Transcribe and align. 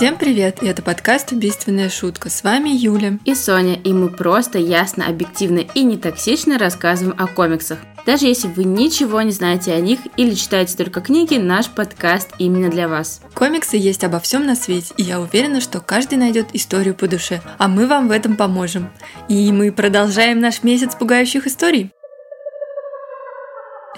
Всем 0.00 0.16
привет, 0.16 0.62
и 0.62 0.66
это 0.66 0.80
подкаст 0.80 1.30
«Убийственная 1.30 1.90
шутка». 1.90 2.30
С 2.30 2.42
вами 2.42 2.70
Юля. 2.70 3.18
И 3.26 3.34
Соня, 3.34 3.74
и 3.74 3.92
мы 3.92 4.08
просто 4.08 4.56
ясно, 4.56 5.06
объективно 5.06 5.58
и 5.58 5.82
не 5.82 5.98
токсично 5.98 6.56
рассказываем 6.56 7.14
о 7.18 7.26
комиксах. 7.26 7.80
Даже 8.06 8.24
если 8.24 8.48
вы 8.48 8.64
ничего 8.64 9.20
не 9.20 9.30
знаете 9.30 9.74
о 9.74 9.80
них 9.80 10.00
или 10.16 10.32
читаете 10.32 10.74
только 10.78 11.02
книги, 11.02 11.34
наш 11.34 11.68
подкаст 11.68 12.30
именно 12.38 12.70
для 12.70 12.88
вас. 12.88 13.20
Комиксы 13.34 13.76
есть 13.76 14.02
обо 14.02 14.20
всем 14.20 14.46
на 14.46 14.56
свете, 14.56 14.94
и 14.96 15.02
я 15.02 15.20
уверена, 15.20 15.60
что 15.60 15.82
каждый 15.82 16.16
найдет 16.16 16.46
историю 16.54 16.94
по 16.94 17.06
душе, 17.06 17.42
а 17.58 17.68
мы 17.68 17.86
вам 17.86 18.08
в 18.08 18.12
этом 18.12 18.36
поможем. 18.36 18.88
И 19.28 19.52
мы 19.52 19.70
продолжаем 19.70 20.40
наш 20.40 20.62
месяц 20.62 20.94
пугающих 20.94 21.46
историй. 21.46 21.92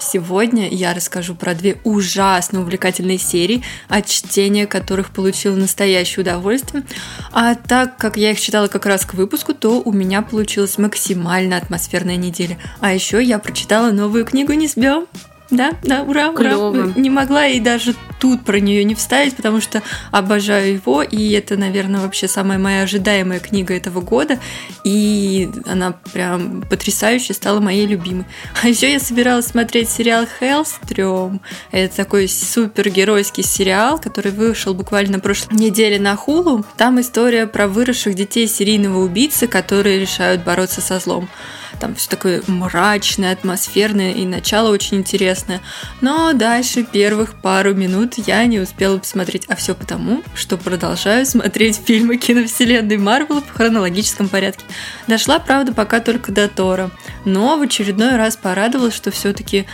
Сегодня 0.03 0.67
я 0.69 0.93
расскажу 0.93 1.33
про 1.33 1.55
две 1.55 1.77
ужасно 1.83 2.61
увлекательные 2.61 3.17
серии, 3.17 3.63
от 3.87 4.05
чтения 4.07 4.67
которых 4.67 5.11
получила 5.11 5.55
настоящее 5.55 6.21
удовольствие. 6.21 6.83
А 7.31 7.55
так 7.55 7.97
как 7.97 8.17
я 8.17 8.31
их 8.31 8.39
читала 8.39 8.67
как 8.67 8.85
раз 8.85 9.05
к 9.05 9.13
выпуску, 9.13 9.53
то 9.53 9.81
у 9.81 9.91
меня 9.91 10.21
получилась 10.21 10.77
максимально 10.77 11.57
атмосферная 11.57 12.17
неделя. 12.17 12.57
А 12.79 12.93
еще 12.93 13.23
я 13.23 13.39
прочитала 13.39 13.91
новую 13.91 14.25
книгу 14.25 14.53
«Несбё». 14.53 15.07
Да, 15.53 15.73
да, 15.83 16.01
ура, 16.01 16.29
ура. 16.29 16.91
Не 16.95 17.09
могла 17.09 17.47
и 17.47 17.59
даже 17.59 17.93
тут 18.19 18.43
про 18.43 18.59
нее 18.59 18.83
не 18.83 18.95
вставить, 18.95 19.35
потому 19.35 19.61
что 19.61 19.83
обожаю 20.09 20.75
его, 20.75 21.03
и 21.03 21.31
это, 21.33 21.57
наверное, 21.57 22.01
вообще 22.01 22.27
самая 22.27 22.57
моя 22.57 22.83
ожидаемая 22.83 23.39
книга 23.39 23.75
этого 23.75 24.01
года, 24.01 24.39
и 24.83 25.51
она 25.65 25.91
прям 26.13 26.61
потрясающая, 26.61 27.35
стала 27.35 27.59
моей 27.59 27.85
любимой. 27.85 28.25
А 28.63 28.69
еще 28.69 28.91
я 28.91 28.99
собиралась 28.99 29.47
смотреть 29.47 29.89
сериал 29.89 30.25
Hellstrom. 30.39 31.41
Это 31.71 31.95
такой 31.95 32.29
супергеройский 32.29 33.43
сериал, 33.43 33.99
который 33.99 34.31
вышел 34.31 34.73
буквально 34.73 35.13
на 35.13 35.19
прошлой 35.19 35.55
неделе 35.55 35.99
на 35.99 36.15
Хулу. 36.15 36.65
Там 36.77 37.01
история 37.01 37.45
про 37.45 37.67
выросших 37.67 38.15
детей 38.15 38.47
серийного 38.47 38.99
убийцы, 38.99 39.47
которые 39.47 39.99
решают 39.99 40.43
бороться 40.43 40.79
со 40.79 40.99
злом. 40.99 41.29
Там 41.79 41.95
все 41.95 42.09
такое 42.09 42.41
мрачное, 42.47 43.33
атмосферное, 43.33 44.11
и 44.11 44.25
начало 44.25 44.71
очень 44.71 44.97
интересное. 44.97 45.61
Но 46.01 46.33
дальше 46.33 46.83
первых 46.83 47.35
пару 47.41 47.73
минут 47.73 48.15
я 48.17 48.45
не 48.45 48.59
успела 48.59 48.97
посмотреть. 48.97 49.45
А 49.47 49.55
все 49.55 49.75
потому, 49.75 50.23
что 50.35 50.57
продолжаю 50.57 51.25
смотреть 51.25 51.77
фильмы 51.85 52.17
киновселенной 52.17 52.97
Марвел 52.97 53.41
в 53.41 53.55
хронологическом 53.55 54.29
порядке. 54.29 54.63
Дошла, 55.07 55.39
правда, 55.39 55.73
пока 55.73 55.99
только 55.99 56.31
до 56.31 56.47
Тора. 56.47 56.91
Но 57.25 57.57
в 57.57 57.61
очередной 57.61 58.15
раз 58.15 58.37
порадовалась, 58.37 58.95
что 58.95 59.11
все-таки 59.11 59.65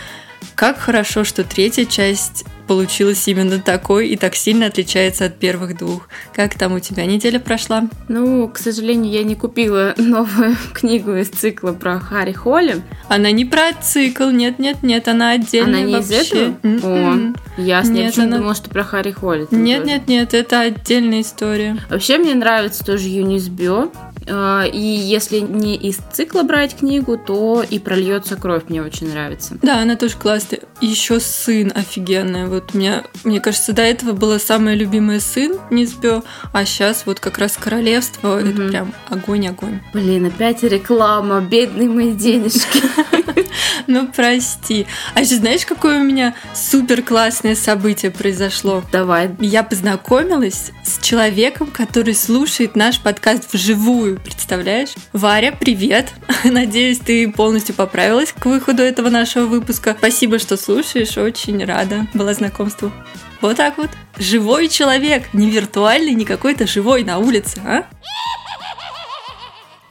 как 0.54 0.78
хорошо, 0.78 1.24
что 1.24 1.44
третья 1.44 1.84
часть 1.84 2.44
получилась 2.66 3.26
именно 3.26 3.58
такой 3.58 4.08
и 4.10 4.16
так 4.16 4.36
сильно 4.36 4.66
отличается 4.66 5.24
от 5.24 5.36
первых 5.40 5.76
двух. 5.76 6.08
Как 6.32 6.54
там 6.56 6.74
у 6.74 6.78
тебя 6.78 7.04
неделя 7.04 7.40
прошла? 7.40 7.88
Ну, 8.06 8.46
к 8.48 8.58
сожалению, 8.58 9.10
я 9.12 9.24
не 9.24 9.34
купила 9.34 9.92
новую 9.98 10.54
книгу 10.72 11.14
из 11.16 11.28
цикла 11.30 11.72
про 11.72 11.98
Харри 11.98 12.32
Холли. 12.32 12.80
Она 13.08 13.32
не 13.32 13.44
про 13.44 13.72
цикл, 13.82 14.28
нет-нет-нет, 14.30 15.08
она 15.08 15.30
отдельная 15.32 15.80
Она 15.82 15.88
не 15.88 15.98
из 15.98 16.10
вообще. 16.10 16.22
этого? 16.22 16.56
М-м. 16.62 17.36
О, 17.58 17.60
ясно. 17.60 17.92
Я 17.96 18.02
Нет, 18.04 18.06
почему-то 18.10 18.22
она- 18.28 18.36
думала, 18.38 18.54
что 18.54 18.70
про 18.70 18.84
Харри 18.84 19.10
Холли. 19.10 19.48
Нет-нет-нет, 19.50 20.34
это 20.34 20.60
отдельная 20.60 21.22
история. 21.22 21.76
Вообще 21.90 22.18
мне 22.18 22.34
нравится 22.34 22.84
тоже 22.84 23.08
Юнисбё. 23.08 23.90
Э, 24.30 24.68
И 24.72 24.78
если 24.78 25.40
не 25.40 25.74
из 25.76 25.96
цикла 26.12 26.42
брать 26.44 26.76
книгу, 26.76 27.18
то 27.18 27.64
и 27.68 27.78
прольется 27.78 28.36
кровь 28.36 28.62
мне 28.68 28.82
очень 28.82 29.10
нравится. 29.10 29.58
Да, 29.62 29.80
она 29.82 29.96
тоже 29.96 30.16
классная. 30.16 30.60
Еще 30.80 31.18
сын 31.20 31.72
офигенная. 31.74 32.46
Вот 32.46 32.72
меня, 32.74 33.04
мне 33.24 33.40
кажется, 33.40 33.72
до 33.72 33.82
этого 33.82 34.12
была 34.12 34.38
самая 34.38 34.74
любимая 34.76 35.20
сын 35.20 35.58
Низбё, 35.70 36.22
а 36.52 36.64
сейчас 36.64 37.02
вот 37.06 37.18
как 37.20 37.38
раз 37.38 37.56
королевство. 37.56 38.38
Это 38.40 38.48
Мгм. 38.60 38.68
прям 38.70 38.94
огонь-огонь. 39.08 39.80
Блин, 39.92 40.26
опять 40.26 40.62
реклама, 40.62 41.40
бедные 41.40 41.88
мои 41.88 42.12
денежки. 42.12 42.82
Ну, 43.86 44.08
прости. 44.08 44.86
А 45.14 45.20
еще 45.20 45.36
знаешь, 45.36 45.64
какое 45.66 46.00
у 46.00 46.04
меня 46.04 46.34
супер 46.54 47.02
классное 47.02 47.54
событие 47.54 48.10
произошло? 48.10 48.82
Давай. 48.92 49.30
Я 49.40 49.62
познакомилась 49.62 50.70
с 50.84 51.02
человеком, 51.02 51.68
который 51.68 52.14
слушает 52.14 52.76
наш 52.76 53.00
подкаст 53.00 53.52
вживую, 53.52 54.20
представляешь? 54.20 54.90
Варя, 55.12 55.52
привет! 55.52 56.12
Надеюсь, 56.44 56.98
ты 56.98 57.30
полностью 57.30 57.74
поправилась 57.74 58.32
к 58.32 58.46
выходу 58.46 58.82
этого 58.82 59.08
нашего 59.08 59.46
выпуска. 59.46 59.94
Спасибо, 59.98 60.38
что 60.38 60.56
слушаешь, 60.56 61.16
очень 61.16 61.64
рада 61.64 62.06
была 62.14 62.34
знакомству. 62.34 62.92
Вот 63.40 63.56
так 63.56 63.78
вот. 63.78 63.90
Живой 64.18 64.68
человек, 64.68 65.32
не 65.32 65.50
виртуальный, 65.50 66.12
не 66.12 66.24
какой-то 66.24 66.66
живой 66.66 67.04
на 67.04 67.18
улице, 67.18 67.60
а? 67.64 67.84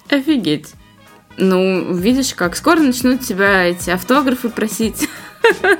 Офигеть. 0.08 0.74
Ну, 1.40 1.94
видишь 1.94 2.34
как, 2.34 2.56
скоро 2.56 2.80
начнут 2.80 3.22
тебя 3.22 3.64
эти 3.64 3.90
автографы 3.90 4.50
просить. 4.50 5.08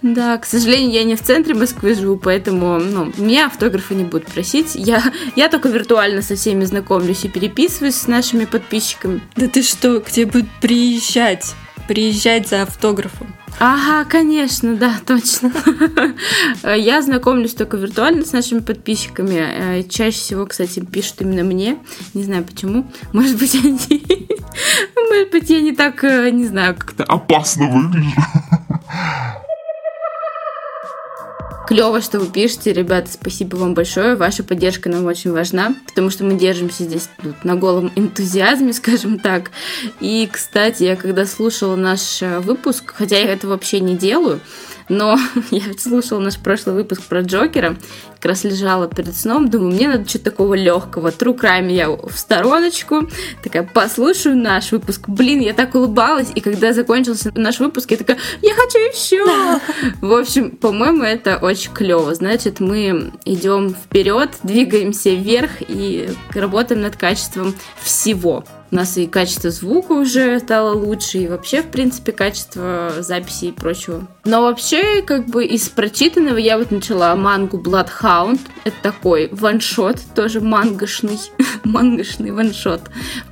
Да, 0.00 0.38
к 0.38 0.46
сожалению, 0.46 0.92
я 0.92 1.02
не 1.02 1.16
в 1.16 1.22
центре 1.22 1.54
Москвы 1.54 1.94
живу, 1.96 2.16
поэтому 2.16 2.78
ну, 2.78 3.12
меня 3.16 3.46
автографы 3.46 3.96
не 3.96 4.04
будут 4.04 4.28
просить. 4.28 4.76
Я, 4.76 5.02
я 5.34 5.48
только 5.48 5.68
виртуально 5.68 6.22
со 6.22 6.36
всеми 6.36 6.64
знакомлюсь 6.64 7.24
и 7.24 7.28
переписываюсь 7.28 7.96
с 7.96 8.06
нашими 8.06 8.44
подписчиками. 8.44 9.20
Да 9.34 9.48
ты 9.48 9.62
что, 9.62 9.98
к 9.98 10.08
тебе 10.08 10.26
будут 10.26 10.48
приезжать? 10.60 11.56
Приезжать 11.90 12.46
за 12.46 12.62
автографом. 12.62 13.34
Ага, 13.58 14.08
конечно, 14.08 14.76
да, 14.76 15.00
точно. 15.06 15.50
Я 16.62 17.02
знакомлюсь 17.02 17.54
только 17.54 17.78
виртуально 17.78 18.24
с 18.24 18.32
нашими 18.32 18.60
подписчиками. 18.60 19.34
Э, 19.34 19.82
Чаще 19.82 20.16
всего, 20.16 20.46
кстати, 20.46 20.78
пишут 20.78 21.22
именно 21.22 21.42
мне. 21.42 21.78
Не 22.14 22.22
знаю 22.22 22.44
почему. 22.44 22.86
Может 23.12 23.36
быть, 23.40 23.56
они... 23.56 23.76
Может 25.10 25.30
быть, 25.32 25.50
я 25.50 25.60
не 25.60 25.72
так, 25.72 26.04
э, 26.04 26.30
не 26.30 26.46
знаю, 26.46 26.76
как 26.76 26.94
опасно 27.08 27.66
выгляжу. 27.68 28.12
Клево, 31.70 32.00
что 32.00 32.18
вы 32.18 32.26
пишете, 32.26 32.72
ребята, 32.72 33.12
спасибо 33.12 33.54
вам 33.54 33.74
большое. 33.74 34.16
Ваша 34.16 34.42
поддержка 34.42 34.88
нам 34.88 35.06
очень 35.06 35.30
важна, 35.30 35.76
потому 35.86 36.10
что 36.10 36.24
мы 36.24 36.36
держимся 36.36 36.82
здесь 36.82 37.08
тут 37.22 37.44
на 37.44 37.54
голом 37.54 37.92
энтузиазме, 37.94 38.72
скажем 38.72 39.20
так. 39.20 39.52
И, 40.00 40.28
кстати, 40.32 40.82
я 40.82 40.96
когда 40.96 41.24
слушала 41.26 41.76
наш 41.76 42.22
э, 42.22 42.40
выпуск, 42.40 42.92
хотя 42.96 43.18
я 43.18 43.32
это 43.32 43.46
вообще 43.46 43.78
не 43.78 43.96
делаю, 43.96 44.40
но 44.90 45.18
я 45.50 45.60
ведь 45.60 45.80
слушала 45.80 46.20
наш 46.20 46.36
прошлый 46.36 46.74
выпуск 46.74 47.02
про 47.04 47.20
Джокера, 47.22 47.76
как 48.16 48.24
раз 48.26 48.44
лежала 48.44 48.86
перед 48.86 49.16
сном, 49.16 49.48
думаю, 49.48 49.72
мне 49.72 49.88
надо 49.88 50.06
что-то 50.06 50.26
такого 50.26 50.54
легкого. 50.54 51.08
True 51.08 51.38
Crime 51.38 51.72
я 51.72 51.88
в 51.88 52.12
стороночку, 52.14 53.08
такая, 53.42 53.62
послушаю 53.62 54.36
наш 54.36 54.72
выпуск. 54.72 55.08
Блин, 55.08 55.40
я 55.40 55.54
так 55.54 55.74
улыбалась, 55.74 56.28
и 56.34 56.40
когда 56.40 56.72
закончился 56.74 57.32
наш 57.34 57.60
выпуск, 57.60 57.90
я 57.92 57.96
такая, 57.96 58.18
я 58.42 58.52
хочу 58.54 58.78
еще! 58.78 59.24
В 60.02 60.12
общем, 60.12 60.50
по-моему, 60.50 61.04
это 61.04 61.38
очень 61.38 61.72
клево. 61.72 62.14
Значит, 62.14 62.60
мы 62.60 63.12
идем 63.24 63.74
вперед, 63.74 64.30
двигаемся 64.42 65.10
вверх 65.10 65.50
и 65.60 66.10
работаем 66.34 66.82
над 66.82 66.96
качеством 66.96 67.54
всего. 67.80 68.44
У 68.72 68.76
нас 68.76 68.96
и 68.96 69.06
качество 69.08 69.50
звука 69.50 69.92
уже 69.92 70.38
стало 70.38 70.74
лучше, 70.74 71.18
и 71.18 71.28
вообще, 71.28 71.62
в 71.62 71.70
принципе, 71.70 72.12
качество 72.12 72.92
записи 73.00 73.46
и 73.46 73.52
прочего. 73.52 74.06
Но 74.24 74.42
вообще, 74.42 75.02
как 75.02 75.26
бы 75.26 75.44
из 75.44 75.68
прочитанного 75.68 76.36
я 76.36 76.56
вот 76.56 76.70
начала 76.70 77.16
мангу 77.16 77.58
Bloodhound. 77.58 78.38
Это 78.62 78.76
такой 78.80 79.28
ваншот, 79.32 79.98
тоже 80.14 80.40
мангашный, 80.40 81.18
мангашный 81.64 82.30
ваншот 82.30 82.82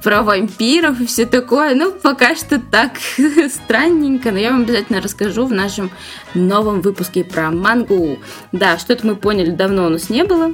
про 0.02 0.24
вампиров 0.24 1.00
и 1.00 1.06
все 1.06 1.24
такое. 1.24 1.76
Ну, 1.76 1.92
пока 1.92 2.34
что 2.34 2.58
так 2.58 2.92
странненько, 3.48 4.32
но 4.32 4.38
я 4.38 4.50
вам 4.50 4.62
обязательно 4.62 5.00
расскажу 5.00 5.46
в 5.46 5.52
нашем 5.52 5.90
новом 6.34 6.80
выпуске 6.80 7.22
про 7.22 7.52
мангу. 7.52 8.18
Да, 8.50 8.76
что-то 8.76 9.06
мы 9.06 9.14
поняли, 9.14 9.50
давно 9.50 9.86
у 9.86 9.90
нас 9.90 10.10
не 10.10 10.24
было, 10.24 10.52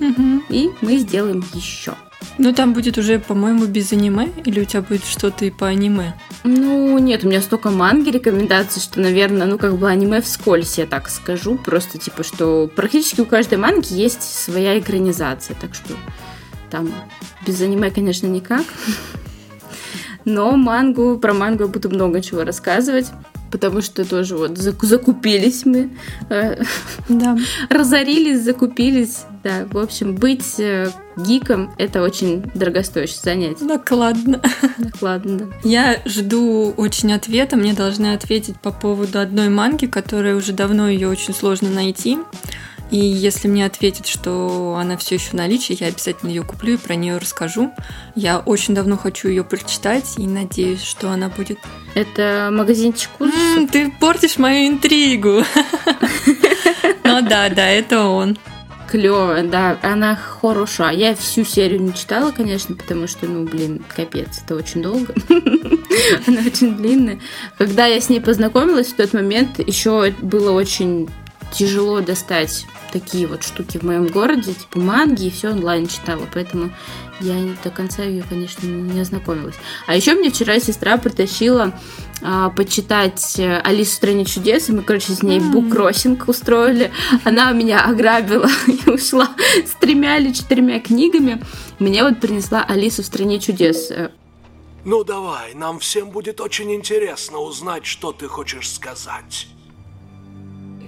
и 0.51 0.71
мы 0.83 0.99
сделаем 0.99 1.43
еще. 1.55 1.95
Ну, 2.39 2.53
там 2.53 2.73
будет 2.73 2.99
уже, 2.99 3.19
по-моему, 3.19 3.67
без 3.67 3.93
аниме, 3.93 4.31
или 4.45 4.61
у 4.61 4.65
тебя 4.65 4.83
будет 4.83 5.05
что-то 5.05 5.45
и 5.45 5.51
по 5.51 5.67
аниме? 5.67 6.15
Ну, 6.43 6.99
нет, 6.99 7.25
у 7.25 7.29
меня 7.29 7.41
столько 7.41 7.71
манги 7.71 8.11
рекомендаций, 8.11 8.83
что, 8.83 9.01
наверное, 9.01 9.47
ну, 9.47 9.59
как 9.59 9.77
бы 9.77 9.89
аниме 9.89 10.21
вскользь, 10.21 10.79
я 10.79 10.87
так 10.87 11.09
скажу. 11.09 11.57
Просто, 11.57 11.99
типа, 11.99 12.23
что 12.23 12.69
практически 12.75 13.21
у 13.21 13.27
каждой 13.27 13.59
манги 13.59 13.93
есть 13.93 14.23
своя 14.23 14.79
экранизация, 14.79 15.57
так 15.61 15.75
что 15.75 15.95
там 16.71 16.93
без 17.47 17.61
аниме, 17.61 17.91
конечно, 17.91 18.27
никак. 18.27 18.65
Но 20.25 20.57
мангу, 20.57 21.19
про 21.19 21.35
мангу 21.35 21.65
я 21.65 21.69
буду 21.69 21.91
много 21.91 22.21
чего 22.21 22.45
рассказывать, 22.45 23.07
потому 23.51 23.81
что 23.83 24.05
тоже 24.05 24.37
вот 24.37 24.53
зак- 24.53 24.85
закупились 24.85 25.65
мы, 25.65 25.91
э, 26.31 26.63
Да. 27.09 27.37
разорились, 27.71 28.41
закупились. 28.43 29.25
Да, 29.43 29.67
в 29.71 29.77
общем, 29.79 30.15
быть 30.15 30.59
э, 30.59 30.91
гиком– 31.17 31.75
это 31.79 32.03
очень 32.03 32.43
дорогостоящее 32.55 33.21
занятие. 33.23 33.65
Накладно. 33.65 34.41
Ладно, 35.01 35.39
да. 35.39 35.47
Я 35.63 36.01
жду 36.07 36.73
очень 36.77 37.13
ответа. 37.13 37.57
Мне 37.57 37.75
должны 37.75 38.15
ответить 38.15 38.59
по 38.61 38.71
поводу 38.73 39.19
одной 39.21 39.51
манги, 39.51 39.87
которая 39.87 40.35
уже 40.35 40.53
давно 40.53 40.89
ее 40.89 41.09
очень 41.09 41.35
сложно 41.35 41.69
найти. 41.69 42.19
И 42.91 42.99
если 42.99 43.49
мне 43.49 43.67
ответят, 43.67 44.07
что 44.07 44.77
она 44.79 44.97
все 44.97 45.17
еще 45.17 45.31
в 45.31 45.35
наличии, 45.35 45.77
я 45.79 45.89
обязательно 45.89 46.31
ее 46.31 46.43
куплю 46.43 46.75
и 46.75 46.77
про 46.77 46.95
нее 46.95 47.19
расскажу. 47.19 47.73
Я 48.15 48.39
очень 48.39 48.75
давно 48.75 48.97
хочу 48.97 49.29
ее 49.29 49.43
прочитать 49.43 50.15
и 50.19 50.27
надеюсь, 50.27 50.83
что 50.83 51.11
она 51.11 51.29
будет. 51.29 51.59
Это 51.95 52.51
магазинчик 52.53 53.11
ужасов? 53.19 53.71
Ты 53.71 53.91
портишь 54.01 54.39
мою 54.39 54.69
интригу. 54.69 55.43
Ну 57.07 57.21
да, 57.23 57.49
да, 57.49 57.69
это 57.69 58.07
он 58.07 58.37
клевая, 58.95 59.43
да, 59.43 59.77
она 59.83 60.15
хороша. 60.15 60.93
Я 60.93 61.17
всю 61.17 61.45
серию 61.45 61.83
не 61.83 61.93
читала, 61.93 62.31
конечно, 62.31 62.77
потому 62.77 63.09
что, 63.09 63.27
ну, 63.27 63.45
блин, 63.45 63.85
капец, 63.95 64.43
это 64.45 64.55
очень 64.55 64.83
долго. 64.83 65.13
Она 66.29 66.41
очень 66.47 66.77
длинная. 66.77 67.19
Когда 67.59 67.87
я 67.87 68.01
с 68.01 68.09
ней 68.09 68.21
познакомилась 68.21 68.93
в 68.93 68.97
тот 68.97 69.13
момент, 69.13 69.59
еще 69.59 70.15
было 70.23 70.53
очень 70.53 71.09
тяжело 71.53 72.01
достать 72.01 72.67
такие 72.93 73.27
вот 73.27 73.43
штуки 73.43 73.79
в 73.79 73.83
моем 73.83 74.07
городе, 74.07 74.55
типа 74.55 74.79
манги, 74.79 75.27
и 75.27 75.31
все 75.31 75.51
онлайн 75.51 75.89
читала, 75.89 76.29
поэтому 76.33 76.71
я 77.21 77.35
до 77.65 77.71
конца 77.71 78.05
ее, 78.05 78.25
конечно, 78.29 78.67
не 78.67 79.01
ознакомилась. 79.01 79.57
А 79.87 79.97
еще 79.97 80.15
мне 80.15 80.31
вчера 80.31 80.61
сестра 80.61 80.97
притащила 80.97 81.73
а, 82.23 82.51
почитать 82.51 83.39
э, 83.39 83.59
Алису 83.65 83.91
в 83.91 83.95
стране 83.95 84.25
чудес, 84.25 84.69
и 84.69 84.73
мы, 84.73 84.83
короче, 84.83 85.13
с 85.13 85.23
ней 85.23 85.41
буккроссинг 85.41 86.29
устроили. 86.29 86.93
Она 87.25 87.51
меня 87.53 87.85
ограбила 87.85 88.49
и 88.67 88.89
ушла 88.89 89.29
с 89.67 89.73
тремя 89.81 90.19
или 90.19 90.33
четырьмя 90.33 90.79
книгами. 90.79 91.45
Мне 91.81 92.05
вот 92.05 92.21
принесла 92.21 92.65
Алису 92.65 93.03
в 93.03 93.07
стране 93.07 93.41
чудес. 93.41 93.91
Ну 94.85 95.03
давай, 95.03 95.55
нам 95.55 95.81
всем 95.81 96.11
будет 96.11 96.41
очень 96.41 96.73
интересно 96.73 97.39
узнать, 97.39 97.87
что 97.87 98.13
ты 98.13 98.29
хочешь 98.29 98.71
сказать 98.71 99.49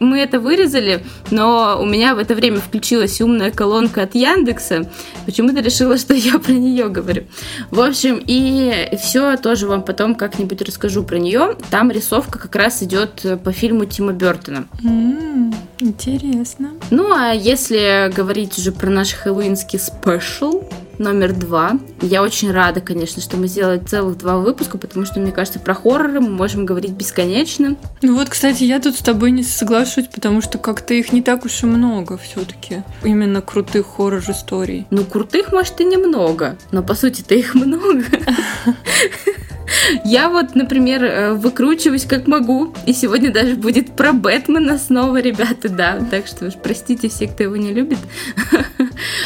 мы 0.01 0.19
это 0.19 0.41
вырезали, 0.41 1.05
но 1.31 1.79
у 1.81 1.85
меня 1.85 2.15
в 2.15 2.19
это 2.19 2.35
время 2.35 2.61
включилась 2.61 3.21
умная 3.21 3.51
колонка 3.51 4.03
от 4.03 4.15
Яндекса. 4.15 4.91
Почему-то 5.25 5.61
решила, 5.61 5.99
что 5.99 6.15
я 6.15 6.39
про 6.39 6.53
нее 6.53 6.89
говорю. 6.89 7.25
В 7.71 7.81
общем, 7.81 8.23
и 8.25 8.89
все 9.01 9.37
тоже 9.37 9.67
вам 9.67 9.83
потом 9.83 10.15
как-нибудь 10.15 10.63
расскажу 10.63 11.03
про 11.03 11.19
нее. 11.19 11.57
Там 11.71 11.91
рисовка 11.91 12.39
как 12.39 12.55
раз 12.57 12.83
идет 12.83 13.25
по 13.43 13.53
фильму 13.53 13.85
Тима 13.85 14.13
Бертона. 14.13 14.67
Mm, 14.83 15.55
интересно. 15.81 16.71
Ну, 16.91 17.13
а 17.13 17.33
если 17.33 18.13
говорить 18.15 18.59
уже 18.59 18.73
про 18.73 18.91
наш 18.91 19.13
хэллоуинский 19.13 19.79
спешл, 19.79 20.65
номер 20.99 21.33
два. 21.33 21.79
Я 22.01 22.23
очень 22.23 22.51
рада, 22.51 22.81
конечно, 22.81 23.23
что 23.23 23.37
мы 23.37 23.49
сделали 23.49 23.79
целых 23.79 24.19
два 24.19 24.39
выпуска, 24.39 24.79
потому 24.79 25.07
что, 25.07 25.21
мне 25.21 25.33
кажется, 25.33 25.59
про 25.59 25.75
хорроры 25.75 26.21
мы 26.21 26.31
можем 26.31 26.67
говорить 26.67 26.93
бесконечно. 26.93 27.77
Ну 28.03 28.17
вот, 28.17 28.29
кстати, 28.29 28.65
я 28.65 28.81
тут 28.81 28.97
с 28.97 29.03
тобой 29.03 29.31
не 29.31 29.43
соглашусь, 29.43 30.07
потому 30.07 30.41
что 30.41 30.59
как-то 30.59 30.95
их 30.95 31.13
не 31.13 31.23
так 31.23 31.45
уж 31.45 31.63
и 31.63 31.67
много 31.67 32.19
все-таки. 32.19 32.83
Именно 33.03 33.43
крутых 33.43 33.87
хоррор-историй. 33.97 34.87
Ну, 34.91 35.05
крутых, 35.05 35.53
может, 35.53 35.81
и 35.81 35.85
немного, 35.85 36.57
но 36.71 36.83
по 36.83 36.95
сути-то 36.95 37.35
их 37.35 37.55
много. 37.55 38.05
Я 40.05 40.29
вот, 40.29 40.55
например, 40.55 41.05
э, 41.05 41.33
выкручиваюсь 41.35 42.05
как 42.05 42.27
могу, 42.27 42.73
и 42.87 42.93
сегодня 42.93 43.33
даже 43.33 43.57
будет 43.57 43.97
про 43.97 44.13
Бэтмена 44.13 44.79
снова, 44.79 45.21
ребята, 45.21 45.69
да, 45.69 45.99
так 46.11 46.27
что 46.27 46.47
уж 46.47 46.55
простите 46.55 47.09
все, 47.09 47.27
кто 47.27 47.45
его 47.45 47.57
не 47.57 47.73
любит. 47.73 47.99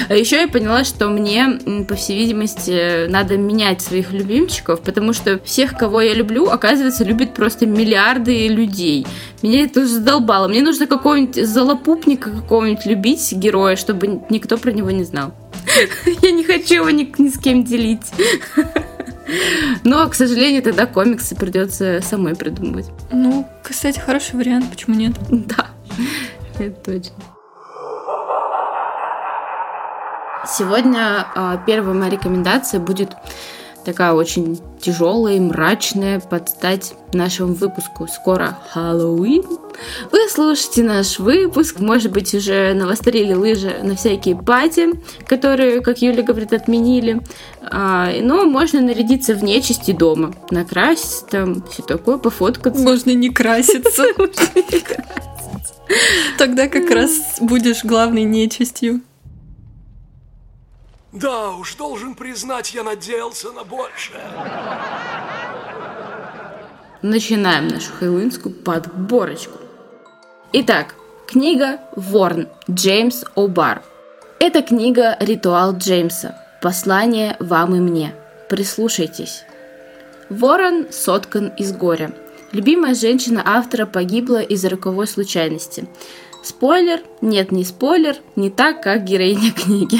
А 0.08 0.14
еще 0.14 0.40
я 0.40 0.48
поняла, 0.48 0.84
что 0.84 1.08
мне, 1.08 1.58
по 1.86 1.94
всей 1.94 2.18
видимости, 2.18 3.06
надо 3.08 3.36
менять 3.36 3.80
своих 3.80 4.12
любимчиков, 4.12 4.80
потому 4.80 5.12
что 5.12 5.38
всех, 5.44 5.76
кого 5.76 6.00
я 6.00 6.14
люблю, 6.14 6.48
оказывается, 6.48 7.04
любят 7.04 7.34
просто 7.34 7.66
миллиарды 7.66 8.48
людей. 8.48 9.06
Меня 9.42 9.64
это 9.64 9.80
уже 9.80 9.90
задолбало. 9.90 10.48
Мне 10.48 10.62
нужно 10.62 10.86
какого-нибудь 10.86 11.46
залопупника 11.46 12.30
какого-нибудь 12.30 12.86
любить, 12.86 13.32
героя, 13.32 13.76
чтобы 13.76 14.20
никто 14.30 14.56
про 14.56 14.72
него 14.72 14.90
не 14.90 15.04
знал. 15.04 15.32
Я 16.22 16.30
не 16.32 16.44
хочу 16.44 16.74
его 16.74 16.90
ни, 16.90 17.12
ни 17.18 17.28
с 17.28 17.38
кем 17.38 17.64
делить. 17.64 18.12
Но, 19.84 20.08
к 20.08 20.14
сожалению, 20.14 20.62
тогда 20.62 20.86
комиксы 20.86 21.34
придется 21.34 22.00
самой 22.02 22.36
придумывать. 22.36 22.86
Ну, 23.10 23.48
кстати, 23.62 23.98
хороший 23.98 24.36
вариант, 24.36 24.70
почему 24.70 24.94
нет? 24.96 25.12
Да, 25.30 25.66
это 26.58 26.92
точно. 26.92 27.14
Сегодня 30.46 31.26
э, 31.34 31.58
первая 31.66 31.94
моя 31.94 32.10
рекомендация 32.10 32.80
будет 32.80 33.10
такая 33.84 34.12
очень 34.12 34.60
тяжелая 34.80 35.36
и 35.36 35.40
мрачная 35.40 36.20
под 36.20 36.48
стать 36.48 36.94
нашему 37.12 37.54
выпуску. 37.54 38.06
Скоро 38.08 38.58
Хэллоуин. 38.72 39.44
Вы 40.12 40.28
слушаете 40.28 40.82
наш 40.82 41.18
выпуск, 41.18 41.80
может 41.80 42.12
быть, 42.12 42.34
уже 42.34 42.74
навострили 42.74 43.32
лыжи 43.32 43.76
на 43.82 43.96
всякие 43.96 44.36
пати, 44.36 44.90
которые, 45.26 45.80
как 45.80 46.02
Юля 46.02 46.22
говорит, 46.22 46.52
отменили. 46.52 47.20
А, 47.62 48.10
но 48.20 48.44
можно 48.44 48.80
нарядиться 48.80 49.34
в 49.34 49.42
нечисти 49.42 49.92
дома, 49.92 50.34
накраситься 50.50 51.26
там, 51.26 51.62
все 51.70 51.82
такое, 51.82 52.18
пофоткаться. 52.18 52.82
Можно 52.90 53.10
не 53.12 53.30
краситься. 53.30 54.04
Тогда 56.38 56.68
как 56.68 56.90
раз 56.90 57.38
будешь 57.40 57.84
главной 57.84 58.24
нечистью. 58.24 59.02
Да 61.12 61.50
уж, 61.56 61.74
должен 61.74 62.14
признать, 62.14 62.72
я 62.72 62.84
надеялся 62.84 63.50
на 63.50 63.64
большее. 63.64 64.20
Начинаем 67.02 67.66
нашу 67.66 67.92
хэллоуинскую 67.92 68.54
подборочку. 68.54 69.58
Итак, 70.52 70.94
книга 71.26 71.80
«Ворн» 71.96 72.48
Джеймс 72.70 73.24
О'Бар. 73.34 73.82
Это 74.38 74.62
книга 74.62 75.16
«Ритуал 75.18 75.76
Джеймса. 75.76 76.40
Послание 76.62 77.36
вам 77.40 77.74
и 77.74 77.80
мне». 77.80 78.14
Прислушайтесь. 78.48 79.42
Ворон 80.28 80.86
соткан 80.92 81.48
из 81.56 81.72
горя. 81.72 82.12
Любимая 82.52 82.94
женщина 82.94 83.42
автора 83.44 83.86
погибла 83.86 84.42
из-за 84.42 84.68
роковой 84.68 85.08
случайности– 85.08 85.88
Спойлер? 86.42 87.00
Нет, 87.20 87.52
не 87.52 87.64
спойлер, 87.64 88.16
не 88.34 88.50
так, 88.50 88.82
как 88.82 89.04
героиня 89.04 89.52
книги. 89.52 89.98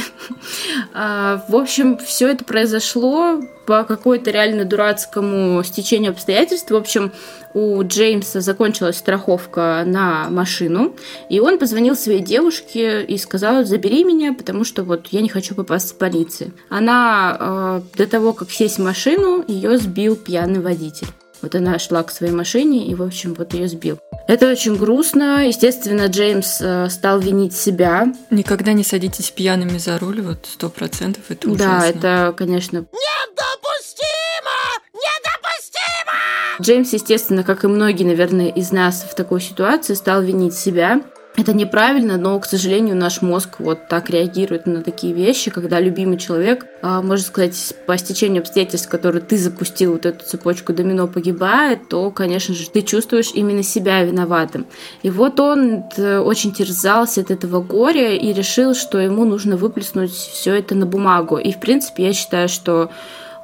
А, 0.95 1.45
в 1.49 1.57
общем, 1.57 1.99
все 1.99 2.29
это 2.29 2.45
произошло 2.45 3.41
по 3.67 3.85
какой-то 3.85 4.31
реально 4.31 4.65
дурацкому 4.65 5.63
стечению 5.63 6.13
обстоятельств. 6.13 6.71
В 6.71 6.77
общем, 6.77 7.13
у 7.55 7.83
Джеймса 7.83 8.41
закончилась 8.41 8.97
страховка 8.97 9.85
на 9.87 10.29
машину, 10.31 10.97
и 11.29 11.41
он 11.41 11.59
позвонил 11.59 11.95
своей 11.95 12.21
девушке 12.21 13.03
и 13.05 13.19
сказал, 13.19 13.64
забери 13.64 14.03
меня, 14.03 14.33
потому 14.33 14.64
что 14.64 14.83
вот 14.83 15.09
я 15.11 15.21
не 15.21 15.29
хочу 15.29 15.55
попасть 15.55 15.93
в 15.93 15.99
полицию. 15.99 16.53
Она 16.69 17.37
э, 17.38 17.81
до 17.97 18.07
того, 18.07 18.33
как 18.33 18.50
сесть 18.50 18.79
в 18.79 18.83
машину, 18.83 19.45
ее 19.47 19.79
сбил 19.79 20.17
пьяный 20.17 20.61
водитель. 20.61 21.09
Вот 21.43 21.55
она 21.55 21.79
шла 21.79 22.03
к 22.03 22.11
своей 22.11 22.33
машине 22.33 22.87
и, 22.87 22.95
в 22.95 23.03
общем, 23.03 23.35
вот 23.35 23.55
ее 23.55 23.69
сбил. 23.69 23.99
Это 24.27 24.50
очень 24.50 24.77
грустно. 24.77 25.47
Естественно, 25.47 26.07
Джеймс 26.07 26.61
э, 26.61 26.89
стал 26.89 27.19
винить 27.19 27.57
себя. 27.57 28.07
Никогда 28.31 28.73
не 28.73 28.85
садитесь 28.85 29.31
пьяными 29.31 29.79
за 29.79 29.99
руль, 29.99 30.21
вот 30.21 30.47
сто 30.50 30.69
процентов 30.69 31.25
это 31.31 31.50
ужасно. 31.50 31.81
Да, 31.81 31.87
это, 31.87 32.35
конечно... 32.37 32.79
Недопустимо! 32.79 34.57
Недопустимо! 34.95 36.62
Джеймс, 36.62 36.93
естественно, 36.93 37.43
как 37.43 37.65
и 37.65 37.67
многие, 37.67 38.05
наверное, 38.05 38.49
из 38.49 38.71
нас 38.71 39.05
в 39.11 39.15
такой 39.15 39.41
ситуации, 39.41 39.95
стал 39.95 40.23
винить 40.23 40.55
себя. 40.55 41.00
Это 41.40 41.54
неправильно, 41.54 42.18
но, 42.18 42.38
к 42.38 42.44
сожалению, 42.44 42.97
наш 42.97 43.23
мозг 43.23 43.61
вот 43.61 43.88
так 43.88 44.11
реагирует 44.11 44.66
на 44.66 44.82
такие 44.82 45.14
вещи, 45.14 45.50
когда 45.50 45.80
любимый 45.80 46.18
человек, 46.18 46.66
а, 46.82 47.00
можно 47.00 47.25
сказать, 47.25 47.75
по 47.87 47.97
стечению 47.97 48.42
обстоятельств, 48.42 48.90
которые 48.90 49.23
ты 49.23 49.38
запустил 49.38 49.92
вот 49.92 50.04
эту 50.04 50.23
цепочку 50.23 50.75
домино 50.75 51.09
погибает, 51.09 51.88
то, 51.88 52.11
конечно 52.11 52.54
же, 52.54 52.68
ты 52.68 52.82
чувствуешь 52.82 53.30
именно 53.32 53.62
себя 53.62 54.04
виноватым. 54.04 54.66
И 55.02 55.09
вот 55.09 55.40
он 55.40 55.85
э, 55.97 56.18
очень 56.18 56.52
терзался 56.52 57.23
от 57.23 57.30
этого 57.30 57.62
горя 57.62 58.14
и 58.14 58.35
решил, 58.35 58.75
что 58.75 58.99
ему 58.99 59.25
нужно 59.25 59.56
выплеснуть 59.56 60.12
все 60.12 60.52
это 60.52 60.75
на 60.75 60.85
бумагу. 60.85 61.38
И, 61.38 61.52
в 61.52 61.59
принципе, 61.59 62.04
я 62.04 62.12
считаю, 62.12 62.50
что 62.50 62.90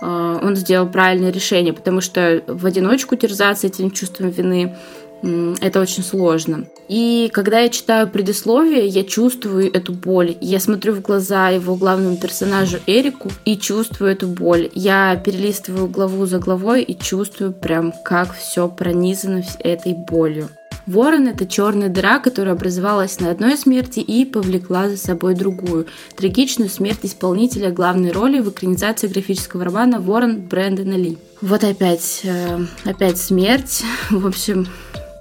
а, 0.03 0.39
он 0.43 0.55
сделал 0.57 0.87
правильное 0.87 1.33
решение, 1.33 1.73
потому 1.73 2.03
что 2.03 2.43
в 2.47 2.67
одиночку 2.67 3.17
терзаться 3.17 3.69
этим 3.69 3.91
чувством 3.91 4.29
вины 4.29 4.77
это 5.23 5.81
очень 5.81 6.03
сложно. 6.03 6.67
И 6.89 7.31
когда 7.33 7.61
я 7.61 7.69
читаю 7.69 8.09
предисловие, 8.09 8.87
я 8.87 9.03
чувствую 9.03 9.73
эту 9.73 9.93
боль. 9.93 10.37
Я 10.41 10.61
смотрю 10.61 10.95
в 10.95 11.01
глаза 11.01 11.49
его 11.49 11.75
главному 11.75 12.17
персонажу 12.17 12.79
Эрику 12.87 13.31
и 13.45 13.57
чувствую 13.57 14.13
эту 14.13 14.29
боль. 14.29 14.71
Я 14.75 15.17
перелистываю 15.17 15.89
главу 15.89 16.27
за 16.27 16.39
главой 16.39 16.83
и 16.83 16.97
чувствую 16.97 17.53
прям, 17.53 17.93
как 18.05 18.35
все 18.35 18.69
пронизано 18.69 19.43
этой 19.61 19.95
болью. 19.95 20.49
Ворон— 20.87 21.27
это 21.29 21.47
черная 21.47 21.89
дыра, 21.89 22.21
которая 22.21 22.55
образовалась 22.55 23.19
на 23.19 23.31
одной 23.31 23.57
смерти 23.57 23.99
и 23.99 24.25
повлекла 24.25 24.89
за 24.89 24.97
собой 24.97 25.35
другую. 25.35 25.87
Трагичную 26.17 26.71
смерть 26.71 27.01
исполнителя 27.03 27.73
главной 27.73 28.13
роли 28.13 28.39
в 28.39 28.51
экранизации 28.51 29.09
графического 29.09 29.65
романа 29.65 29.99
«Ворон» 30.01 30.43
Брэндона 30.43 30.95
Ли. 30.95 31.19
Вот 31.43 31.65
опять, 31.65 32.21
э, 32.23 32.61
опять 32.85 33.19
смерть. 33.19 33.83
В 34.11 34.29
общем, 34.29 34.69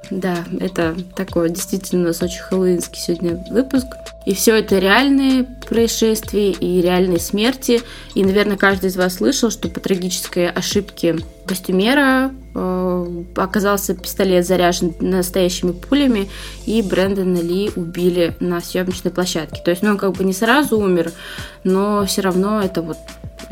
Да, 0.10 0.44
это 0.60 0.96
такой 1.16 1.50
действительно 1.50 2.04
у 2.04 2.08
нас 2.08 2.22
очень 2.22 2.42
хэллоуинский 2.42 3.00
сегодня 3.00 3.44
выпуск. 3.50 3.88
И 4.26 4.34
все 4.34 4.56
это 4.56 4.80
реальные 4.80 5.44
происшествия 5.44 6.52
и 6.52 6.82
реальные 6.82 7.20
смерти. 7.20 7.82
И, 8.14 8.24
наверное, 8.24 8.58
каждый 8.58 8.90
из 8.90 8.98
вас 8.98 9.16
слышал, 9.16 9.52
что 9.52 9.70
по 9.70 9.80
трагической 9.80 10.50
ошибке 10.50 11.18
костюмера 11.46 12.32
оказался 13.36 13.96
пистолет 13.96 14.48
заряжен 14.48 14.96
настоящими 15.00 15.72
пулями, 15.72 16.30
и 16.66 16.82
Брэндона 16.82 17.40
Ли 17.40 17.70
убили 17.76 18.36
на 18.40 18.62
съемочной 18.62 19.12
площадке. 19.12 19.62
То 19.62 19.72
есть, 19.72 19.84
ну, 19.84 19.92
он 19.92 19.98
как 19.98 20.14
бы 20.14 20.24
не 20.24 20.34
сразу 20.34 20.80
умер, 20.80 21.12
но 21.64 22.06
все 22.06 22.22
равно 22.22 22.62
это 22.62 22.82
вот 22.82 22.98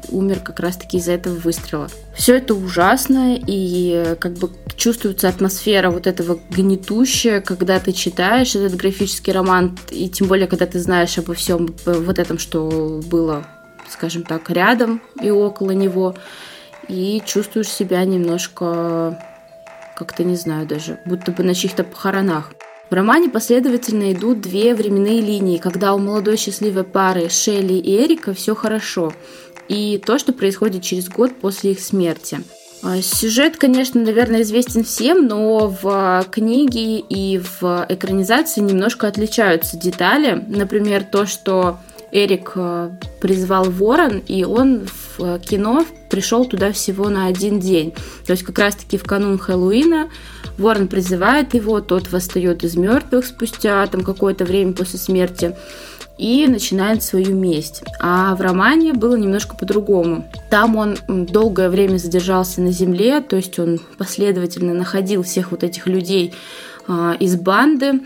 умер 0.10 0.40
как 0.40 0.60
раз-таки 0.60 0.98
из-за 0.98 1.14
этого 1.14 1.36
выстрела. 1.36 1.88
Все 2.16 2.38
это 2.38 2.54
ужасно, 2.54 3.38
и 3.38 4.16
как 4.20 4.34
бы 4.34 4.50
чувствуется 4.76 5.28
атмосфера 5.28 5.90
вот 5.90 6.08
этого 6.08 6.40
гнетущая, 6.50 7.42
когда 7.42 7.80
ты 7.80 7.92
читаешь 7.92 8.56
этот 8.56 8.76
графический 8.76 9.34
роман, 9.34 9.78
и 9.92 10.10
тем 10.10 10.28
более, 10.28 10.48
когда 10.48 10.66
ты 10.66 10.80
знаешь 10.80 11.18
обо 11.18 11.34
всем 11.34 11.76
вот 11.86 12.20
этом, 12.20 12.38
что 12.38 13.02
было, 13.06 13.46
скажем 13.90 14.24
так, 14.24 14.50
рядом 14.50 15.02
и 15.22 15.30
около 15.30 15.72
него, 15.72 16.16
и 16.88 17.22
чувствуешь 17.26 17.70
себя 17.70 18.04
немножко, 18.06 19.20
как-то 19.96 20.24
не 20.24 20.36
знаю 20.36 20.68
даже, 20.68 21.00
будто 21.06 21.32
бы 21.32 21.44
на 21.44 21.54
чьих-то 21.54 21.84
похоронах. 21.84 22.52
В 22.90 22.94
романе 22.94 23.30
последовательно 23.30 24.14
идут 24.14 24.42
две 24.42 24.76
временные 24.76 25.22
линии, 25.22 25.58
когда 25.58 25.94
у 25.94 25.98
молодой 25.98 26.38
счастливой 26.38 26.84
пары 26.84 27.30
Шелли 27.30 27.74
и 27.74 28.04
Эрика 28.04 28.34
все 28.34 28.54
хорошо, 28.54 29.14
и 29.68 30.02
то, 30.06 30.20
что 30.20 30.34
происходит 30.34 30.84
через 30.84 31.10
год 31.10 31.32
после 31.40 31.72
их 31.72 31.80
смерти. 31.80 32.44
А, 32.84 33.02
сюжет, 33.02 33.56
конечно, 33.56 34.02
наверное, 34.02 34.42
известен 34.42 34.84
всем, 34.84 35.26
но 35.26 35.74
в 35.82 36.28
книге 36.30 37.00
и 37.00 37.40
в 37.40 37.86
экранизации 37.88 38.60
немножко 38.60 39.08
отличаются 39.08 39.78
детали. 39.78 40.44
Например, 40.50 41.04
то, 41.04 41.26
что 41.26 41.80
Эрик 42.14 42.52
э, 42.56 42.92
призвал 43.20 43.66
ворон, 43.66 44.22
и 44.28 44.44
он 44.44 44.86
в 45.18 45.40
кино 45.40 45.84
пришел 46.10 46.46
туда 46.46 46.72
всего 46.72 47.10
на 47.10 47.26
один 47.26 47.60
день. 47.60 47.94
То 48.26 48.34
есть 48.34 48.44
как 48.44 48.60
раз-таки 48.60 48.98
в 48.98 49.04
канун 49.04 49.40
Хэллоуина 49.40 50.10
ворон 50.58 50.88
призывает 50.88 51.56
его, 51.56 51.82
тот 51.82 52.12
восстает 52.12 52.64
из 52.64 52.76
мертвых 52.76 53.26
спустя 53.26 53.86
там 53.88 54.04
какое-то 54.04 54.46
время 54.46 54.74
после 54.74 55.00
смерти 55.00 55.56
и 56.20 56.46
начинает 56.48 57.02
свою 57.02 57.36
месть. 57.36 57.84
А 58.00 58.36
в 58.36 58.42
романе 58.42 58.94
было 58.94 59.16
немножко 59.16 59.56
по-другому. 59.56 60.30
Там 60.52 60.76
он 60.76 60.98
долгое 61.08 61.70
время 61.70 61.98
задержался 61.98 62.62
на 62.62 62.72
земле, 62.72 63.22
то 63.22 63.36
есть 63.36 63.58
он 63.58 63.80
последовательно 63.98 64.76
находил 64.76 65.24
всех 65.24 65.50
вот 65.50 65.64
этих 65.64 65.88
людей 65.88 66.34
а, 66.88 67.16
из 67.20 67.36
банды. 67.36 68.02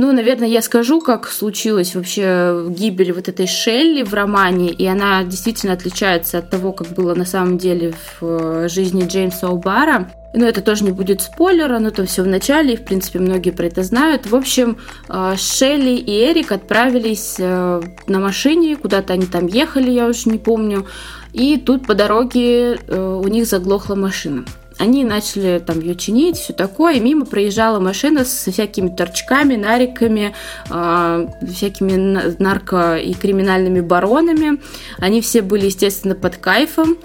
Ну, 0.00 0.12
наверное, 0.12 0.46
я 0.46 0.62
скажу, 0.62 1.00
как 1.00 1.26
случилась 1.26 1.96
вообще 1.96 2.66
гибель 2.68 3.12
вот 3.12 3.28
этой 3.28 3.48
Шелли 3.48 4.04
в 4.04 4.14
романе, 4.14 4.70
и 4.70 4.86
она 4.86 5.24
действительно 5.24 5.72
отличается 5.72 6.38
от 6.38 6.48
того, 6.50 6.70
как 6.70 6.90
было 6.90 7.16
на 7.16 7.24
самом 7.24 7.58
деле 7.58 7.92
в 8.20 8.24
э, 8.24 8.68
жизни 8.68 9.04
Джеймса 9.04 9.48
О'Бара. 9.48 10.06
Но 10.34 10.46
это 10.46 10.62
тоже 10.62 10.84
не 10.84 10.92
будет 10.92 11.20
спойлера, 11.20 11.80
но 11.80 11.90
то 11.90 12.06
все 12.06 12.22
в 12.22 12.28
начале, 12.28 12.74
и, 12.74 12.76
в 12.76 12.84
принципе, 12.84 13.18
многие 13.18 13.50
про 13.50 13.66
это 13.66 13.82
знают. 13.82 14.30
В 14.30 14.36
общем, 14.36 14.76
э, 15.08 15.34
Шелли 15.36 15.96
и 15.96 16.30
Эрик 16.30 16.52
отправились 16.52 17.34
э, 17.40 17.82
на 18.06 18.20
машине, 18.20 18.76
куда-то 18.76 19.14
они 19.14 19.26
там 19.26 19.48
ехали, 19.48 19.90
я 19.90 20.06
уже 20.06 20.28
не 20.28 20.38
помню, 20.38 20.86
и 21.32 21.56
тут 21.56 21.88
по 21.88 21.96
дороге 21.96 22.78
у 22.88 23.26
них 23.26 23.46
заглохла 23.46 23.96
машина. 23.96 24.44
Они 24.78 25.04
начали 25.04 25.62
там 25.64 25.80
ее 25.80 25.96
чинить, 25.96 26.36
все 26.36 26.52
такое, 26.52 26.94
и 26.94 27.00
мимо 27.00 27.26
проезжала 27.26 27.80
машина 27.80 28.24
со 28.24 28.52
всякими 28.52 28.88
торчками, 28.88 29.56
нариками, 29.56 30.34
э, 30.70 31.28
всякими 31.52 31.92
нарко- 32.38 33.00
и 33.00 33.12
криминальными 33.14 33.80
баронами. 33.80 34.60
Они 34.98 35.20
все 35.20 35.42
были, 35.42 35.66
естественно, 35.66 36.14
под 36.14 36.36
кайфом 36.36 36.96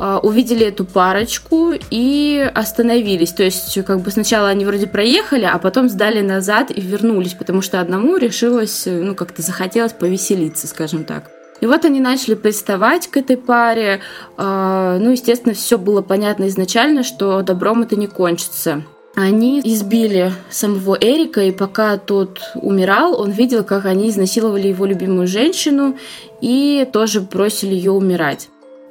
а, 0.00 0.20
увидели 0.20 0.64
эту 0.64 0.84
парочку 0.84 1.72
и 1.90 2.50
остановились. 2.54 3.32
То 3.32 3.42
есть, 3.42 3.82
как 3.84 4.00
бы 4.00 4.10
сначала 4.12 4.48
они 4.48 4.64
вроде 4.64 4.86
проехали, 4.86 5.44
а 5.44 5.58
потом 5.58 5.88
сдали 5.88 6.20
назад 6.20 6.70
и 6.70 6.80
вернулись, 6.80 7.34
потому 7.34 7.62
что 7.62 7.80
одному 7.80 8.16
решилось, 8.16 8.84
ну, 8.86 9.16
как-то 9.16 9.42
захотелось 9.42 9.92
повеселиться, 9.92 10.68
скажем 10.68 11.04
так. 11.04 11.37
И 11.60 11.66
вот 11.66 11.84
они 11.84 12.00
начали 12.00 12.34
приставать 12.34 13.08
к 13.08 13.16
этой 13.16 13.36
паре. 13.36 14.00
А, 14.36 14.98
ну, 14.98 15.10
естественно, 15.10 15.54
все 15.54 15.78
было 15.78 16.02
понятно 16.02 16.48
изначально, 16.48 17.02
что 17.02 17.42
добром 17.42 17.82
это 17.82 17.96
не 17.96 18.06
кончится. 18.06 18.84
Они 19.16 19.60
избили 19.60 20.32
самого 20.48 20.96
Эрика, 21.00 21.40
и 21.40 21.50
пока 21.50 21.96
тот 21.96 22.40
умирал, 22.54 23.20
он 23.20 23.32
видел, 23.32 23.64
как 23.64 23.84
они 23.86 24.10
изнасиловали 24.10 24.68
его 24.68 24.86
любимую 24.86 25.26
женщину 25.26 25.96
и 26.40 26.88
тоже 26.92 27.20
бросили 27.20 27.74
ее 27.74 27.90
умирать. 27.90 28.48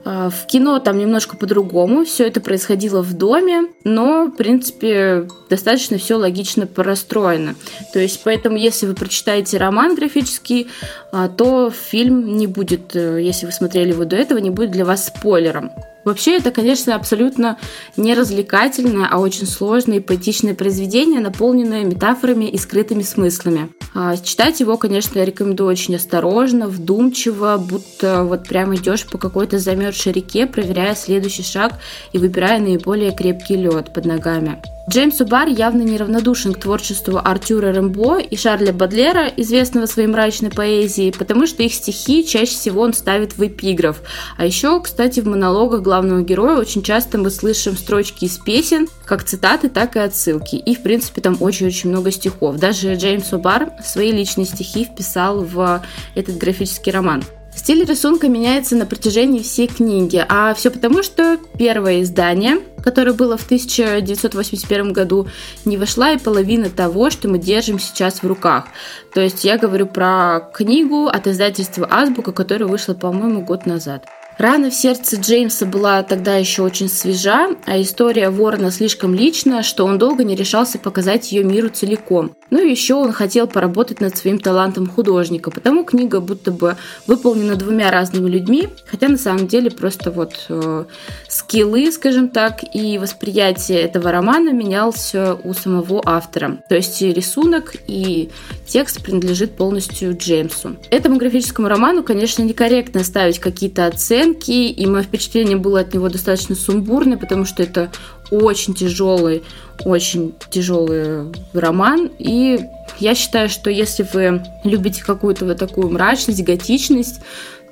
А, 0.10 0.30
в 0.30 0.46
кино 0.46 0.80
там 0.80 0.98
немножко 0.98 1.36
по-другому, 1.36 2.06
все 2.06 2.28
это 2.28 2.40
происходило 2.40 3.02
в 3.02 3.12
доме, 3.14 3.68
но, 3.84 4.28
в 4.28 4.38
принципе, 4.38 5.28
достаточно 5.50 5.98
все 5.98 6.16
логично 6.16 6.66
простроено. 6.66 7.56
То 7.92 8.00
есть, 8.00 8.22
поэтому, 8.24 8.56
если 8.56 8.86
вы 8.86 8.94
прочитаете 8.94 9.58
роман 9.58 9.96
графический, 9.96 10.68
а, 11.12 11.28
то 11.28 11.70
фильм 11.72 12.38
не 12.38 12.48
будет, 12.48 12.96
э, 12.96 13.22
если 13.22 13.48
вы 13.48 13.52
смотрели 13.52 13.90
его 13.90 14.06
до 14.06 14.16
этого, 14.16 14.38
не 14.38 14.50
будет 14.50 14.72
для 14.72 14.86
вас 14.86 15.08
спойлером. 15.08 15.72
Вообще, 16.08 16.38
это, 16.38 16.52
конечно, 16.52 16.96
абсолютно 16.96 17.58
не 17.98 18.14
развлекательное, 18.14 19.10
а 19.12 19.18
очень 19.18 19.46
сложное 19.46 19.98
и 19.98 20.00
поэтичное 20.00 20.54
произведение, 20.54 21.20
наполненное 21.20 21.84
метафорами 21.84 22.46
и 22.46 22.58
скрытыми 22.58 23.02
смыслами. 23.02 23.70
А, 23.94 24.16
читать 24.16 24.62
его, 24.62 24.78
конечно, 24.78 25.20
я 25.20 25.26
рекомендую 25.26 25.70
очень 25.70 25.98
осторожно, 25.98 26.70
вдумчиво, 26.70 27.58
будто 27.58 28.24
вот 28.24 28.48
прямо 28.48 28.78
идешь 28.78 29.06
по 29.06 29.18
какой-то 29.18 29.60
замерзшей 29.60 30.14
реке, 30.14 30.48
проверяя 30.48 30.96
следующий 30.96 31.44
шаг 31.44 31.74
и 32.14 32.20
выбирая 32.20 32.62
наиболее 32.62 33.12
крепкий 33.14 33.58
лед 33.58 33.94
под 33.94 34.06
ногами. 34.06 34.62
Джеймс 34.90 35.20
Убар 35.20 35.50
явно 35.50 35.82
неравнодушен 35.82 36.54
к 36.54 36.62
творчеству 36.62 37.20
Артюра 37.22 37.74
Рембо 37.74 38.20
и 38.20 38.38
Шарля 38.38 38.72
Бадлера, 38.72 39.28
известного 39.36 39.86
своей 39.86 40.08
мрачной 40.08 40.50
поэзией, 40.50 41.12
потому 41.12 41.46
что 41.46 41.62
их 41.62 41.74
стихи 41.74 42.26
чаще 42.26 42.54
всего 42.54 42.84
он 42.84 42.94
ставит 42.94 43.38
в 43.38 43.46
эпиграф. 43.46 44.02
А 44.38 44.46
еще, 44.46 44.82
кстати, 44.82 45.20
в 45.20 45.28
монологах 45.28 45.82
главного 45.82 46.22
героя 46.22 46.56
очень 46.56 46.84
часто 46.84 47.18
мы 47.18 47.32
слышим 47.32 47.76
строчки 47.76 48.24
из 48.24 48.38
песен, 48.38 48.88
как 49.04 49.26
цитаты, 49.26 49.68
так 49.68 49.98
и 49.98 50.00
отсылки. 50.00 50.56
И, 50.56 50.74
в 50.74 50.82
принципе, 50.82 51.20
там 51.20 51.36
очень-очень 51.42 51.90
много 51.90 52.10
стихов. 52.12 52.56
Даже 52.56 52.96
Джеймс 52.96 53.34
Убар 53.34 53.72
свои 53.84 54.14
личные 54.14 54.46
стихи 54.46 54.86
вписал 54.86 55.44
в 55.44 55.84
этот 56.16 56.38
графический 56.38 56.94
роман. 56.94 57.24
Стиль 57.58 57.84
рисунка 57.84 58.30
меняется 58.30 58.76
на 58.76 58.86
протяжении 58.86 59.42
всей 59.42 59.66
книги, 59.68 60.24
а 60.30 60.54
все 60.54 60.70
потому, 60.70 61.02
что 61.02 61.40
первое 61.58 62.04
издание, 62.04 62.60
которое 62.84 63.14
было 63.14 63.36
в 63.36 63.46
1981 63.46 64.94
году, 64.94 65.28
не 65.66 65.76
вошла 65.76 66.12
и 66.12 66.20
половина 66.20 66.70
того, 66.70 67.10
что 67.10 67.28
мы 67.28 67.40
держим 67.40 67.80
сейчас 67.80 68.22
в 68.22 68.28
руках. 68.28 68.66
То 69.12 69.22
есть 69.22 69.44
я 69.44 69.58
говорю 69.58 69.88
про 69.88 70.52
книгу 70.54 71.08
от 71.08 71.26
издательства 71.26 71.88
Азбука, 71.90 72.32
которая 72.32 72.70
вышла, 72.70 72.94
по-моему, 72.94 73.42
год 73.42 73.66
назад. 73.66 74.06
Рана 74.38 74.70
в 74.70 74.76
сердце 74.76 75.16
Джеймса 75.16 75.66
была 75.66 76.04
тогда 76.04 76.36
еще 76.36 76.62
очень 76.62 76.90
свежа, 76.90 77.56
а 77.66 77.82
история 77.82 78.30
Ворона 78.30 78.70
слишком 78.70 79.16
личная, 79.16 79.64
что 79.64 79.84
он 79.84 79.98
долго 79.98 80.24
не 80.24 80.36
решался 80.36 80.78
показать 80.78 81.32
ее 81.32 81.44
миру 81.44 81.70
целиком. 81.70 82.36
Ну 82.52 82.64
и 82.64 82.70
еще 82.70 82.94
он 82.94 83.14
хотел 83.14 83.48
поработать 83.48 84.00
над 84.00 84.16
своим 84.16 84.38
талантом 84.38 84.88
художника, 84.88 85.50
потому 85.50 85.84
книга 85.84 86.20
будто 86.20 86.52
бы 86.52 86.78
выполнена 87.08 87.56
двумя 87.56 87.90
разными 87.90 88.30
людьми, 88.30 88.70
хотя 88.86 89.08
на 89.08 89.18
самом 89.18 89.48
деле 89.48 89.72
просто 89.72 90.12
вот 90.12 90.46
э, 90.50 90.86
скиллы, 91.28 91.92
скажем 91.92 92.30
так, 92.30 92.60
и 92.74 93.00
восприятие 93.00 93.82
этого 93.82 94.12
романа 94.12 94.52
менялся 94.52 95.34
у 95.34 95.54
самого 95.56 96.02
автора. 96.06 96.60
То 96.70 96.76
есть 96.76 97.02
и 97.02 97.12
рисунок 97.12 97.76
и 97.88 98.30
текст 98.68 99.04
принадлежит 99.04 99.58
полностью 99.58 100.16
Джеймсу. 100.16 100.78
Этому 100.92 101.18
графическому 101.18 101.68
роману, 101.68 102.04
конечно, 102.04 102.44
некорректно 102.44 103.04
ставить 103.04 103.40
какие-то 103.40 103.88
оценки, 103.88 104.27
и 104.34 104.86
мое 104.86 105.04
впечатление 105.04 105.58
было 105.58 105.82
от 105.82 105.94
него 105.94 106.10
достаточно 106.10 106.56
сумбурное, 106.56 107.18
потому 107.18 107.46
что 107.46 107.64
это 107.64 107.92
очень 108.32 108.74
тяжелый, 108.74 109.44
очень 109.86 110.34
тяжелый 110.50 111.32
роман. 111.54 112.10
И 112.20 112.60
я 113.00 113.16
считаю, 113.16 113.50
что 113.50 113.70
если 113.70 114.08
вы 114.14 114.44
любите 114.64 115.04
какую-то 115.04 115.46
вот 115.46 115.58
такую 115.58 115.90
мрачность, 115.90 116.44
готичность, 116.44 117.22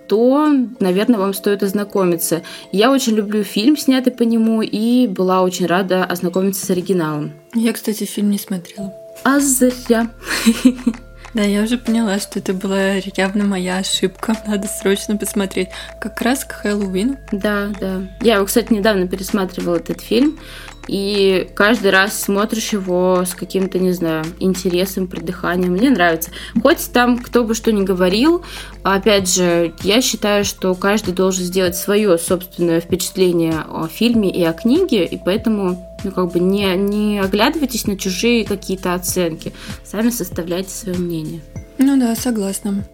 то, 0.07 0.53
наверное, 0.79 1.19
вам 1.19 1.33
стоит 1.33 1.63
ознакомиться. 1.63 2.43
Я 2.71 2.91
очень 2.91 3.13
люблю 3.13 3.43
фильм, 3.43 3.75
снятый 3.75 4.13
по 4.13 4.23
нему, 4.23 4.61
и 4.61 5.07
была 5.07 5.41
очень 5.41 5.65
рада 5.65 6.05
ознакомиться 6.05 6.65
с 6.65 6.69
оригиналом. 6.69 7.31
Я, 7.55 7.73
кстати, 7.73 8.03
фильм 8.03 8.29
не 8.29 8.37
смотрела. 8.37 8.93
А 9.23 9.39
зря. 9.39 10.09
Да, 11.35 11.43
я 11.43 11.63
уже 11.63 11.77
поняла, 11.77 12.17
что 12.17 12.39
это 12.39 12.53
была 12.53 12.93
явно 13.17 13.43
моя 13.43 13.79
ошибка. 13.79 14.37
Надо 14.47 14.69
срочно 14.69 15.17
посмотреть. 15.17 15.67
Как 15.99 16.21
раз 16.21 16.45
к 16.45 16.53
Хэллоуину. 16.53 17.17
Да, 17.33 17.73
да. 17.77 18.03
Я, 18.21 18.41
кстати, 18.45 18.71
недавно 18.71 19.05
пересматривала 19.05 19.75
этот 19.75 19.99
фильм. 19.99 20.39
И 20.87 21.49
каждый 21.53 21.91
раз 21.91 22.17
смотришь 22.17 22.71
его 22.71 23.25
с 23.25 23.35
каким-то, 23.35 23.79
не 23.79 23.91
знаю, 23.91 24.23
интересом, 24.39 25.07
придыханием. 25.07 25.73
Мне 25.73 25.89
нравится. 25.89 26.31
Хоть 26.61 26.89
там 26.93 27.17
кто 27.17 27.43
бы 27.43 27.53
что 27.53 27.73
ни 27.73 27.83
говорил, 27.83 28.45
опять 28.83 29.33
же, 29.33 29.73
я 29.83 30.01
считаю, 30.01 30.45
что 30.45 30.73
каждый 30.73 31.13
должен 31.13 31.43
сделать 31.43 31.75
свое 31.75 32.17
собственное 32.17 32.79
впечатление 32.79 33.65
о 33.69 33.87
фильме 33.87 34.29
и 34.29 34.41
о 34.45 34.53
книге, 34.53 35.03
и 35.03 35.17
поэтому 35.17 35.94
ну, 36.05 36.11
как 36.11 36.31
бы 36.31 36.39
не, 36.39 36.75
не 36.75 37.19
оглядывайтесь 37.19 37.87
на 37.87 37.97
чужие 37.97 38.45
какие-то 38.45 38.93
оценки. 38.93 39.53
Сами 39.83 40.09
составляйте 40.09 40.69
свое 40.69 40.97
мнение. 40.97 41.41
Ну 41.77 41.99
да, 41.99 42.15
согласна. 42.15 42.85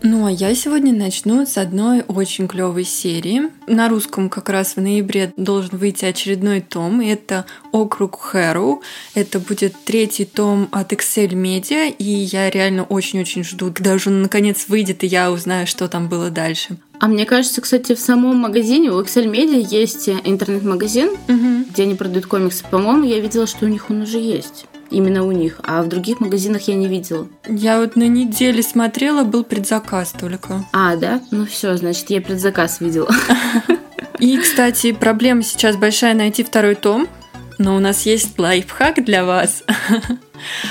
Ну, 0.00 0.26
а 0.26 0.30
я 0.30 0.54
сегодня 0.54 0.92
начну 0.92 1.44
с 1.44 1.58
одной 1.58 2.04
очень 2.06 2.46
клевой 2.46 2.84
серии. 2.84 3.50
На 3.66 3.88
русском 3.88 4.30
как 4.30 4.48
раз 4.48 4.76
в 4.76 4.80
ноябре 4.80 5.32
должен 5.36 5.76
выйти 5.76 6.04
очередной 6.04 6.60
том, 6.60 7.00
это 7.00 7.46
«Округ 7.72 8.20
Хэру». 8.20 8.80
Это 9.14 9.40
будет 9.40 9.74
третий 9.84 10.24
том 10.24 10.68
от 10.70 10.92
Excel 10.92 11.30
Media, 11.30 11.90
и 11.90 12.04
я 12.04 12.48
реально 12.48 12.84
очень-очень 12.84 13.42
жду, 13.42 13.72
когда 13.72 13.94
уже 13.94 14.10
наконец 14.10 14.68
выйдет, 14.68 15.02
и 15.02 15.08
я 15.08 15.32
узнаю, 15.32 15.66
что 15.66 15.88
там 15.88 16.08
было 16.08 16.30
дальше. 16.30 16.78
А 17.00 17.08
мне 17.08 17.24
кажется, 17.24 17.60
кстати, 17.60 17.94
в 17.94 18.00
самом 18.00 18.36
магазине 18.36 18.90
у 18.90 19.00
Excel 19.00 19.30
Media 19.30 19.60
есть 19.60 20.08
интернет-магазин, 20.08 21.08
угу. 21.08 21.64
где 21.70 21.84
они 21.84 21.94
продают 21.94 22.26
комиксы. 22.26 22.64
По-моему, 22.70 23.04
я 23.04 23.20
видела, 23.20 23.46
что 23.46 23.66
у 23.66 23.68
них 23.68 23.90
он 23.90 24.02
уже 24.02 24.18
есть 24.18 24.66
именно 24.90 25.24
у 25.24 25.32
них, 25.32 25.60
а 25.62 25.82
в 25.82 25.88
других 25.88 26.20
магазинах 26.20 26.62
я 26.62 26.74
не 26.74 26.88
видела. 26.88 27.28
Я 27.46 27.80
вот 27.80 27.96
на 27.96 28.08
неделе 28.08 28.62
смотрела, 28.62 29.24
был 29.24 29.44
предзаказ 29.44 30.14
только. 30.18 30.64
А, 30.72 30.96
да? 30.96 31.20
Ну 31.30 31.46
все, 31.46 31.76
значит, 31.76 32.10
я 32.10 32.20
предзаказ 32.20 32.80
видела. 32.80 33.10
И, 34.18 34.36
кстати, 34.38 34.92
проблема 34.92 35.42
сейчас 35.42 35.76
большая 35.76 36.14
найти 36.14 36.42
второй 36.42 36.74
том, 36.74 37.06
но 37.58 37.76
у 37.76 37.78
нас 37.78 38.06
есть 38.06 38.38
лайфхак 38.38 39.04
для 39.04 39.24
вас. 39.24 39.62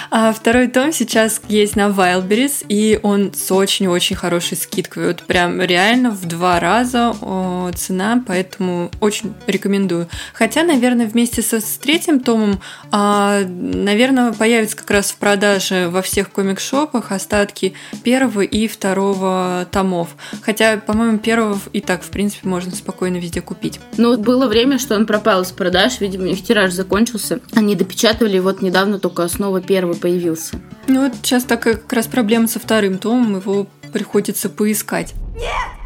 А 0.10 0.32
второй 0.34 0.68
том 0.68 0.92
сейчас 0.92 1.42
есть 1.48 1.76
на 1.76 1.90
Wildberries, 1.90 2.66
и 2.68 3.00
он 3.04 3.34
с 3.34 3.52
очень-очень 3.52 4.16
хорошей 4.16 4.58
скидкой. 4.58 5.08
Вот 5.08 5.24
прям 5.24 5.62
реально 5.62 6.12
в 6.12 6.26
два 6.26 6.60
раза 6.60 7.14
о, 7.22 7.72
цена, 7.76 8.24
поэтому 8.26 8.92
очень 9.00 9.34
рекомендую. 9.48 10.08
Хотя, 10.34 10.64
наверное, 10.64 11.08
вместе 11.08 11.42
со, 11.42 11.60
с 11.60 11.78
третьим 11.78 12.20
томом, 12.20 12.62
а, 12.92 13.42
наверное, 13.48 14.34
появится 14.34 14.78
как 14.78 14.92
раз 14.92 15.12
в 15.12 15.18
продаже 15.18 15.90
во 15.90 16.02
всех 16.02 16.32
комик-шопах 16.32 17.12
остатки 17.12 17.74
первого 18.04 18.42
и 18.42 18.68
второго 18.68 19.68
томов. 19.72 20.10
Хотя, 20.42 20.78
по-моему, 20.78 21.18
первого 21.18 21.60
и 21.74 21.82
так, 21.82 22.04
в 22.04 22.10
принципе, 22.10 22.48
можно 22.48 22.72
спокойно 22.76 23.18
везде 23.18 23.42
купить. 23.42 23.80
Ну, 23.98 24.18
было 24.18 24.48
время, 24.48 24.80
что 24.80 24.96
он 24.96 25.06
пропал 25.06 25.42
из 25.42 25.52
продаж, 25.52 26.00
видимо, 26.00 26.30
у 26.30 26.36
тираж 26.36 26.72
закончился. 26.72 27.40
Они 27.54 27.76
допечатывали, 27.76 28.40
вот 28.40 28.62
недавно 28.62 29.00
только 29.00 29.28
снова 29.28 29.57
снова 29.58 29.62
первый 29.62 29.96
появился. 29.96 30.58
Ну 30.88 31.04
вот 31.04 31.16
сейчас 31.16 31.44
такая 31.44 31.76
как 31.76 31.92
раз 31.94 32.08
проблема 32.08 32.48
со 32.48 32.60
вторым 32.60 32.98
томом, 32.98 33.38
его 33.38 33.68
приходится 33.92 34.50
поискать. 34.50 35.14
Нет! 35.36 35.78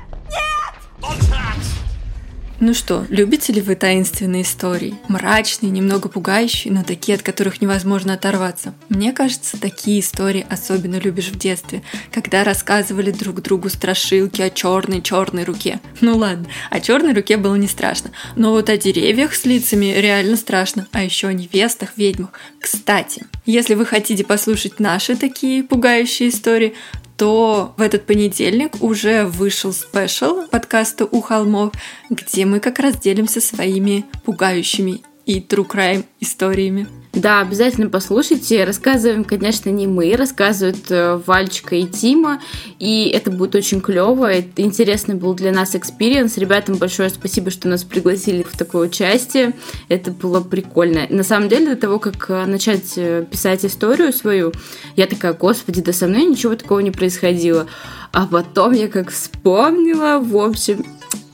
Ну 2.63 2.75
что, 2.75 3.07
любите 3.09 3.51
ли 3.51 3.59
вы 3.59 3.73
таинственные 3.73 4.43
истории? 4.43 4.93
Мрачные, 5.07 5.71
немного 5.71 6.09
пугающие, 6.09 6.71
но 6.71 6.83
такие, 6.83 7.15
от 7.15 7.23
которых 7.23 7.59
невозможно 7.59 8.13
оторваться. 8.13 8.75
Мне 8.87 9.13
кажется, 9.13 9.59
такие 9.59 9.99
истории 9.99 10.45
особенно 10.47 10.97
любишь 10.97 11.29
в 11.29 11.39
детстве, 11.39 11.81
когда 12.11 12.43
рассказывали 12.43 13.09
друг 13.09 13.41
другу 13.41 13.69
страшилки 13.69 14.43
о 14.43 14.51
черной 14.51 15.01
черной 15.01 15.43
руке. 15.43 15.79
Ну 16.01 16.15
ладно, 16.15 16.45
о 16.69 16.79
черной 16.79 17.13
руке 17.13 17.37
было 17.37 17.55
не 17.55 17.67
страшно, 17.67 18.11
но 18.35 18.51
вот 18.51 18.69
о 18.69 18.77
деревьях 18.77 19.33
с 19.33 19.43
лицами 19.45 19.95
реально 19.97 20.35
страшно, 20.35 20.87
а 20.91 21.03
еще 21.03 21.29
о 21.29 21.33
невестах, 21.33 21.93
ведьмах. 21.97 22.29
Кстати, 22.59 23.25
если 23.47 23.73
вы 23.73 23.87
хотите 23.87 24.23
послушать 24.23 24.79
наши 24.79 25.15
такие 25.15 25.63
пугающие 25.63 26.29
истории, 26.29 26.75
то 27.21 27.75
в 27.77 27.81
этот 27.83 28.07
понедельник 28.07 28.81
уже 28.81 29.25
вышел 29.25 29.71
спешл 29.73 30.47
подкаста 30.47 31.05
«У 31.05 31.21
холмов», 31.21 31.71
где 32.09 32.47
мы 32.47 32.59
как 32.59 32.79
раз 32.79 32.97
делимся 32.97 33.39
своими 33.39 34.05
пугающими 34.23 35.03
и 35.27 35.39
true 35.39 35.67
crime 35.67 36.03
историями. 36.19 36.87
Да, 37.13 37.41
обязательно 37.41 37.89
послушайте. 37.89 38.63
Рассказываем, 38.63 39.25
конечно, 39.25 39.69
не 39.69 39.85
мы, 39.85 40.15
рассказывают 40.15 40.89
э, 40.89 41.19
Вальчика 41.25 41.75
и 41.75 41.85
Тима, 41.85 42.41
и 42.79 43.09
это 43.09 43.31
будет 43.31 43.53
очень 43.55 43.81
клево. 43.81 44.31
Это 44.31 44.61
интересный 44.61 45.15
был 45.15 45.33
для 45.33 45.51
нас 45.51 45.75
experience. 45.75 46.37
Ребятам 46.37 46.77
большое 46.77 47.09
спасибо, 47.09 47.51
что 47.51 47.67
нас 47.67 47.83
пригласили 47.83 48.43
в 48.43 48.55
такое 48.55 48.87
участие. 48.87 49.53
Это 49.89 50.11
было 50.11 50.39
прикольно. 50.39 51.05
На 51.09 51.23
самом 51.23 51.49
деле, 51.49 51.75
до 51.75 51.81
того, 51.81 51.99
как 51.99 52.29
э, 52.29 52.45
начать 52.45 52.93
э, 52.95 53.25
писать 53.29 53.65
историю 53.65 54.13
свою, 54.13 54.53
я 54.95 55.05
такая, 55.05 55.33
господи, 55.33 55.81
да 55.81 55.91
со 55.91 56.07
мной 56.07 56.23
ничего 56.23 56.55
такого 56.55 56.79
не 56.79 56.91
происходило. 56.91 57.67
А 58.13 58.25
потом 58.25 58.71
я 58.71 58.87
как 58.87 59.11
вспомнила, 59.11 60.19
в 60.19 60.37
общем, 60.37 60.85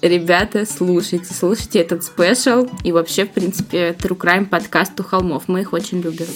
Ребята, 0.01 0.65
слушайте, 0.65 1.33
слушайте 1.33 1.79
этот 1.79 2.03
special 2.03 2.67
и 2.83 2.91
вообще, 2.91 3.25
в 3.25 3.31
принципе, 3.31 3.95
True 3.97 4.17
Crime 4.17 4.45
подкаст 4.45 4.99
у 4.99 5.03
холмов. 5.03 5.43
Мы 5.47 5.61
их 5.61 5.73
очень 5.73 6.01
любим. 6.01 6.27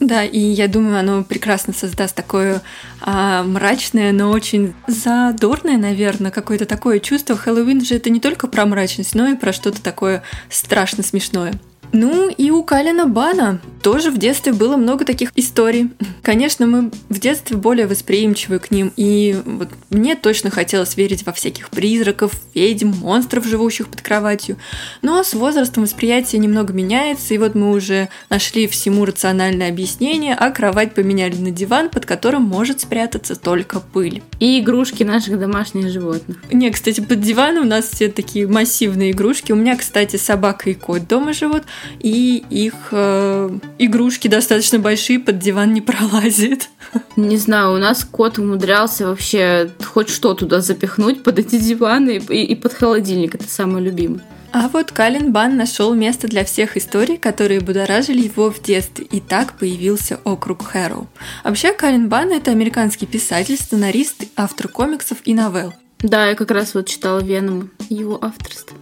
Да, 0.00 0.24
и 0.24 0.38
я 0.38 0.66
думаю, 0.66 0.98
оно 0.98 1.22
прекрасно 1.22 1.74
создаст 1.74 2.16
такое 2.16 2.62
а, 3.02 3.42
мрачное, 3.42 4.12
но 4.12 4.30
очень 4.30 4.72
задорное, 4.86 5.76
наверное, 5.76 6.30
какое-то 6.30 6.64
такое 6.64 7.00
чувство. 7.00 7.36
Хэллоуин 7.36 7.84
же 7.84 7.96
это 7.96 8.08
не 8.08 8.18
только 8.18 8.48
про 8.48 8.64
мрачность, 8.64 9.14
но 9.14 9.28
и 9.28 9.36
про 9.36 9.52
что-то 9.52 9.82
такое 9.82 10.22
страшно 10.48 11.02
смешное. 11.02 11.52
Ну 11.92 12.30
и 12.30 12.50
у 12.50 12.62
Калина 12.62 13.06
Бана 13.06 13.60
тоже 13.82 14.10
в 14.10 14.18
детстве 14.18 14.52
было 14.52 14.76
много 14.76 15.04
таких 15.04 15.32
историй. 15.36 15.90
Конечно, 16.22 16.66
мы 16.66 16.90
в 17.08 17.18
детстве 17.18 17.56
более 17.56 17.86
восприимчивы 17.86 18.58
к 18.58 18.70
ним, 18.70 18.92
и 18.96 19.36
вот 19.44 19.68
мне 19.88 20.16
точно 20.16 20.50
хотелось 20.50 20.96
верить 20.96 21.24
во 21.24 21.32
всяких 21.32 21.70
призраков, 21.70 22.32
ведьм, 22.54 22.90
монстров, 22.90 23.46
живущих 23.46 23.88
под 23.88 24.02
кроватью. 24.02 24.56
Но 25.02 25.22
с 25.22 25.32
возрастом 25.32 25.84
восприятие 25.84 26.40
немного 26.40 26.72
меняется, 26.72 27.34
и 27.34 27.38
вот 27.38 27.54
мы 27.54 27.70
уже 27.70 28.08
нашли 28.28 28.66
всему 28.66 29.04
рациональное 29.04 29.70
объяснение, 29.70 30.34
а 30.34 30.50
кровать 30.50 30.94
поменяли 30.94 31.36
на 31.36 31.50
диван, 31.50 31.88
под 31.88 32.06
которым 32.06 32.42
может 32.42 32.80
спрятаться 32.80 33.34
только 33.34 33.80
пыль. 33.80 34.22
И 34.38 34.60
игрушки 34.60 35.02
наших 35.02 35.40
домашних 35.40 35.88
животных. 35.88 36.36
Не, 36.52 36.70
кстати, 36.70 37.00
под 37.00 37.20
диваном 37.20 37.64
у 37.64 37.68
нас 37.68 37.88
все 37.88 38.08
такие 38.08 38.46
массивные 38.46 39.12
игрушки. 39.12 39.52
У 39.52 39.56
меня, 39.56 39.76
кстати, 39.76 40.16
собака 40.16 40.70
и 40.70 40.74
кот 40.74 41.08
дома 41.08 41.32
живут, 41.32 41.64
и 42.00 42.44
их 42.50 42.74
э, 42.92 43.50
игрушки 43.78 44.28
достаточно 44.28 44.78
большие, 44.78 45.18
под 45.18 45.38
диван 45.38 45.72
не 45.72 45.80
пролазит. 45.80 46.68
Не 47.16 47.36
знаю, 47.36 47.74
у 47.74 47.78
нас 47.78 48.04
кот 48.04 48.38
умудрялся 48.38 49.06
вообще 49.06 49.70
хоть 49.84 50.08
что 50.08 50.34
туда 50.34 50.60
запихнуть 50.60 51.22
под 51.22 51.38
эти 51.38 51.58
диваны 51.58 52.16
и, 52.16 52.44
и 52.44 52.54
под 52.54 52.72
холодильник. 52.72 53.34
Это 53.34 53.48
самое 53.48 53.84
любимое. 53.84 54.22
А 54.52 54.68
вот 54.68 54.90
Калин 54.90 55.32
Бан 55.32 55.56
нашел 55.56 55.94
место 55.94 56.26
для 56.26 56.44
всех 56.44 56.76
историй, 56.76 57.18
которые 57.18 57.60
будоражили 57.60 58.22
его 58.22 58.50
в 58.50 58.60
детстве, 58.60 59.04
и 59.04 59.20
так 59.20 59.56
появился 59.56 60.18
округ 60.24 60.66
Хэроу. 60.66 61.06
Вообще, 61.44 61.72
Калин 61.72 62.08
Бан– 62.08 62.32
это 62.32 62.50
американский 62.50 63.06
писатель, 63.06 63.56
сценарист, 63.56 64.24
автор 64.34 64.66
комиксов 64.66 65.18
и 65.24 65.34
новелл. 65.34 65.72
Да, 66.00 66.28
я 66.28 66.34
как 66.34 66.50
раз 66.50 66.74
вот 66.74 66.88
читала 66.88 67.20
Веном, 67.20 67.70
его 67.90 68.18
авторство. 68.20 68.76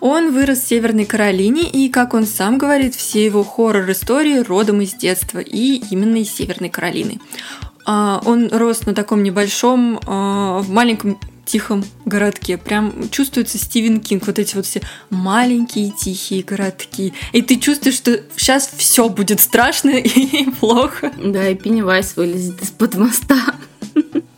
Он 0.00 0.32
вырос 0.32 0.60
в 0.60 0.68
Северной 0.68 1.04
Каролине, 1.04 1.68
и, 1.68 1.88
как 1.88 2.14
он 2.14 2.26
сам 2.26 2.58
говорит, 2.58 2.94
все 2.94 3.24
его 3.24 3.44
хоррор-истории 3.44 4.38
родом 4.38 4.80
из 4.80 4.94
детства, 4.94 5.38
и 5.38 5.82
именно 5.90 6.16
из 6.16 6.32
Северной 6.32 6.70
Каролины. 6.70 7.20
А, 7.84 8.22
он 8.24 8.48
рос 8.48 8.86
на 8.86 8.94
таком 8.94 9.22
небольшом, 9.22 10.00
а, 10.06 10.60
в 10.60 10.70
маленьком 10.70 11.18
тихом 11.44 11.84
городке. 12.04 12.56
Прям 12.56 13.08
чувствуется 13.10 13.58
Стивен 13.58 14.00
Кинг, 14.00 14.26
вот 14.26 14.38
эти 14.38 14.54
вот 14.54 14.66
все 14.66 14.80
маленькие 15.10 15.90
тихие 15.90 16.42
городки. 16.42 17.12
И 17.32 17.42
ты 17.42 17.58
чувствуешь, 17.58 17.96
что 17.96 18.20
сейчас 18.36 18.70
все 18.76 19.08
будет 19.08 19.40
страшно 19.40 19.90
и 19.90 20.50
плохо. 20.50 21.12
Да, 21.22 21.48
и 21.48 21.54
Пеннивайз 21.54 22.16
вылезет 22.16 22.62
из-под 22.62 22.94
моста. 22.94 23.54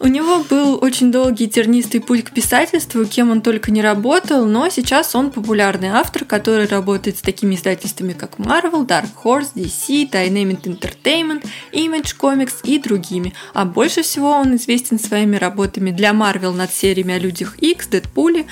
У 0.00 0.06
него 0.06 0.44
был 0.50 0.78
очень 0.82 1.10
долгий 1.10 1.48
тернистый 1.48 2.00
путь 2.00 2.24
к 2.24 2.30
писательству, 2.30 3.06
кем 3.06 3.30
он 3.30 3.40
только 3.40 3.70
не 3.70 3.80
работал, 3.80 4.44
но 4.44 4.68
сейчас 4.68 5.14
он 5.14 5.30
популярный 5.30 5.88
автор, 5.88 6.26
который 6.26 6.66
работает 6.66 7.16
с 7.16 7.22
такими 7.22 7.54
издательствами, 7.54 8.12
как 8.12 8.38
Marvel, 8.38 8.86
Dark 8.86 9.08
Horse, 9.24 9.54
DC, 9.54 10.10
Dynamic 10.10 10.62
Entertainment, 10.64 11.46
Image 11.72 12.16
Comics 12.20 12.56
и 12.64 12.78
другими. 12.78 13.32
А 13.54 13.64
больше 13.64 14.02
всего 14.02 14.32
он 14.32 14.56
известен 14.56 14.98
своими 14.98 15.36
работами 15.36 15.90
для 15.90 16.10
Marvel 16.10 16.52
над 16.52 16.70
сериями 16.70 17.14
о 17.14 17.18
Людях 17.18 17.56
X, 17.58 17.86
Дэдпуле, 17.86 18.44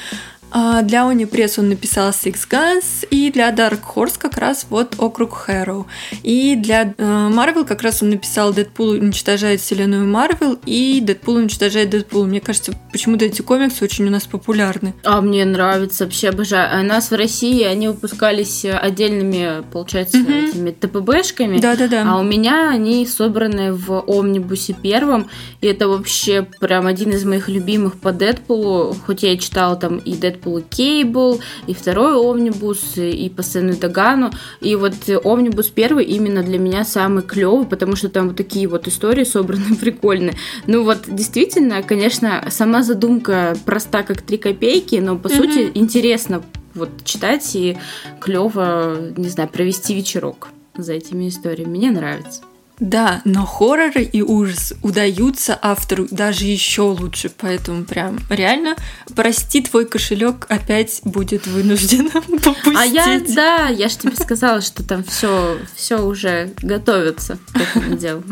для 0.52 1.02
Oni 1.02 1.28
Press 1.28 1.54
он 1.58 1.70
написал 1.70 2.10
Six 2.10 2.48
Guns, 2.48 3.06
и 3.10 3.30
для 3.30 3.50
Dark 3.50 3.80
Horse 3.94 4.18
как 4.18 4.36
раз 4.36 4.66
вот 4.68 4.96
Округ 4.98 5.32
Хэроу. 5.32 5.86
И 6.22 6.56
для 6.56 6.92
э, 6.96 7.28
Marvel 7.30 7.64
как 7.64 7.82
раз 7.82 8.02
он 8.02 8.10
написал 8.10 8.52
Дэдпул 8.52 8.90
уничтожает 8.90 9.60
вселенную 9.60 10.06
Марвел 10.06 10.58
и 10.66 11.00
Дэдпул 11.00 11.36
уничтожает 11.36 11.90
Дэдпул. 11.90 12.26
Мне 12.26 12.40
кажется, 12.40 12.72
почему-то 12.92 13.24
эти 13.24 13.40
комиксы 13.40 13.82
очень 13.82 14.06
у 14.06 14.10
нас 14.10 14.24
популярны. 14.24 14.94
А 15.04 15.20
мне 15.22 15.44
нравится, 15.44 16.04
вообще 16.04 16.28
обожаю. 16.28 16.68
А 16.70 16.80
у 16.80 16.84
нас 16.84 17.10
в 17.10 17.14
России 17.14 17.62
они 17.62 17.88
выпускались 17.88 18.64
отдельными, 18.64 19.64
получается, 19.72 20.18
угу. 20.18 20.30
этими 20.30 20.70
ТПБшками. 20.70 21.58
Да-да-да. 21.58 22.04
А 22.06 22.18
у 22.18 22.22
меня 22.22 22.68
они 22.68 23.06
собраны 23.06 23.72
в 23.72 24.04
Омнибусе 24.06 24.74
первом, 24.74 25.30
и 25.62 25.66
это 25.66 25.88
вообще 25.88 26.46
прям 26.60 26.86
один 26.86 27.10
из 27.10 27.24
моих 27.24 27.48
любимых 27.48 27.98
по 27.98 28.12
Дэдпулу, 28.12 28.94
хоть 29.06 29.22
я 29.22 29.32
и 29.32 29.38
читала 29.38 29.76
там 29.76 29.96
и 29.96 30.14
Дэдпул 30.14 30.41
Кейбл, 30.70 31.40
и 31.66 31.74
второй 31.74 32.14
Омнибус, 32.14 32.96
и 32.96 33.28
по 33.28 33.42
Сену 33.42 33.76
Дагану, 33.76 34.30
и 34.60 34.74
вот 34.76 34.94
Омнибус 35.24 35.68
первый 35.68 36.04
именно 36.04 36.42
для 36.42 36.58
меня 36.58 36.84
самый 36.84 37.22
клевый, 37.22 37.66
потому 37.66 37.96
что 37.96 38.08
там 38.08 38.28
вот 38.28 38.36
такие 38.36 38.66
вот 38.66 38.88
истории 38.88 39.24
собраны 39.24 39.76
прикольные. 39.80 40.34
Ну 40.66 40.84
вот 40.84 41.00
действительно, 41.06 41.82
конечно, 41.82 42.44
сама 42.50 42.82
задумка 42.82 43.56
проста 43.64 44.02
как 44.02 44.22
три 44.22 44.38
копейки, 44.38 44.96
но 44.96 45.16
по 45.16 45.28
mm-hmm. 45.28 45.36
сути 45.36 45.70
интересно 45.74 46.42
вот 46.74 46.90
читать 47.04 47.48
и 47.54 47.76
клево, 48.20 49.12
не 49.16 49.28
знаю, 49.28 49.48
провести 49.48 49.94
вечерок 49.94 50.48
за 50.76 50.94
этими 50.94 51.28
историями. 51.28 51.76
Мне 51.76 51.90
нравится. 51.90 52.42
Да, 52.82 53.22
но 53.24 53.46
хорроры 53.46 54.02
и 54.02 54.22
ужас 54.22 54.74
удаются 54.82 55.56
автору 55.62 56.08
даже 56.10 56.46
еще 56.46 56.82
лучше, 56.82 57.30
поэтому 57.30 57.84
прям 57.84 58.18
реально 58.28 58.74
прости 59.14 59.62
твой 59.62 59.86
кошелек 59.86 60.46
опять 60.48 61.00
будет 61.04 61.46
вынужден 61.46 62.10
попустить. 62.10 62.72
А 62.82 62.84
я, 62.84 63.20
да, 63.28 63.68
я 63.68 63.88
же 63.88 63.98
тебе 63.98 64.16
сказала, 64.16 64.60
что 64.60 64.82
там 64.82 65.04
все, 65.04 65.58
все 65.76 66.04
уже 66.04 66.52
готовится 66.60 67.38
к 67.52 67.60
этому 67.60 67.96
делу. 67.96 68.24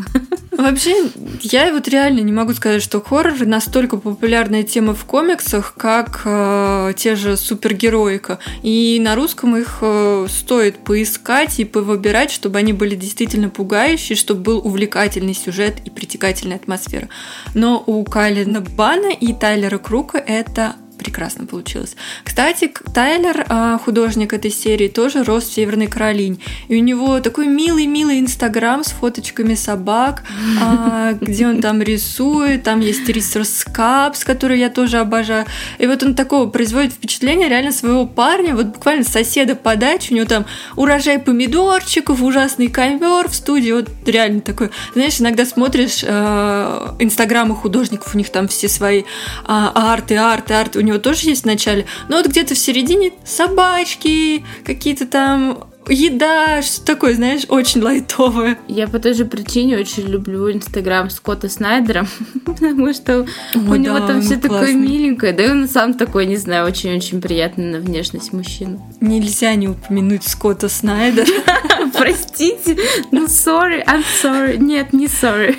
Вообще, 0.51 1.09
я 1.41 1.71
вот 1.71 1.87
реально 1.87 2.19
не 2.19 2.33
могу 2.33 2.53
сказать, 2.53 2.83
что 2.83 3.01
хоррор 3.01 3.45
настолько 3.45 3.97
популярная 3.97 4.63
тема 4.63 4.93
в 4.93 5.05
комиксах, 5.05 5.73
как 5.75 6.21
э, 6.25 6.93
те 6.97 7.15
же 7.15 7.37
супергероика. 7.37 8.39
И 8.61 8.99
на 9.01 9.15
русском 9.15 9.55
их 9.55 9.77
э, 9.81 10.27
стоит 10.29 10.83
поискать 10.83 11.59
и 11.59 11.65
повыбирать, 11.65 12.31
чтобы 12.31 12.59
они 12.59 12.73
были 12.73 12.95
действительно 12.95 13.49
пугающие, 13.49 14.17
чтобы 14.17 14.40
был 14.41 14.59
увлекательный 14.65 15.33
сюжет 15.33 15.79
и 15.85 15.89
притекательная 15.89 16.57
атмосфера. 16.57 17.09
Но 17.53 17.83
у 17.85 18.03
Кайлина 18.03 18.61
Бана 18.61 19.11
и 19.11 19.33
Тайлера 19.33 19.77
Крука 19.77 20.17
это 20.17 20.75
прекрасно 21.01 21.47
получилось. 21.47 21.95
Кстати, 22.23 22.71
Тайлер, 22.93 23.43
а, 23.49 23.79
художник 23.79 24.33
этой 24.33 24.51
серии, 24.51 24.87
тоже 24.87 25.23
рос 25.23 25.45
в 25.45 25.53
Северной 25.53 25.87
Каролине. 25.87 26.37
И 26.67 26.75
у 26.75 26.79
него 26.79 27.19
такой 27.21 27.47
милый-милый 27.47 28.19
инстаграм 28.19 28.83
с 28.83 28.91
фоточками 28.91 29.55
собак, 29.55 30.23
а, 30.61 31.13
где 31.21 31.47
он 31.47 31.59
там 31.59 31.81
рисует, 31.81 32.63
там 32.63 32.81
есть 32.81 33.09
Resource 33.09 33.67
Cups, 33.73 34.23
который 34.23 34.59
я 34.59 34.69
тоже 34.69 34.99
обожаю. 34.99 35.47
И 35.79 35.87
вот 35.87 36.03
он 36.03 36.13
такого 36.13 36.47
производит 36.47 36.93
впечатление 36.93 37.49
реально 37.49 37.71
своего 37.71 38.05
парня, 38.05 38.55
вот 38.55 38.67
буквально 38.67 39.03
соседа 39.03 39.55
по 39.55 39.75
даче, 39.75 40.13
у 40.13 40.17
него 40.17 40.27
там 40.27 40.45
урожай 40.75 41.17
помидорчиков, 41.17 42.21
ужасный 42.21 42.67
ковер 42.67 43.27
в 43.27 43.33
студии, 43.33 43.71
вот 43.71 43.89
реально 44.05 44.41
такой. 44.41 44.69
Знаешь, 44.93 45.19
иногда 45.19 45.45
смотришь 45.45 46.03
э, 46.03 46.87
инстаграмы 46.99 47.55
художников, 47.55 48.13
у 48.13 48.17
них 48.19 48.29
там 48.29 48.47
все 48.47 48.69
свои 48.69 49.03
а, 49.45 49.93
арты, 49.93 50.15
арты, 50.15 50.53
арты, 50.53 50.79
у 50.79 50.81
него 50.81 50.90
него 50.91 50.99
тоже 50.99 51.29
есть 51.29 51.43
в 51.43 51.45
начале, 51.45 51.85
но 52.09 52.17
вот 52.17 52.27
где-то 52.27 52.55
в 52.55 52.57
середине 52.57 53.13
собачки, 53.25 54.43
какие-то 54.63 55.05
там 55.07 55.71
еда, 55.87 56.61
что 56.61 56.85
такое, 56.85 57.15
знаешь, 57.15 57.43
очень 57.49 57.81
лайтовое. 57.81 58.57
Я 58.67 58.87
по 58.87 58.99
той 58.99 59.13
же 59.13 59.25
причине 59.25 59.77
очень 59.77 60.03
люблю 60.03 60.51
Инстаграм 60.51 61.09
Скотта 61.09 61.49
Снайдера, 61.49 62.07
потому 62.45 62.93
что 62.93 63.21
О, 63.21 63.25
у 63.57 63.71
да, 63.71 63.77
него 63.77 63.99
там 63.99 64.21
все 64.21 64.37
такое 64.37 64.73
миленькое, 64.73 65.33
да 65.33 65.45
и 65.45 65.49
он 65.49 65.67
сам 65.67 65.93
такой, 65.93 66.25
не 66.25 66.37
знаю, 66.37 66.65
очень-очень 66.67 67.21
приятный 67.21 67.71
на 67.71 67.79
внешность 67.79 68.33
мужчина. 68.33 68.79
Нельзя 68.99 69.55
не 69.55 69.67
упомянуть 69.67 70.23
Скотта 70.23 70.69
Снайдера. 70.69 71.27
Простите, 71.97 72.77
ну 73.11 73.25
sorry, 73.25 73.83
I'm 73.85 74.03
sorry. 74.23 74.57
Нет, 74.57 74.93
не 74.93 75.07
sorry. 75.07 75.55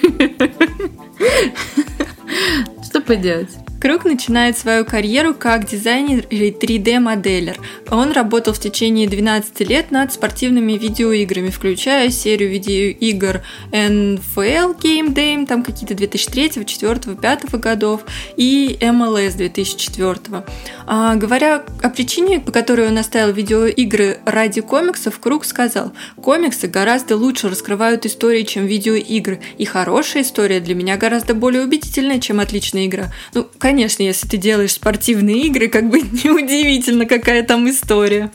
Что 2.85 3.01
поделать? 3.01 3.51
Круг 3.83 4.05
начинает 4.05 4.57
свою 4.57 4.85
карьеру 4.85 5.35
как 5.35 5.66
дизайнер 5.66 6.25
или 6.31 6.57
3D-моделер. 6.57 7.59
Он 7.90 8.12
работал 8.12 8.55
в 8.55 8.61
течение 8.61 9.09
12 9.09 9.59
лет 9.68 9.90
над 9.90 10.12
спортивными 10.12 10.75
видеоиграми, 10.75 11.51
включая 11.51 12.11
серию 12.11 12.49
видеоигр 12.51 13.42
NFL 13.73 14.79
Game 14.81 15.12
Day, 15.12 15.45
там 15.47 15.64
какие-то 15.64 15.97
2003, 15.97 16.51
2004, 16.51 17.16
2005 17.16 17.61
годов, 17.61 18.03
и 18.37 18.79
MLS 18.81 19.37
2004. 19.37 20.45
А, 20.87 21.16
говоря 21.16 21.64
о 21.83 21.90
причине, 21.90 22.38
по 22.38 22.53
которой 22.53 22.87
он 22.87 22.97
оставил 22.99 23.35
видеоигры 23.35 24.18
ради 24.25 24.61
комиксов, 24.61 25.18
Круг 25.18 25.45
сказал, 25.45 25.92
комиксы 26.14 26.68
гораздо 26.68 27.16
лучше 27.16 27.49
раскрывают 27.49 28.07
истории, 28.07 28.45
чем 28.45 28.64
видеоигры, 28.64 29.40
и 29.59 29.64
хорошая 29.64 30.23
история 30.23 30.61
для 30.61 30.77
меня 30.77 30.97
гораздо 30.97 31.35
более 31.35 31.64
убедительная, 31.64 32.21
чем 32.21 32.38
отличная 32.38 32.87
игра. 32.87 33.12
Ну, 33.35 33.49
конечно, 33.59 33.71
если 33.80 34.26
ты 34.26 34.37
делаешь 34.37 34.72
спортивные 34.72 35.46
игры, 35.46 35.68
как 35.68 35.88
бы 35.88 36.00
неудивительно, 36.24 37.06
какая 37.06 37.42
там 37.42 37.68
история. 37.68 38.30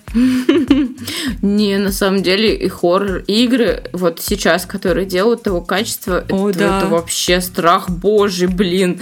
Не, 1.42 1.78
на 1.78 1.92
самом 1.92 2.24
деле 2.24 2.56
и 2.56 2.68
хоррор-игры 2.68 3.84
вот 3.94 4.22
сейчас, 4.22 4.66
которые 4.66 5.06
делают 5.06 5.44
того 5.44 5.62
качества, 5.62 6.26
О, 6.30 6.50
это, 6.50 6.60
да. 6.60 6.78
это 6.80 6.88
вообще 6.88 7.42
страх 7.42 7.90
божий, 7.90 8.48
блин. 8.48 9.00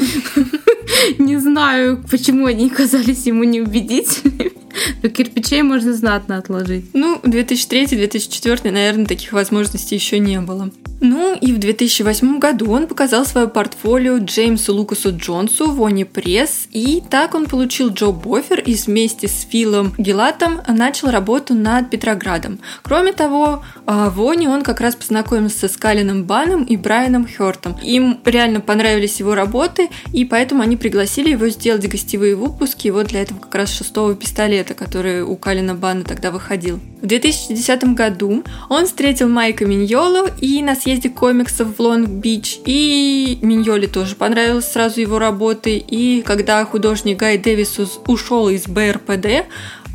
Не 1.17 1.37
знаю, 1.37 2.03
почему 2.09 2.45
они 2.45 2.69
казались 2.69 3.25
ему 3.25 3.43
неубедительными. 3.43 4.64
Но 5.03 5.09
кирпичей 5.09 5.61
можно 5.61 5.93
знатно 5.93 6.38
отложить. 6.38 6.85
Ну, 6.93 7.19
2003-2004, 7.23 8.71
наверное, 8.71 9.05
таких 9.05 9.33
возможностей 9.33 9.95
еще 9.95 10.19
не 10.19 10.39
было. 10.41 10.71
Ну 11.01 11.35
и 11.35 11.51
в 11.51 11.59
2008 11.59 12.39
году 12.39 12.71
он 12.71 12.88
показал 12.88 13.25
свое 13.25 13.47
портфолио 13.47 14.17
Джеймсу 14.17 14.73
Лукасу 14.73 15.15
Джонсу 15.15 15.71
в 15.71 15.83
Они 15.83 16.05
Пресс, 16.05 16.67
и 16.71 17.03
так 17.09 17.35
он 17.35 17.45
получил 17.45 17.89
Джоб-офер 17.89 18.61
и 18.61 18.75
вместе 18.75 19.27
с 19.27 19.45
Филом 19.49 19.93
Гелатом 19.97 20.61
начал 20.67 21.11
работу 21.11 21.53
над 21.53 21.89
Петроградом. 21.89 22.59
Кроме 22.81 23.11
того, 23.11 23.63
а, 23.85 24.09
в 24.09 24.25
Они 24.27 24.47
он 24.47 24.63
как 24.63 24.79
раз 24.79 24.95
познакомился 24.95 25.67
с 25.67 25.75
Калином 25.75 26.23
Баном 26.23 26.63
и 26.63 26.77
Брайаном 26.77 27.27
Хёртом. 27.27 27.77
Им 27.83 28.19
реально 28.23 28.61
понравились 28.61 29.19
его 29.19 29.35
работы, 29.35 29.89
и 30.13 30.23
поэтому 30.23 30.63
они 30.63 30.77
пригласили 30.77 31.31
его 31.31 31.49
сделать 31.49 31.88
гостевые 31.88 32.35
выпуски 32.35 32.88
вот 32.88 33.07
для 33.07 33.21
этого 33.21 33.39
как 33.39 33.53
раз 33.53 33.71
шестого 33.71 34.15
пистолета, 34.15 34.64
который 34.73 35.23
у 35.23 35.36
Калина 35.36 35.75
Бана 35.75 36.04
тогда 36.04 36.32
выходил. 36.32 36.80
В 37.01 37.06
2010 37.06 37.95
году 37.95 38.43
он 38.69 38.86
встретил 38.86 39.30
Майка 39.30 39.65
Миньолу 39.65 40.28
и 40.41 40.62
на 40.62 40.75
съезде 40.75 41.10
комиксов 41.10 41.78
в 41.78 41.80
Лонг-Бич, 41.80 42.62
и 42.65 43.39
Миньоле 43.41 43.88
тоже 43.88 44.15
понравилась 44.15 44.71
сразу 44.71 45.01
его 45.01 45.19
работы, 45.19 45.78
и 45.78 46.21
когда 46.21 46.63
художник 46.65 47.17
Гай 47.17 47.38
Дэвисус 47.38 47.99
ушел 48.08 48.49
из 48.49 48.67
БРПД, 48.67 49.45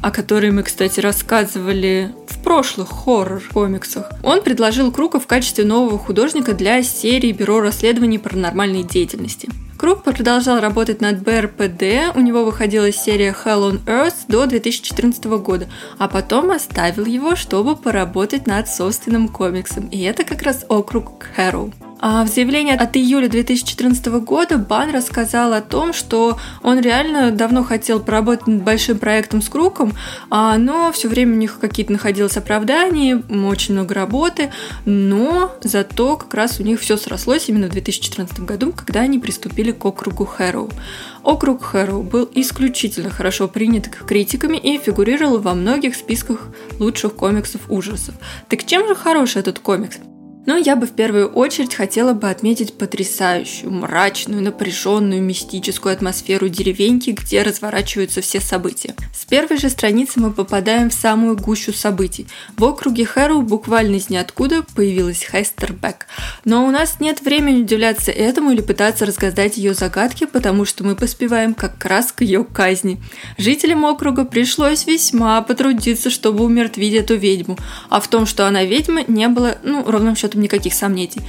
о 0.03 0.11
которой 0.11 0.51
мы, 0.51 0.63
кстати, 0.63 1.01
рассказывали 1.01 2.15
в 2.27 2.43
прошлых 2.43 2.89
хоррор-комиксах, 2.89 4.11
он 4.23 4.43
предложил 4.43 4.91
Крука 4.93 5.21
в 5.21 5.27
качестве 5.27 5.65
нового 5.65 5.99
художника 5.99 6.55
для 6.55 6.83
серии 6.83 7.33
Бюро 7.33 7.61
расследований 7.61 8.19
паранормальной 8.19 8.83
деятельности. 8.83 9.49
Круг 9.81 10.03
продолжал 10.03 10.61
работать 10.61 11.01
над 11.01 11.23
БРПД, 11.23 12.15
у 12.15 12.21
него 12.21 12.45
выходила 12.45 12.93
серия 12.93 13.35
Hell 13.35 13.71
on 13.71 13.85
Earth 13.87 14.27
до 14.29 14.45
2014 14.45 15.25
года, 15.25 15.69
а 15.97 16.07
потом 16.07 16.51
оставил 16.51 17.07
его, 17.07 17.35
чтобы 17.35 17.77
поработать 17.77 18.47
над 18.47 18.69
собственным 18.69 19.29
комиксом, 19.29 19.87
и 19.87 20.03
это 20.03 20.25
как 20.25 20.43
раз 20.43 20.67
округ 20.69 21.23
Хэрроу. 21.35 21.73
А 22.03 22.25
в 22.25 22.29
заявлении 22.29 22.75
от 22.75 22.97
июля 22.97 23.29
2014 23.29 24.07
года 24.25 24.57
Бан 24.57 24.91
рассказал 24.91 25.53
о 25.53 25.61
том, 25.61 25.93
что 25.93 26.39
он 26.63 26.81
реально 26.81 27.31
давно 27.31 27.63
хотел 27.63 28.01
поработать 28.01 28.47
над 28.47 28.63
большим 28.63 28.99
проектом 28.99 29.43
с 29.43 29.51
Круком, 29.51 29.93
а, 30.31 30.57
но 30.57 30.91
все 30.93 31.09
время 31.09 31.35
у 31.35 31.37
них 31.37 31.59
какие-то 31.61 31.93
находилось 31.93 32.39
оправдания, 32.39 33.23
очень 33.47 33.75
много 33.75 33.95
работы, 33.95 34.51
но 34.87 35.55
зато 35.63 36.17
как 36.17 36.33
раз 36.33 36.59
у 36.59 36.63
них 36.63 36.81
все 36.81 36.97
срослось 36.97 37.51
именно 37.51 37.67
в 37.67 37.73
2014 37.73 38.41
году, 38.41 38.73
когда 38.75 39.01
они 39.01 39.19
приступили 39.19 39.73
к 39.73 39.85
округу 39.85 40.25
Хэроу. 40.25 40.71
Округ 41.23 41.63
Хэроу 41.63 42.03
был 42.03 42.31
исключительно 42.35 43.11
хорошо 43.11 43.47
принят 43.47 43.89
критиками 43.89 44.57
и 44.57 44.79
фигурировал 44.79 45.39
во 45.39 45.53
многих 45.53 45.95
списках 45.95 46.49
лучших 46.79 47.15
комиксов 47.15 47.61
ужасов. 47.69 48.15
Так 48.49 48.65
чем 48.65 48.89
же 48.89 48.95
хорош 48.95 49.37
этот 49.37 49.59
комикс? 49.59 49.99
Но 50.47 50.57
я 50.57 50.75
бы 50.75 50.87
в 50.87 50.93
первую 50.93 51.29
очередь 51.29 51.75
хотела 51.75 52.15
бы 52.15 52.31
отметить 52.31 52.73
потрясающую, 52.73 53.71
мрачную, 53.71 54.43
напряженную, 54.43 55.23
мистическую 55.23 55.93
атмосферу 55.93 56.49
деревеньки, 56.49 57.11
где 57.11 57.43
разворачиваются 57.43 58.23
все 58.23 58.41
события. 58.41 58.95
С 59.15 59.27
первой 59.27 59.59
же 59.59 59.69
страницы 59.69 60.19
мы 60.19 60.33
попадаем 60.33 60.89
в 60.89 60.95
самую 60.95 61.37
гущу 61.37 61.73
событий. 61.73 62.27
В 62.57 62.65
округе 62.65 63.05
Хэрроу 63.05 63.43
буквально 63.43 63.97
из 63.97 64.09
ниоткуда 64.09 64.65
появилась 64.75 65.23
Хестер 65.31 65.75
Бек. 65.75 66.07
Но 66.45 66.67
у 66.67 66.71
нас 66.71 67.01
нет 67.01 67.21
времени 67.21 67.63
удивляться 67.63 68.11
этому 68.11 68.53
или 68.53 68.63
пытаться 68.63 69.05
разгадать 69.05 69.59
ее 69.59 69.75
загадки, 69.75 70.25
потому 70.25 70.65
что 70.65 70.85
мы 70.85 70.97
поспеваем 70.97 71.53
как 71.53 71.85
раз 71.85 72.13
к 72.13 72.23
ее 72.23 72.45
казни. 72.45 73.01
Жителям 73.37 73.85
округа 73.85 74.25
пришлось 74.25 74.87
весьма 74.87 75.43
потрудиться, 75.43 76.09
чтобы 76.09 76.45
умертвить 76.45 76.95
эту 76.95 77.17
ведьму, 77.17 77.59
а 77.91 78.01
в 78.01 78.09
том, 78.09 78.25
что 78.25 78.47
она 78.47 78.65
ведьма, 78.65 79.03
не 79.07 79.29
было, 79.29 79.59
ну, 79.63 79.85
ровным 79.85 80.17
счетом 80.17 80.30
этом 80.31 80.41
никаких 80.41 80.75
сомнений. 80.75 81.21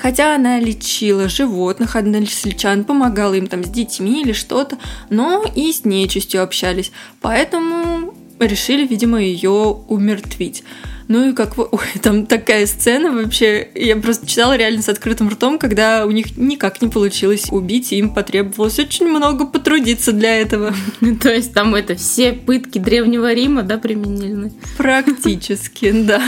Хотя 0.00 0.34
она 0.34 0.58
лечила 0.58 1.28
животных, 1.28 1.96
односельчан, 1.96 2.84
помогала 2.84 3.34
им 3.34 3.46
там 3.46 3.64
с 3.64 3.68
детьми 3.68 4.22
или 4.22 4.32
что-то, 4.32 4.78
но 5.10 5.44
и 5.54 5.72
с 5.72 5.84
нечистью 5.84 6.42
общались. 6.42 6.92
Поэтому 7.20 8.14
решили, 8.38 8.86
видимо, 8.86 9.20
ее 9.20 9.50
умертвить. 9.50 10.64
Ну 11.08 11.30
и 11.30 11.32
как... 11.32 11.56
Ой, 11.72 11.86
там 12.02 12.26
такая 12.26 12.66
сцена 12.66 13.12
вообще... 13.12 13.68
Я 13.74 13.96
просто 13.96 14.26
читала 14.26 14.56
реально 14.56 14.82
с 14.82 14.88
открытым 14.88 15.28
ртом, 15.28 15.58
когда 15.58 16.04
у 16.04 16.10
них 16.10 16.36
никак 16.36 16.82
не 16.82 16.88
получилось 16.88 17.46
убить, 17.50 17.92
и 17.92 17.98
им 17.98 18.12
потребовалось 18.12 18.78
очень 18.78 19.06
много 19.06 19.46
потрудиться 19.46 20.12
для 20.12 20.36
этого. 20.40 20.74
То 21.22 21.32
есть 21.32 21.54
там 21.54 21.74
это 21.74 21.94
все 21.94 22.32
пытки 22.32 22.78
Древнего 22.78 23.32
Рима, 23.32 23.62
да, 23.62 23.78
применены? 23.78 24.52
Практически, 24.76 25.90
да. 26.06 26.22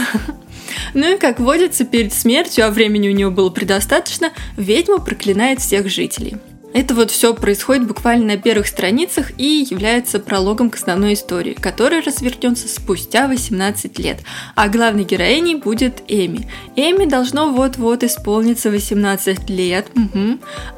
Ну 0.93 1.15
и 1.15 1.17
как 1.17 1.39
водится, 1.39 1.85
перед 1.85 2.13
смертью, 2.13 2.65
а 2.65 2.71
времени 2.71 3.09
у 3.09 3.13
него 3.13 3.31
было 3.31 3.49
предостаточно, 3.49 4.31
ведьма 4.57 4.99
проклинает 4.99 5.59
всех 5.59 5.89
жителей. 5.89 6.37
Это 6.71 6.93
вот 6.93 7.09
все 7.09 7.33
происходит 7.33 7.87
буквально 7.87 8.35
на 8.35 8.37
первых 8.37 8.67
страницах 8.67 9.31
и 9.39 9.65
является 9.67 10.19
прологом 10.19 10.69
к 10.69 10.75
основной 10.75 11.13
истории, 11.13 11.53
которая 11.53 12.03
развернется 12.03 12.67
спустя 12.67 13.27
18 13.27 13.97
лет. 13.97 14.19
А 14.55 14.67
главной 14.67 15.03
героиней 15.03 15.55
будет 15.55 16.03
Эми. 16.07 16.47
Эми 16.75 17.05
должно 17.05 17.51
вот-вот 17.51 18.03
исполниться 18.03 18.69
18 18.69 19.49
лет, 19.49 19.87
угу. 19.95 20.37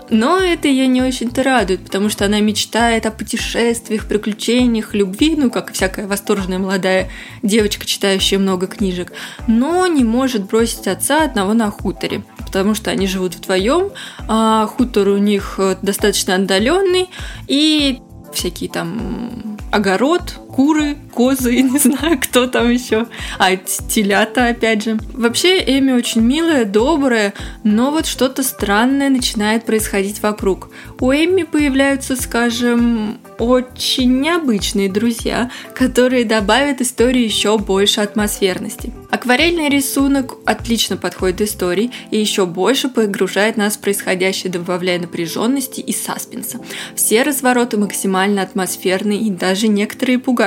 но 0.09 0.37
это 0.37 0.69
ее 0.69 0.87
не 0.87 1.01
очень-то 1.01 1.43
радует, 1.43 1.83
потому 1.83 2.07
что 2.09 2.25
она 2.25 2.39
мечтает 2.39 3.05
о 3.05 3.11
путешествиях, 3.11 4.05
приключениях, 4.07 4.93
любви, 4.93 5.35
ну 5.35 5.51
как 5.51 5.71
и 5.71 5.73
всякая 5.73 6.07
восторженная 6.07 6.59
молодая 6.59 7.09
девочка, 7.43 7.85
читающая 7.85 8.39
много 8.39 8.67
книжек, 8.67 9.11
но 9.47 9.85
не 9.87 10.05
может 10.05 10.45
бросить 10.45 10.87
отца 10.87 11.25
одного 11.25 11.53
на 11.53 11.69
хуторе 11.69 12.23
потому 12.51 12.75
что 12.75 12.91
они 12.91 13.07
живут 13.07 13.35
вдвоем, 13.35 13.91
а 14.27 14.67
хутор 14.67 15.07
у 15.07 15.17
них 15.17 15.55
э, 15.57 15.77
достаточно 15.81 16.35
отдаленный, 16.35 17.09
и 17.47 18.01
всякие 18.33 18.69
там 18.69 19.57
огород, 19.71 20.39
куры, 20.53 20.97
козы, 21.13 21.55
не 21.61 21.79
знаю, 21.79 22.19
кто 22.19 22.47
там 22.47 22.69
еще. 22.69 23.07
А 23.37 23.55
телята, 23.55 24.47
опять 24.47 24.83
же. 24.83 24.97
Вообще, 25.13 25.59
Эми 25.59 25.91
очень 25.91 26.21
милая, 26.21 26.65
добрая, 26.65 27.33
но 27.63 27.91
вот 27.91 28.05
что-то 28.05 28.43
странное 28.43 29.09
начинает 29.09 29.65
происходить 29.65 30.21
вокруг. 30.21 30.69
У 30.99 31.11
Эми 31.11 31.43
появляются, 31.43 32.15
скажем, 32.15 33.19
очень 33.39 34.21
необычные 34.21 34.89
друзья, 34.89 35.49
которые 35.73 36.25
добавят 36.25 36.81
истории 36.81 37.23
еще 37.23 37.57
больше 37.57 38.01
атмосферности. 38.01 38.93
Акварельный 39.09 39.69
рисунок 39.69 40.37
отлично 40.45 40.95
подходит 40.97 41.41
истории 41.41 41.91
и 42.11 42.19
еще 42.19 42.45
больше 42.45 42.87
погружает 42.87 43.57
нас 43.57 43.75
в 43.75 43.79
происходящее, 43.79 44.51
добавляя 44.51 44.99
напряженности 44.99 45.81
и 45.81 45.91
саспенса. 45.91 46.59
Все 46.95 47.23
развороты 47.23 47.77
максимально 47.77 48.41
атмосферные 48.41 49.19
и 49.19 49.29
даже 49.29 49.67
некоторые 49.67 50.19
пугающие. 50.19 50.40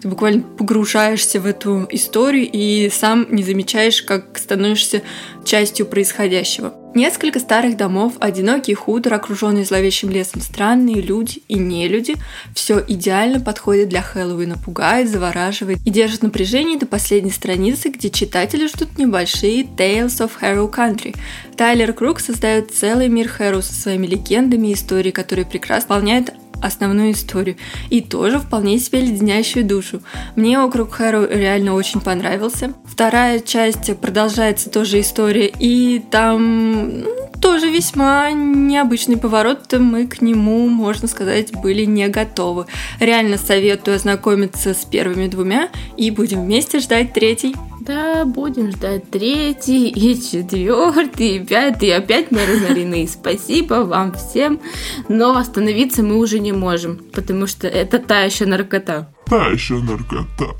Ты 0.00 0.08
буквально 0.08 0.42
погружаешься 0.42 1.40
в 1.40 1.46
эту 1.46 1.86
историю 1.90 2.48
и 2.50 2.90
сам 2.90 3.26
не 3.30 3.42
замечаешь, 3.42 4.02
как 4.02 4.38
становишься 4.38 5.02
частью 5.44 5.86
происходящего. 5.86 6.74
Несколько 6.94 7.40
старых 7.40 7.76
домов, 7.76 8.14
одинокий 8.20 8.72
хутор, 8.72 9.14
окруженный 9.14 9.64
зловещим 9.64 10.08
лесом, 10.08 10.40
странные 10.40 11.02
люди 11.02 11.42
и 11.46 11.58
не 11.58 11.88
люди. 11.88 12.14
Все 12.54 12.82
идеально 12.88 13.38
подходит 13.38 13.90
для 13.90 14.00
Хэллоуина, 14.00 14.56
пугает, 14.56 15.10
завораживает 15.10 15.78
и 15.84 15.90
держит 15.90 16.22
напряжение 16.22 16.78
до 16.78 16.86
последней 16.86 17.32
страницы, 17.32 17.90
где 17.90 18.08
читатели 18.08 18.66
ждут 18.66 18.96
небольшие 18.98 19.64
Tales 19.64 20.20
of 20.20 20.30
Harrow 20.40 20.72
Country. 20.72 21.14
Тайлер 21.56 21.92
Круг 21.92 22.18
создает 22.18 22.74
целый 22.74 23.08
мир 23.08 23.28
Хэрроу 23.28 23.60
со 23.60 23.74
своими 23.74 24.06
легендами 24.06 24.68
и 24.68 24.72
историей, 24.72 25.12
которые 25.12 25.44
прекрасно 25.44 25.96
выполняют 25.96 26.30
основную 26.62 27.12
историю 27.12 27.56
и 27.90 28.00
тоже 28.00 28.38
вполне 28.38 28.78
себе 28.78 29.00
леденящую 29.00 29.64
душу. 29.64 30.02
Мне 30.34 30.58
округ 30.58 30.92
Хэру 30.92 31.26
реально 31.26 31.74
очень 31.74 32.00
понравился. 32.00 32.72
Вторая 32.84 33.40
часть 33.40 33.94
продолжается 33.98 34.70
тоже 34.70 35.00
история, 35.00 35.46
и 35.58 36.02
там 36.10 37.00
ну, 37.00 37.10
тоже 37.40 37.70
весьма 37.70 38.30
необычный 38.32 39.16
поворот, 39.16 39.72
мы 39.78 40.06
к 40.06 40.22
нему, 40.22 40.68
можно 40.68 41.08
сказать, 41.08 41.52
были 41.52 41.84
не 41.84 42.08
готовы. 42.08 42.66
Реально 43.00 43.36
советую 43.38 43.96
ознакомиться 43.96 44.74
с 44.74 44.84
первыми 44.84 45.28
двумя 45.28 45.68
и 45.96 46.10
будем 46.10 46.44
вместе 46.44 46.80
ждать 46.80 47.12
третий. 47.12 47.54
Да, 47.86 48.24
будем 48.24 48.72
ждать 48.72 49.10
третий, 49.10 49.88
и 49.90 50.20
четвертый, 50.20 51.36
и 51.36 51.46
пятый, 51.46 51.90
и 51.90 51.92
опять 51.92 52.32
Маринарины. 52.32 53.06
Спасибо 53.06 53.84
вам 53.84 54.12
всем, 54.12 54.60
но 55.08 55.36
остановиться 55.36 56.02
мы 56.02 56.16
уже 56.16 56.40
не 56.40 56.50
можем, 56.50 56.96
потому 57.12 57.46
что 57.46 57.68
это 57.68 58.00
та 58.00 58.22
еще 58.22 58.44
наркота. 58.44 59.12
Та 59.26 59.46
еще 59.46 59.74
наркота. 59.74 60.56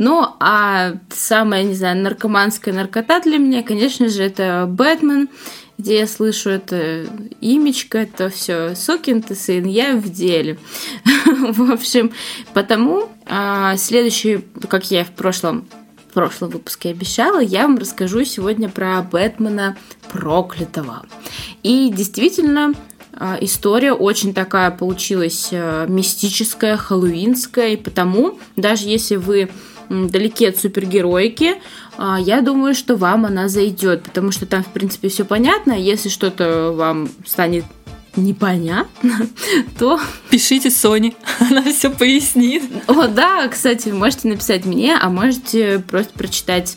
Ну, 0.00 0.26
а 0.40 0.94
самая, 1.08 1.62
не 1.62 1.74
знаю, 1.74 2.02
наркоманская 2.02 2.74
наркота 2.74 3.20
для 3.20 3.38
меня, 3.38 3.62
конечно 3.62 4.08
же, 4.08 4.24
это 4.24 4.66
Бэтмен, 4.68 5.28
где 5.78 6.00
я 6.00 6.08
слышу 6.08 6.50
это 6.50 7.06
имечко, 7.40 7.98
это 7.98 8.28
все 8.28 8.74
сукин 8.74 9.22
ты 9.22 9.36
сын, 9.36 9.66
я 9.66 9.94
в 9.94 10.10
деле. 10.10 10.58
в 11.52 11.70
общем, 11.70 12.10
потому 12.54 13.08
а, 13.24 13.76
следующий, 13.76 14.44
как 14.68 14.90
я 14.90 15.04
в 15.04 15.12
прошлом 15.12 15.68
в 16.14 16.16
прошлом 16.16 16.50
выпуске 16.50 16.90
обещала, 16.90 17.40
я 17.40 17.62
вам 17.62 17.76
расскажу 17.76 18.24
сегодня 18.24 18.68
про 18.68 19.02
Бэтмена 19.02 19.76
проклятого. 20.12 21.04
И 21.64 21.90
действительно, 21.92 22.72
а, 23.14 23.36
история 23.40 23.92
очень 23.92 24.32
такая 24.32 24.70
получилась 24.70 25.48
а, 25.50 25.86
мистическая, 25.88 26.76
хэллоуинская, 26.76 27.70
и 27.70 27.76
потому, 27.76 28.38
даже 28.54 28.86
если 28.86 29.16
вы 29.16 29.50
далеки 29.88 30.46
от 30.46 30.56
супергероики, 30.56 31.56
а, 31.98 32.20
я 32.20 32.42
думаю, 32.42 32.76
что 32.76 32.94
вам 32.94 33.26
она 33.26 33.48
зайдет, 33.48 34.04
потому 34.04 34.30
что 34.30 34.46
там, 34.46 34.62
в 34.62 34.68
принципе, 34.68 35.08
все 35.08 35.24
понятно. 35.24 35.72
Если 35.72 36.10
что-то 36.10 36.70
вам 36.76 37.08
станет 37.26 37.64
непонятно, 38.16 39.28
то... 39.78 40.00
Пишите 40.30 40.70
Соне, 40.70 41.14
она 41.40 41.62
все 41.62 41.90
пояснит. 41.90 42.62
О, 42.86 43.06
да, 43.08 43.48
кстати, 43.48 43.88
можете 43.90 44.28
написать 44.28 44.64
мне, 44.64 44.96
а 44.96 45.08
можете 45.08 45.78
просто 45.78 46.12
прочитать 46.14 46.76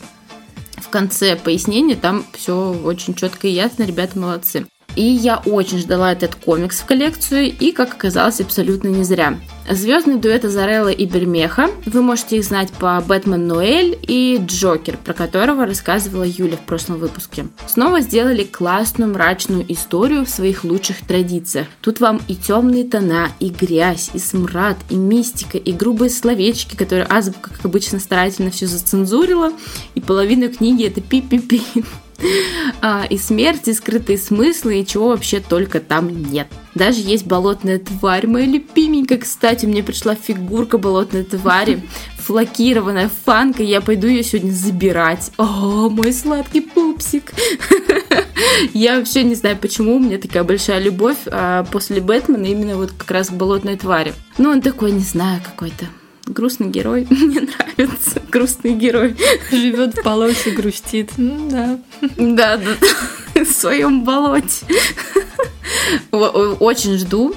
в 0.76 0.88
конце 0.88 1.36
пояснения, 1.36 1.96
там 1.96 2.24
все 2.32 2.72
очень 2.72 3.14
четко 3.14 3.48
и 3.48 3.52
ясно, 3.52 3.82
ребята 3.84 4.18
молодцы. 4.18 4.66
И 4.98 5.04
я 5.04 5.36
очень 5.46 5.78
ждала 5.78 6.10
этот 6.10 6.34
комикс 6.34 6.80
в 6.80 6.84
коллекцию, 6.84 7.56
и, 7.56 7.70
как 7.70 7.94
оказалось, 7.94 8.40
абсолютно 8.40 8.88
не 8.88 9.04
зря. 9.04 9.38
Звездный 9.70 10.16
дуэт 10.16 10.44
Азарелла 10.44 10.88
и 10.88 11.06
Бермеха. 11.06 11.70
Вы 11.86 12.02
можете 12.02 12.38
их 12.38 12.44
знать 12.44 12.72
по 12.72 13.00
Бэтмен 13.06 13.46
Ноэль 13.46 13.96
и 14.02 14.42
Джокер, 14.44 14.96
про 14.96 15.12
которого 15.12 15.66
рассказывала 15.66 16.24
Юля 16.24 16.56
в 16.56 16.66
прошлом 16.66 16.98
выпуске. 16.98 17.46
Снова 17.68 18.00
сделали 18.00 18.42
классную 18.42 19.12
мрачную 19.12 19.64
историю 19.72 20.26
в 20.26 20.30
своих 20.30 20.64
лучших 20.64 21.06
традициях. 21.06 21.68
Тут 21.80 22.00
вам 22.00 22.20
и 22.26 22.34
темные 22.34 22.82
тона, 22.82 23.28
и 23.38 23.50
грязь, 23.50 24.10
и 24.14 24.18
смрад, 24.18 24.78
и 24.90 24.96
мистика, 24.96 25.58
и 25.58 25.70
грубые 25.70 26.10
словечки, 26.10 26.74
которые 26.74 27.06
Азбука, 27.08 27.50
как 27.50 27.64
обычно, 27.64 28.00
старательно 28.00 28.50
все 28.50 28.66
зацензурила, 28.66 29.52
и 29.94 30.00
половина 30.00 30.48
книги 30.48 30.84
это 30.84 31.00
пи-пи-пи 31.00 31.84
а, 32.82 33.06
и 33.08 33.18
смерть, 33.18 33.68
и 33.68 33.72
скрытые 33.72 34.18
смыслы, 34.18 34.80
и 34.80 34.86
чего 34.86 35.08
вообще 35.08 35.40
только 35.40 35.80
там 35.80 36.08
нет. 36.30 36.48
Даже 36.74 37.00
есть 37.00 37.26
болотная 37.26 37.78
тварь, 37.78 38.26
моя 38.26 38.46
любименькая. 38.46 39.18
Кстати, 39.18 39.66
мне 39.66 39.82
пришла 39.82 40.14
фигурка 40.14 40.78
болотной 40.78 41.24
твари, 41.24 41.82
флокированная 42.18 43.10
фанка, 43.24 43.62
я 43.62 43.80
пойду 43.80 44.06
ее 44.06 44.22
сегодня 44.22 44.52
забирать. 44.52 45.30
О, 45.38 45.88
мой 45.88 46.12
сладкий 46.12 46.60
пупсик. 46.60 47.32
Я 48.72 48.98
вообще 48.98 49.24
не 49.24 49.34
знаю, 49.34 49.56
почему 49.56 49.96
у 49.96 49.98
меня 49.98 50.18
такая 50.18 50.44
большая 50.44 50.78
любовь 50.78 51.16
а 51.26 51.64
после 51.64 52.00
Бэтмена 52.00 52.46
именно 52.46 52.76
вот 52.76 52.92
как 52.92 53.10
раз 53.10 53.28
к 53.28 53.32
болотной 53.32 53.76
твари. 53.76 54.14
Ну, 54.36 54.50
он 54.50 54.60
такой, 54.60 54.92
не 54.92 55.00
знаю, 55.00 55.40
какой-то 55.44 55.86
грустный 56.32 56.68
герой. 56.68 57.06
Мне 57.10 57.40
нравится 57.40 58.22
грустный 58.30 58.74
герой. 58.74 59.16
Живет 59.50 59.96
в 59.96 60.02
болоте, 60.02 60.50
грустит. 60.50 61.12
Ну 61.16 61.50
да. 61.50 61.78
Да, 62.16 62.56
да, 62.56 62.76
в 63.44 63.50
своем 63.50 64.04
болоте. 64.04 64.66
Очень 66.10 66.98
жду 66.98 67.34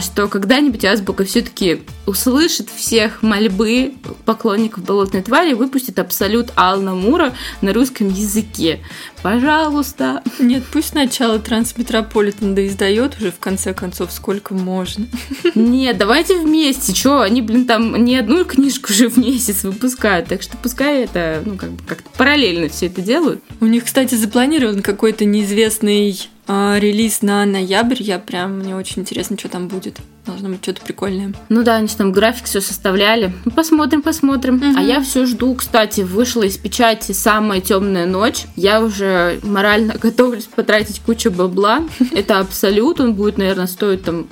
что 0.00 0.28
когда-нибудь 0.28 0.84
Азбука 0.84 1.24
все-таки 1.24 1.82
услышит 2.06 2.68
всех 2.74 3.22
мольбы 3.22 3.94
поклонников 4.24 4.84
болотной 4.84 5.22
твари 5.22 5.52
и 5.52 5.54
выпустит 5.54 5.98
абсолют 5.98 6.52
Ална 6.56 6.94
Мура 6.94 7.32
на 7.60 7.72
русском 7.72 8.08
языке. 8.08 8.80
Пожалуйста. 9.22 10.22
Нет, 10.38 10.64
пусть 10.72 10.88
сначала 10.88 11.38
Трансметрополитен 11.38 12.54
да 12.54 12.66
издает 12.66 13.16
уже 13.18 13.30
в 13.30 13.38
конце 13.38 13.74
концов, 13.74 14.12
сколько 14.12 14.54
можно. 14.54 15.06
Нет, 15.54 15.98
давайте 15.98 16.36
вместе. 16.38 16.92
Че, 16.92 17.20
они, 17.20 17.42
блин, 17.42 17.66
там 17.66 18.02
не 18.04 18.16
одну 18.16 18.44
книжку 18.44 18.92
уже 18.92 19.08
в 19.08 19.18
месяц 19.18 19.62
выпускают, 19.62 20.28
так 20.28 20.42
что 20.42 20.56
пускай 20.56 21.04
это, 21.04 21.42
ну, 21.44 21.56
как 21.56 21.70
бы 21.70 21.82
как-то 21.86 22.08
параллельно 22.16 22.68
все 22.68 22.86
это 22.86 23.02
делают. 23.02 23.42
У 23.60 23.66
них, 23.66 23.84
кстати, 23.84 24.14
запланирован 24.14 24.82
какой-то 24.82 25.24
неизвестный 25.24 26.28
а, 26.39 26.39
релиз 26.78 27.22
на 27.22 27.44
ноябрь. 27.44 28.02
Я 28.02 28.18
прям, 28.18 28.58
мне 28.58 28.76
очень 28.76 29.02
интересно, 29.02 29.38
что 29.38 29.48
там 29.48 29.68
будет. 29.68 30.00
Должно 30.26 30.50
быть 30.50 30.62
что-то 30.62 30.82
прикольное. 30.82 31.32
Ну 31.48 31.62
да, 31.62 31.76
они 31.76 31.88
там 31.88 32.12
график 32.12 32.44
все 32.44 32.60
составляли. 32.60 33.32
Ну, 33.44 33.50
посмотрим, 33.52 34.02
посмотрим. 34.02 34.56
Угу. 34.56 34.78
А 34.78 34.82
я 34.82 35.00
все 35.00 35.24
жду, 35.24 35.54
кстати, 35.54 36.02
вышла 36.02 36.42
из 36.42 36.58
печати 36.58 37.12
самая 37.12 37.60
темная 37.60 38.06
ночь. 38.06 38.44
Я 38.54 38.82
уже 38.82 39.40
морально 39.42 39.94
готовлюсь 40.00 40.44
потратить 40.44 41.00
кучу 41.00 41.30
бабла. 41.30 41.84
Это 42.12 42.38
абсолют. 42.38 43.00
Он 43.00 43.14
будет, 43.14 43.38
наверное, 43.38 43.66
стоить 43.66 44.04
там 44.04 44.26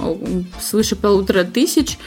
свыше 0.60 0.94
полутора 0.94 1.44
тысяч. 1.44 1.98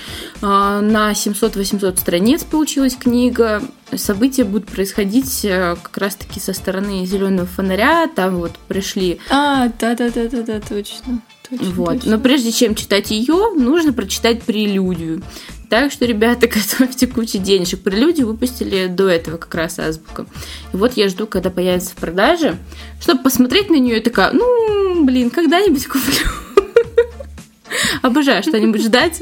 А, 0.41 0.81
на 0.81 1.11
700-800 1.11 1.99
страниц 1.99 2.43
получилась 2.43 2.95
книга 2.95 3.61
события 3.97 4.45
будут 4.45 4.69
происходить 4.69 5.43
э, 5.43 5.75
как 5.81 5.97
раз-таки 5.97 6.39
со 6.39 6.53
стороны 6.53 7.05
зеленого 7.05 7.45
фонаря. 7.45 8.07
Там 8.07 8.37
вот 8.37 8.51
пришли. 8.67 9.19
А, 9.29 9.69
да-да-да-да-да, 9.79 10.59
точно. 10.61 10.81
Точно, 10.81 11.21
вот. 11.51 12.05
Но 12.05 12.17
прежде 12.17 12.51
чем 12.51 12.75
читать 12.75 13.11
ее, 13.11 13.51
нужно 13.55 13.93
прочитать 13.93 14.41
прелюдию. 14.43 15.21
Так 15.69 15.91
что, 15.91 16.05
ребята, 16.05 16.47
готовьте 16.79 17.07
кучу 17.07 17.37
денежек. 17.37 17.81
Прелюдию 17.81 18.27
выпустили 18.27 18.87
до 18.87 19.07
этого 19.07 19.37
как 19.37 19.53
раз 19.55 19.79
азбука. 19.79 20.25
И 20.73 20.77
вот 20.77 20.93
я 20.97 21.09
жду, 21.09 21.27
когда 21.27 21.49
появится 21.49 21.91
в 21.91 21.95
продаже, 21.95 22.57
чтобы 22.99 23.23
посмотреть 23.23 23.69
на 23.69 23.75
нее 23.75 23.99
и 23.99 24.03
такая, 24.03 24.31
ну, 24.31 25.03
блин, 25.05 25.29
когда-нибудь 25.29 25.87
куплю. 25.87 26.27
Обожаю 28.01 28.43
что-нибудь 28.43 28.83
ждать. 28.83 29.21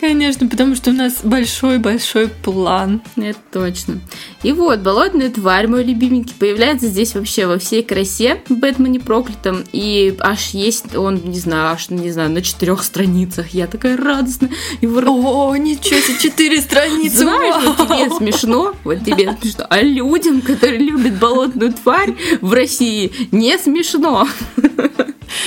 Конечно, 0.00 0.48
потому 0.48 0.74
что 0.74 0.90
у 0.90 0.92
нас 0.92 1.20
большой-большой 1.22 2.28
план. 2.28 3.02
Это 3.16 3.38
точно. 3.52 4.00
И 4.42 4.52
вот, 4.52 4.80
болотная 4.80 5.30
тварь, 5.30 5.66
мой 5.66 5.84
любименький, 5.84 6.34
появляется 6.38 6.86
здесь 6.86 7.14
вообще 7.14 7.46
во 7.46 7.58
всей 7.58 7.82
красе 7.82 8.42
в 8.48 8.54
Бэтмене 8.54 9.00
проклятом. 9.00 9.64
И 9.72 10.16
аж 10.20 10.50
есть 10.50 10.94
он, 10.96 11.20
не 11.24 11.38
знаю, 11.38 11.72
аж, 11.72 11.90
не 11.90 12.10
знаю, 12.10 12.30
на 12.30 12.42
четырех 12.42 12.82
страницах. 12.82 13.50
Я 13.50 13.66
такая 13.66 13.96
радостная. 13.96 14.50
Его... 14.80 14.98
О, 15.00 15.56
ничего 15.56 16.00
себе, 16.00 16.18
четыре 16.18 16.60
страницы! 16.60 17.18
Знаешь, 17.18 17.64
вот 17.64 17.76
тебе 17.76 18.10
смешно, 18.16 18.74
вот 18.84 19.04
тебе 19.04 19.36
смешно. 19.40 19.66
А 19.68 19.80
людям, 19.80 20.40
которые 20.40 20.78
любят 20.78 21.18
болотную 21.18 21.72
тварь 21.72 22.14
в 22.40 22.52
России, 22.52 23.12
не 23.32 23.58
смешно 23.58 24.28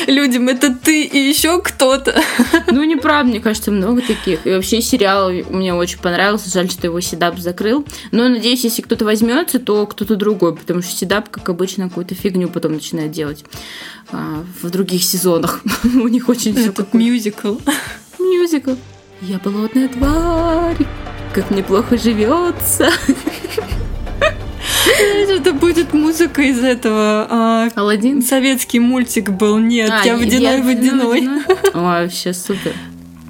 людям, 0.08 0.48
это 0.50 0.74
ты 0.74 1.04
и 1.04 1.18
еще 1.18 1.62
кто-то. 1.62 2.22
Ну, 2.68 2.84
неправда, 2.84 3.30
мне 3.30 3.40
кажется, 3.40 3.72
много 3.72 4.02
таких. 4.02 4.46
И 4.46 4.52
вообще 4.52 4.82
сериал 4.82 5.30
мне 5.50 5.74
очень 5.74 6.00
понравился. 6.00 6.50
Жаль, 6.50 6.70
что 6.70 6.88
его 6.88 7.00
Седап 7.00 7.38
закрыл. 7.40 7.86
Но 8.12 8.30
надеюсь, 8.30 8.64
если 8.64 8.82
кто-то 8.82 9.06
возьмется, 9.06 9.60
то 9.60 9.86
кто-то 9.86 10.16
другой, 10.16 10.56
потому 10.56 10.82
что 10.82 10.92
Седап, 10.96 11.30
как 11.30 11.50
обычно, 11.50 11.90
какую-то 11.90 12.16
фигню 12.16 12.50
потом 12.50 12.74
начинает 12.74 13.12
делать 13.12 13.44
а, 14.12 14.44
в 14.62 14.70
других 14.70 15.04
сезонах. 15.04 15.62
У 15.84 16.08
них 16.08 16.30
очень 16.30 16.56
все 16.56 16.72
как 16.72 16.94
мюзикл. 16.94 17.56
Мюзикл. 18.20 18.76
Я 19.22 19.38
болотная 19.38 19.88
тварь, 19.88 20.88
как 21.34 21.52
мне 21.52 21.64
плохо 21.64 21.98
живется. 21.98 22.90
Это 24.88 25.54
будет 25.54 25.94
музыка 25.94 26.42
из 26.42 26.60
этого. 26.64 27.28
А, 27.30 27.70
Алладин? 27.76 28.22
Советский 28.22 28.80
мультик 28.80 29.30
был. 29.30 29.58
Нет, 29.58 29.92
а, 29.92 30.06
я 30.06 30.18
водяной 30.18 30.62
водяной. 30.62 31.28
Ой, 31.28 31.44
вообще 31.74 32.34
супер. 32.34 32.74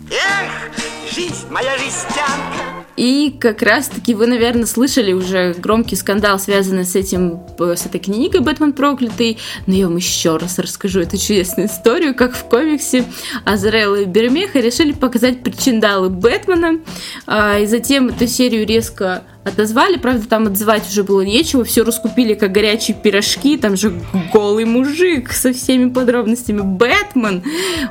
Эх, 0.09 1.13
жизнь 1.13 1.47
моя 1.49 1.77
жестянка. 1.77 2.71
И 2.97 3.35
как 3.39 3.63
раз-таки 3.63 4.13
вы, 4.13 4.27
наверное, 4.27 4.67
слышали 4.67 5.11
уже 5.11 5.55
громкий 5.57 5.95
скандал, 5.95 6.37
связанный 6.37 6.85
с 6.85 6.95
этим, 6.95 7.41
э, 7.57 7.75
с 7.75 7.85
этой 7.85 7.99
книгой 7.99 8.41
«Бэтмен 8.41 8.73
проклятый». 8.73 9.39
Но 9.65 9.73
я 9.73 9.87
вам 9.87 9.95
еще 9.95 10.37
раз 10.37 10.59
расскажу 10.59 10.99
эту 10.99 11.17
чудесную 11.17 11.67
историю, 11.67 12.13
как 12.13 12.35
в 12.35 12.43
комиксе 12.43 13.05
Азраэл 13.43 13.95
и 13.95 14.05
Бермеха 14.05 14.59
решили 14.59 14.91
показать 14.91 15.41
причиндалы 15.41 16.09
Бэтмена, 16.09 16.79
а, 17.25 17.59
и 17.59 17.65
затем 17.65 18.09
эту 18.09 18.27
серию 18.27 18.67
резко 18.67 19.23
отозвали, 19.43 19.97
правда, 19.97 20.27
там 20.27 20.47
отзывать 20.47 20.87
уже 20.87 21.03
было 21.03 21.21
нечего, 21.21 21.63
все 21.63 21.83
раскупили 21.83 22.33
как 22.33 22.51
горячие 22.51 22.95
пирожки, 22.95 23.57
там 23.57 23.75
же 23.75 23.93
голый 24.31 24.65
мужик 24.65 25.31
со 25.31 25.53
всеми 25.53 25.89
подробностями, 25.89 26.61
Бэтмен. 26.61 27.43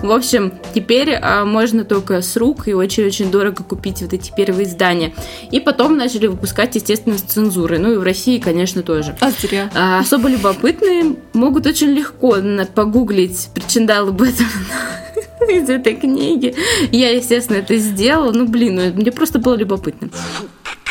В 0.03 0.13
общем, 0.13 0.53
теперь 0.75 1.15
а, 1.15 1.45
можно 1.45 1.85
только 1.85 2.23
с 2.23 2.37
рук 2.37 2.69
и 2.69 2.75
очень-очень 2.75 3.31
дорого 3.31 3.65
купить 3.65 4.03
вот 4.03 4.13
эти 4.13 4.33
первые 4.35 4.67
издания. 4.67 5.13
И 5.51 5.61
потом 5.61 5.97
начали 5.97 6.27
выпускать, 6.27 6.75
естественно, 6.75 7.19
с 7.19 7.23
цензурой. 7.23 7.79
Ну 7.79 7.93
и 7.93 7.97
в 7.97 8.03
России, 8.03 8.39
конечно, 8.39 8.83
тоже. 8.83 9.17
А 9.21 9.31
зря. 9.31 9.71
А, 9.75 9.99
особо 9.99 10.29
любопытные 10.29 11.17
могут 11.33 11.67
очень 11.67 11.89
легко 11.89 12.37
погуглить 12.75 13.49
причиндалы 13.55 14.13
Бэтмена 14.13 14.51
из 15.49 15.69
этой 15.69 15.95
книги. 15.95 16.55
Я, 16.93 17.11
естественно, 17.11 17.59
это 17.59 17.77
сделала. 17.77 18.33
Ну, 18.33 18.47
блин, 18.47 18.77
ну, 18.77 18.93
мне 18.93 19.11
просто 19.11 19.39
было 19.39 19.55
любопытно. 19.57 20.11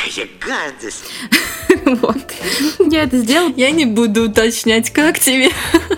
Какая 0.09 0.27
гадость! 0.39 1.03
Вот. 1.85 2.17
Я 2.91 3.03
это 3.03 3.17
сделала. 3.19 3.53
Я 3.55 3.71
не 3.71 3.85
буду 3.85 4.29
уточнять, 4.29 4.91
как 4.91 5.19
тебе. 5.19 5.49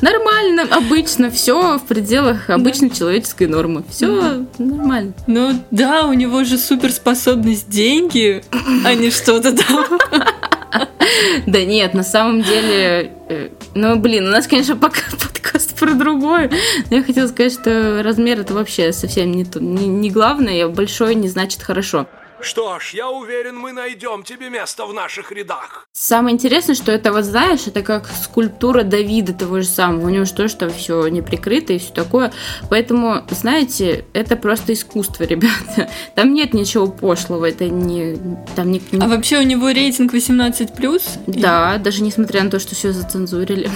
Нормально, 0.02 0.68
обычно, 0.70 1.32
все 1.32 1.78
в 1.78 1.84
пределах 1.84 2.50
обычной 2.50 2.90
да. 2.90 2.96
человеческой 2.96 3.48
нормы. 3.48 3.84
Все 3.90 4.22
да. 4.22 4.64
нормально. 4.64 5.14
Ну 5.28 5.64
да, 5.72 6.06
у 6.06 6.14
него 6.14 6.44
же 6.44 6.58
суперспособность 6.58 7.70
деньги, 7.70 8.44
а 8.86 8.94
не 8.94 9.12
что-то 9.12 9.56
там. 9.56 10.00
Да 11.46 11.66
нет, 11.66 11.94
на 11.94 12.04
самом 12.04 12.42
деле, 12.42 13.12
э, 13.28 13.50
ну 13.76 13.98
блин, 13.98 14.28
у 14.28 14.32
нас, 14.32 14.48
конечно, 14.48 14.76
пока 14.76 15.02
подкаст 15.12 15.78
про 15.78 15.94
другое. 15.94 16.52
Но 16.90 16.98
я 16.98 17.04
хотела 17.04 17.28
сказать, 17.28 17.54
что 17.54 18.02
размер 18.04 18.40
это 18.40 18.54
вообще 18.54 18.94
совсем 18.94 19.32
не, 19.32 19.46
не, 19.56 19.88
не 19.88 20.10
главное, 20.10 20.68
большой 20.68 21.16
не 21.16 21.28
значит 21.28 21.62
хорошо. 21.62 22.08
Что 22.42 22.80
ж, 22.80 22.94
я 22.94 23.10
уверен, 23.10 23.56
мы 23.58 23.72
найдем 23.72 24.24
тебе 24.24 24.50
место 24.50 24.86
в 24.86 24.94
наших 24.94 25.32
рядах. 25.32 25.88
Самое 25.94 26.34
интересное, 26.34 26.76
что 26.76 26.92
это, 26.92 27.12
вот 27.12 27.24
знаешь, 27.24 27.68
это 27.68 27.84
как 27.84 28.08
скульптура 28.08 28.84
Давида 28.84 29.34
того 29.34 29.62
же 29.62 29.68
самого. 29.68 30.08
У 30.08 30.10
него 30.10 30.26
что 30.26 30.48
что 30.48 30.70
все 30.70 31.08
не 31.08 31.22
прикрыто 31.22 31.74
и 31.74 31.78
все 31.78 31.94
такое. 31.94 32.34
Поэтому, 32.70 33.24
знаете, 33.30 34.06
это 34.14 34.36
просто 34.36 34.74
искусство, 34.74 35.24
ребята. 35.30 35.90
Там 36.16 36.34
нет 36.34 36.54
ничего 36.54 36.88
пошлого, 36.88 37.46
это 37.46 37.66
не... 37.66 38.18
Там 38.56 38.72
не, 38.72 38.82
не... 38.92 39.04
А 39.04 39.08
вообще 39.08 39.38
у 39.40 39.44
него 39.44 39.70
рейтинг 39.70 40.14
18+. 40.14 41.02
Да, 41.28 41.76
и... 41.76 41.80
даже 41.80 42.02
несмотря 42.02 42.44
на 42.44 42.50
то, 42.50 42.60
что 42.60 42.74
все 42.76 42.92
зацензурили. 42.92 43.70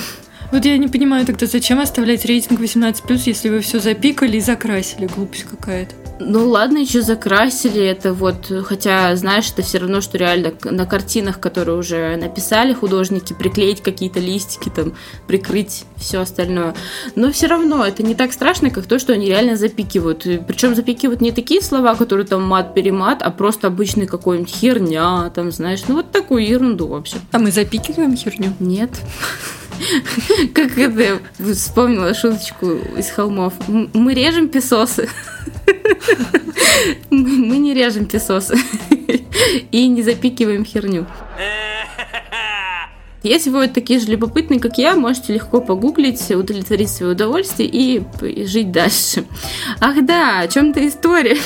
Вот 0.52 0.66
я 0.66 0.78
не 0.78 0.88
понимаю 0.88 1.26
тогда, 1.26 1.46
зачем 1.46 1.80
оставлять 1.80 2.26
рейтинг 2.26 2.60
18+, 2.60 3.22
если 3.26 3.50
вы 3.50 3.60
все 3.62 3.80
запикали 3.80 4.38
и 4.38 4.42
закрасили. 4.42 5.08
Глупость 5.08 5.44
какая-то. 5.44 6.05
Ну 6.20 6.48
ладно, 6.50 6.78
еще 6.78 7.02
закрасили 7.02 7.84
это 7.84 8.14
вот, 8.14 8.52
хотя, 8.66 9.16
знаешь, 9.16 9.52
это 9.52 9.64
все 9.64 9.80
равно, 9.80 10.00
что 10.00 10.18
реально 10.18 10.54
на 10.64 10.86
картинах, 10.86 11.40
которые 11.40 11.78
уже 11.78 12.16
написали 12.16 12.74
художники, 12.74 13.34
приклеить 13.34 13.82
какие-то 13.82 14.20
листики, 14.20 14.70
там, 14.70 14.94
прикрыть 15.28 15.84
все 15.98 16.20
остальное. 16.20 16.74
Но 17.16 17.32
все 17.32 17.48
равно 17.48 17.86
это 17.86 18.02
не 18.02 18.16
так 18.16 18.32
страшно, 18.32 18.70
как 18.70 18.86
то, 18.86 18.98
что 18.98 19.14
они 19.14 19.28
реально 19.28 19.58
запикивают. 19.58 20.24
Причем 20.48 20.74
запикивают 20.76 21.20
не 21.20 21.32
такие 21.32 21.62
слова, 21.62 21.96
которые 21.96 22.26
там 22.26 22.44
мат-перемат, 22.44 23.22
а 23.22 23.30
просто 23.32 23.68
обычный 23.68 24.06
какой-нибудь 24.06 24.54
херня, 24.54 25.30
там, 25.36 25.52
знаешь, 25.52 25.82
ну 25.88 25.96
вот 25.96 26.12
такую 26.12 26.48
ерунду 26.48 26.88
вообще. 26.88 27.18
А 27.32 27.40
мы 27.40 27.52
запикиваем 27.52 28.16
херню? 28.16 28.54
Нет. 28.60 28.92
Как 30.54 30.78
это, 30.78 31.20
вспомнила 31.54 32.14
шуточку 32.14 32.72
из 32.98 33.10
холмов. 33.10 33.54
Мы 33.68 34.14
режем 34.14 34.50
песосы. 34.50 35.10
Мы 37.10 37.58
не 37.58 37.74
режем 37.74 38.06
песосы. 38.06 38.58
И 39.72 39.88
не 39.88 40.02
запикиваем 40.04 40.66
херню. 40.66 41.06
Если 43.24 43.50
вы 43.50 43.68
такие 43.68 44.00
же 44.00 44.06
любопытные, 44.08 44.60
как 44.60 44.78
я, 44.78 44.96
можете 44.96 45.34
легко 45.34 45.60
погуглить, 45.60 46.30
удовлетворить 46.30 46.90
свое 46.90 47.14
удовольствие 47.14 47.68
и 47.68 48.46
жить 48.46 48.72
дальше. 48.72 49.26
Ах 49.80 50.06
да, 50.06 50.42
о 50.42 50.48
чем-то 50.48 50.88
история. 50.88 51.38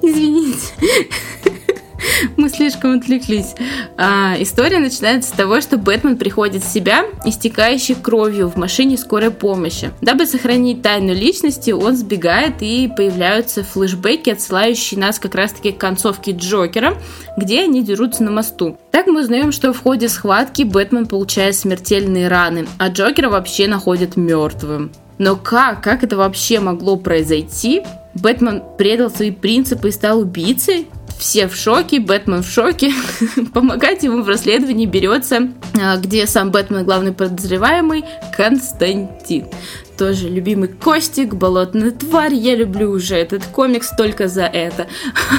Извините. 0.00 0.68
Мы 2.36 2.48
слишком 2.48 2.98
отвлеклись. 2.98 3.54
А, 3.96 4.34
история 4.38 4.78
начинается 4.78 5.30
с 5.30 5.32
того, 5.32 5.60
что 5.60 5.76
Бэтмен 5.76 6.16
приходит 6.16 6.64
в 6.64 6.72
себя, 6.72 7.04
истекающий 7.24 7.94
кровью 7.94 8.48
в 8.48 8.56
машине 8.56 8.96
скорой 8.96 9.30
помощи. 9.30 9.90
Дабы 10.00 10.26
сохранить 10.26 10.82
тайну 10.82 11.14
личности, 11.14 11.70
он 11.70 11.96
сбегает 11.96 12.56
и 12.60 12.90
появляются 12.94 13.64
флешбеки, 13.64 14.30
отсылающие 14.30 14.98
нас 14.98 15.18
как 15.18 15.34
раз-таки 15.34 15.72
к 15.72 15.78
концовке 15.78 16.32
Джокера, 16.32 16.96
где 17.36 17.62
они 17.62 17.82
дерутся 17.82 18.22
на 18.22 18.30
мосту. 18.30 18.78
Так 18.90 19.06
мы 19.06 19.20
узнаем, 19.20 19.52
что 19.52 19.72
в 19.72 19.80
ходе 19.82 20.08
схватки 20.08 20.62
Бэтмен 20.62 21.06
получает 21.06 21.56
смертельные 21.56 22.28
раны, 22.28 22.66
а 22.78 22.88
Джокера 22.88 23.28
вообще 23.28 23.66
находят 23.66 24.16
мертвым. 24.16 24.92
Но 25.18 25.36
как? 25.36 25.82
Как 25.82 26.02
это 26.02 26.16
вообще 26.16 26.60
могло 26.60 26.96
произойти? 26.96 27.82
Бэтмен 28.14 28.62
предал 28.78 29.10
свои 29.10 29.30
принципы 29.30 29.88
и 29.88 29.92
стал 29.92 30.20
убийцей? 30.20 30.88
Все 31.20 31.46
в 31.48 31.54
шоке, 31.54 32.00
Бэтмен 32.00 32.42
в 32.42 32.48
шоке. 32.48 32.92
Помогать 33.52 34.02
ему 34.02 34.22
в 34.22 34.28
расследовании 34.28 34.86
берется, 34.86 35.50
а, 35.78 35.98
где 35.98 36.26
сам 36.26 36.50
Бэтмен 36.50 36.82
главный 36.82 37.12
подозреваемый 37.12 38.06
Константин 38.34 39.46
тоже 40.00 40.30
любимый 40.30 40.68
Костик, 40.68 41.34
Болотная 41.34 41.90
тварь. 41.90 42.32
Я 42.32 42.56
люблю 42.56 42.90
уже 42.90 43.16
этот 43.16 43.44
комикс 43.44 43.94
только 43.94 44.28
за 44.28 44.44
это, 44.44 44.86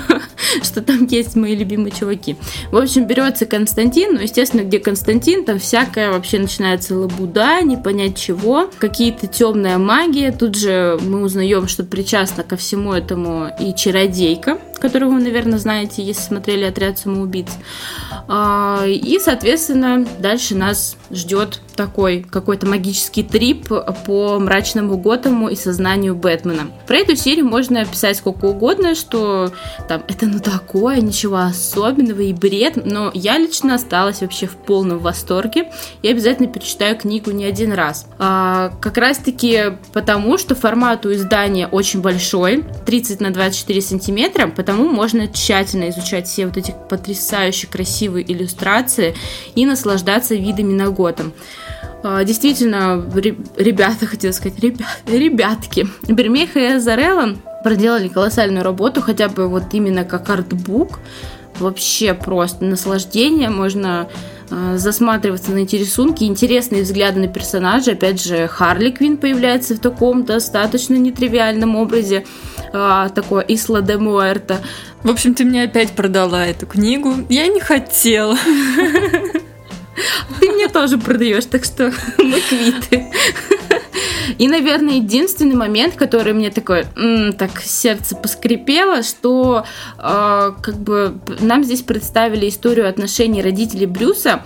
что 0.64 0.84
там 0.84 1.08
есть 1.08 1.36
мои 1.36 1.56
любимые 1.56 1.92
чуваки. 1.92 2.36
В 2.72 2.78
общем, 2.78 3.08
берется 3.08 3.48
Константин, 3.48 4.14
ну, 4.14 4.20
естественно, 4.20 4.62
где 4.62 4.78
Константин, 4.78 5.46
там 5.46 5.58
всякое 5.58 6.12
вообще 6.12 6.38
начинается 6.38 6.96
лабуда, 6.96 7.60
не 7.62 7.76
понять 7.76 8.16
чего, 8.20 8.70
какие-то 8.78 9.26
темная 9.26 9.80
магия. 9.80 10.32
Тут 10.32 10.54
же 10.54 11.00
мы 11.02 11.24
узнаем, 11.24 11.68
что 11.68 11.84
причастна 11.84 12.44
ко 12.44 12.56
всему 12.56 12.94
этому 12.94 13.50
и 13.60 13.74
чародейка, 13.74 14.60
которую 14.80 15.12
вы, 15.12 15.22
наверное, 15.22 15.58
знаете, 15.58 16.04
если 16.04 16.22
смотрели 16.22 16.66
«Отряд 16.66 17.00
самоубийц». 17.00 17.50
А, 18.28 18.86
и, 18.86 19.18
соответственно, 19.18 20.06
дальше 20.20 20.54
нас 20.54 20.98
ждет 21.10 21.62
такой 21.86 22.24
какой-то 22.30 22.68
магический 22.68 23.24
трип 23.24 23.68
по 24.06 24.40
мрачному 24.40 24.98
Готэму 24.98 25.50
и 25.50 25.56
сознанию 25.56 26.16
Бэтмена. 26.16 26.68
Про 26.86 26.98
эту 26.98 27.16
серию 27.16 27.46
можно 27.46 27.86
писать 27.86 28.18
сколько 28.18 28.46
угодно, 28.46 28.94
что 28.94 29.52
там 29.88 30.04
это 30.08 30.28
ну 30.28 30.40
такое, 30.40 31.02
ничего 31.02 31.38
особенного 31.38 32.22
и 32.22 32.34
бред, 32.34 32.86
но 32.86 33.10
я 33.16 33.40
лично 33.40 33.76
осталась 33.76 34.22
вообще 34.22 34.46
в 34.46 34.58
полном 34.58 35.00
восторге 35.00 35.72
и 36.04 36.08
обязательно 36.08 36.48
перечитаю 36.48 36.96
книгу 36.96 37.32
не 37.32 37.46
один 37.46 37.74
раз. 37.74 38.06
А, 38.20 38.72
как 38.80 38.98
раз 38.98 39.18
таки 39.18 39.78
потому, 39.92 40.38
что 40.38 40.54
формат 40.54 41.06
у 41.08 41.14
издания 41.14 41.68
очень 41.68 42.02
большой, 42.02 42.64
30 42.86 43.22
на 43.22 43.32
24 43.32 43.82
сантиметра, 43.82 44.48
потому 44.48 44.88
можно 44.88 45.28
тщательно 45.28 45.90
изучать 45.90 46.28
все 46.28 46.46
вот 46.46 46.58
эти 46.58 46.76
потрясающе 46.90 47.66
красивые 47.68 48.32
иллюстрации 48.32 49.16
и 49.56 49.66
наслаждаться 49.66 50.36
видами 50.36 50.74
на 50.74 50.92
Готэм. 50.92 51.34
А, 52.04 52.24
действительно, 52.24 53.06
ребята, 53.58 54.06
хотела 54.06 54.32
сказать, 54.32 54.60
ребят, 54.60 54.88
ребятки, 55.06 55.88
Бермеха 56.08 56.60
и 56.60 56.66
Азарелла 56.66 57.36
проделали 57.64 58.08
колоссальную 58.08 58.64
работу, 58.64 59.02
хотя 59.02 59.30
бы 59.30 59.48
вот 59.48 59.74
именно 59.74 60.04
как 60.04 60.30
артбук. 60.30 61.00
Вообще 61.60 62.14
просто 62.14 62.66
наслаждение, 62.66 63.50
можно 63.50 64.10
э, 64.50 64.78
засматриваться 64.78 65.52
на 65.52 65.60
эти 65.60 65.76
рисунки, 65.76 66.24
интересные 66.24 66.84
взгляды 66.84 67.20
на 67.20 67.28
персонажа. 67.28 67.92
Опять 67.92 68.24
же, 68.24 68.48
Харли 68.48 68.90
Квин 68.90 69.18
появляется 69.18 69.76
в 69.76 69.80
таком 69.80 70.24
достаточно 70.24 70.96
нетривиальном 70.96 71.76
образе, 71.76 72.26
э, 72.74 73.10
такое 73.14 73.46
Исла 73.48 73.82
де 73.82 73.98
Муэрта. 73.98 74.62
В 75.04 75.12
общем, 75.12 75.36
ты 75.36 75.44
мне 75.44 75.64
опять 75.64 75.92
продала 75.92 76.48
эту 76.48 76.66
книгу. 76.66 77.14
Я 77.30 77.48
не 77.48 77.60
хотела. 77.60 78.38
Ты 80.40 80.52
мне 80.52 80.68
тоже 80.68 80.98
продаешь, 80.98 81.46
так 81.46 81.66
что 81.66 81.94
мы 82.18 82.40
квиты. 82.40 83.08
И, 84.38 84.48
наверное, 84.48 84.96
единственный 84.96 85.56
момент, 85.56 85.96
который 85.96 86.34
мне 86.34 86.50
такой, 86.50 86.86
так 87.38 87.62
сердце 87.62 88.16
поскрипело, 88.16 89.04
что 89.04 89.66
э, 89.98 90.54
как 90.62 90.76
бы 90.78 91.20
нам 91.40 91.64
здесь 91.64 91.82
представили 91.82 92.48
историю 92.48 92.88
отношений 92.88 93.42
родителей 93.42 93.86
Брюса, 93.86 94.44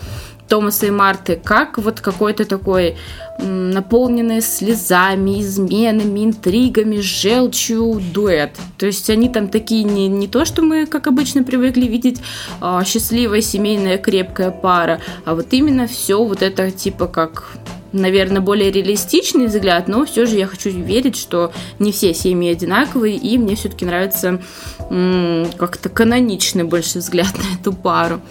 Томаса 0.47 0.87
и 0.87 0.91
Марты, 0.91 1.39
как 1.43 1.77
вот 1.77 2.01
какой-то 2.01 2.45
такой 2.45 2.97
наполненный 3.39 4.41
слезами, 4.41 5.41
изменами, 5.41 6.25
интригами, 6.25 6.99
желчью 6.99 8.01
дуэт. 8.13 8.51
То 8.77 8.85
есть 8.85 9.09
они 9.09 9.29
там 9.29 9.49
такие 9.49 9.83
не, 9.83 10.07
не 10.07 10.27
то, 10.27 10.45
что 10.45 10.61
мы, 10.61 10.85
как 10.85 11.07
обычно, 11.07 11.43
привыкли 11.43 11.85
видеть 11.85 12.21
а, 12.61 12.83
счастливая 12.83 13.41
семейная 13.41 13.97
крепкая 13.97 14.51
пара, 14.51 15.01
а 15.25 15.35
вот 15.35 15.47
именно 15.51 15.87
все 15.87 16.23
вот 16.23 16.41
это 16.41 16.71
типа 16.71 17.07
как 17.07 17.57
наверное, 17.95 18.41
более 18.41 18.71
реалистичный 18.71 19.47
взгляд, 19.47 19.87
но 19.87 20.05
все 20.05 20.25
же 20.25 20.35
я 20.35 20.47
хочу 20.47 20.69
верить, 20.69 21.15
что 21.15 21.51
не 21.79 21.91
все 21.91 22.13
семьи 22.13 22.51
одинаковые, 22.51 23.15
и 23.15 23.37
мне 23.37 23.55
все-таки 23.55 23.85
нравится 23.85 24.41
как-то 24.89 25.89
каноничный 25.89 26.63
больше 26.63 26.99
взгляд 26.99 27.33
на 27.37 27.59
эту 27.59 27.73
пару. 27.73 28.21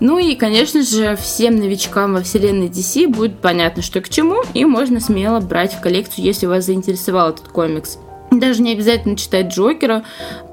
Ну 0.00 0.18
и, 0.18 0.34
конечно 0.34 0.82
же, 0.82 1.16
всем 1.16 1.56
новичкам 1.56 2.14
во 2.14 2.22
вселенной 2.22 2.68
DC 2.68 3.08
будет 3.08 3.38
понятно, 3.40 3.82
что 3.82 4.00
к 4.00 4.08
чему, 4.08 4.42
и 4.54 4.64
можно 4.64 5.00
смело 5.00 5.40
брать 5.40 5.74
в 5.74 5.80
коллекцию, 5.80 6.24
если 6.24 6.46
вас 6.46 6.66
заинтересовал 6.66 7.30
этот 7.30 7.48
комикс. 7.48 7.98
Даже 8.30 8.62
не 8.62 8.72
обязательно 8.72 9.16
читать 9.16 9.54
Джокера 9.54 10.02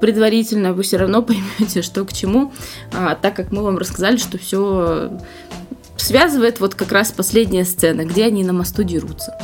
предварительно, 0.00 0.72
вы 0.72 0.82
все 0.82 0.96
равно 0.96 1.22
поймете, 1.58 1.82
что 1.82 2.04
к 2.04 2.12
чему, 2.12 2.52
а, 2.92 3.14
так 3.14 3.34
как 3.34 3.52
мы 3.52 3.62
вам 3.62 3.78
рассказали, 3.78 4.16
что 4.16 4.38
все 4.38 5.10
связывает 5.96 6.60
вот 6.60 6.74
как 6.74 6.92
раз 6.92 7.12
последняя 7.12 7.64
сцена, 7.64 8.04
где 8.04 8.24
они 8.24 8.44
на 8.44 8.52
мосту 8.52 8.82
дерутся. 8.82 9.38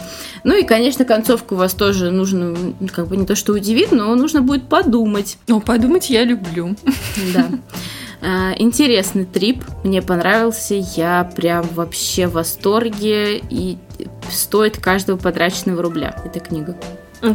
Ну 0.44 0.56
и, 0.56 0.64
конечно, 0.64 1.04
концовку 1.04 1.54
вас 1.54 1.74
тоже 1.74 2.10
нужно, 2.10 2.56
как 2.92 3.08
бы 3.08 3.16
не 3.16 3.26
то 3.26 3.36
что 3.36 3.52
удивит, 3.52 3.92
но 3.92 4.14
нужно 4.14 4.42
будет 4.42 4.68
подумать. 4.68 5.38
Ну, 5.46 5.60
подумать 5.60 6.10
я 6.10 6.24
люблю. 6.24 6.76
Да. 7.32 7.48
А, 8.22 8.52
интересный 8.58 9.24
трип, 9.24 9.64
мне 9.82 10.02
понравился, 10.02 10.74
я 10.74 11.30
прям 11.36 11.66
вообще 11.68 12.26
в 12.26 12.32
восторге 12.32 13.38
и 13.38 13.78
стоит 14.30 14.78
каждого 14.78 15.16
потраченного 15.16 15.82
рубля 15.82 16.14
эта 16.24 16.40
книга. 16.40 16.76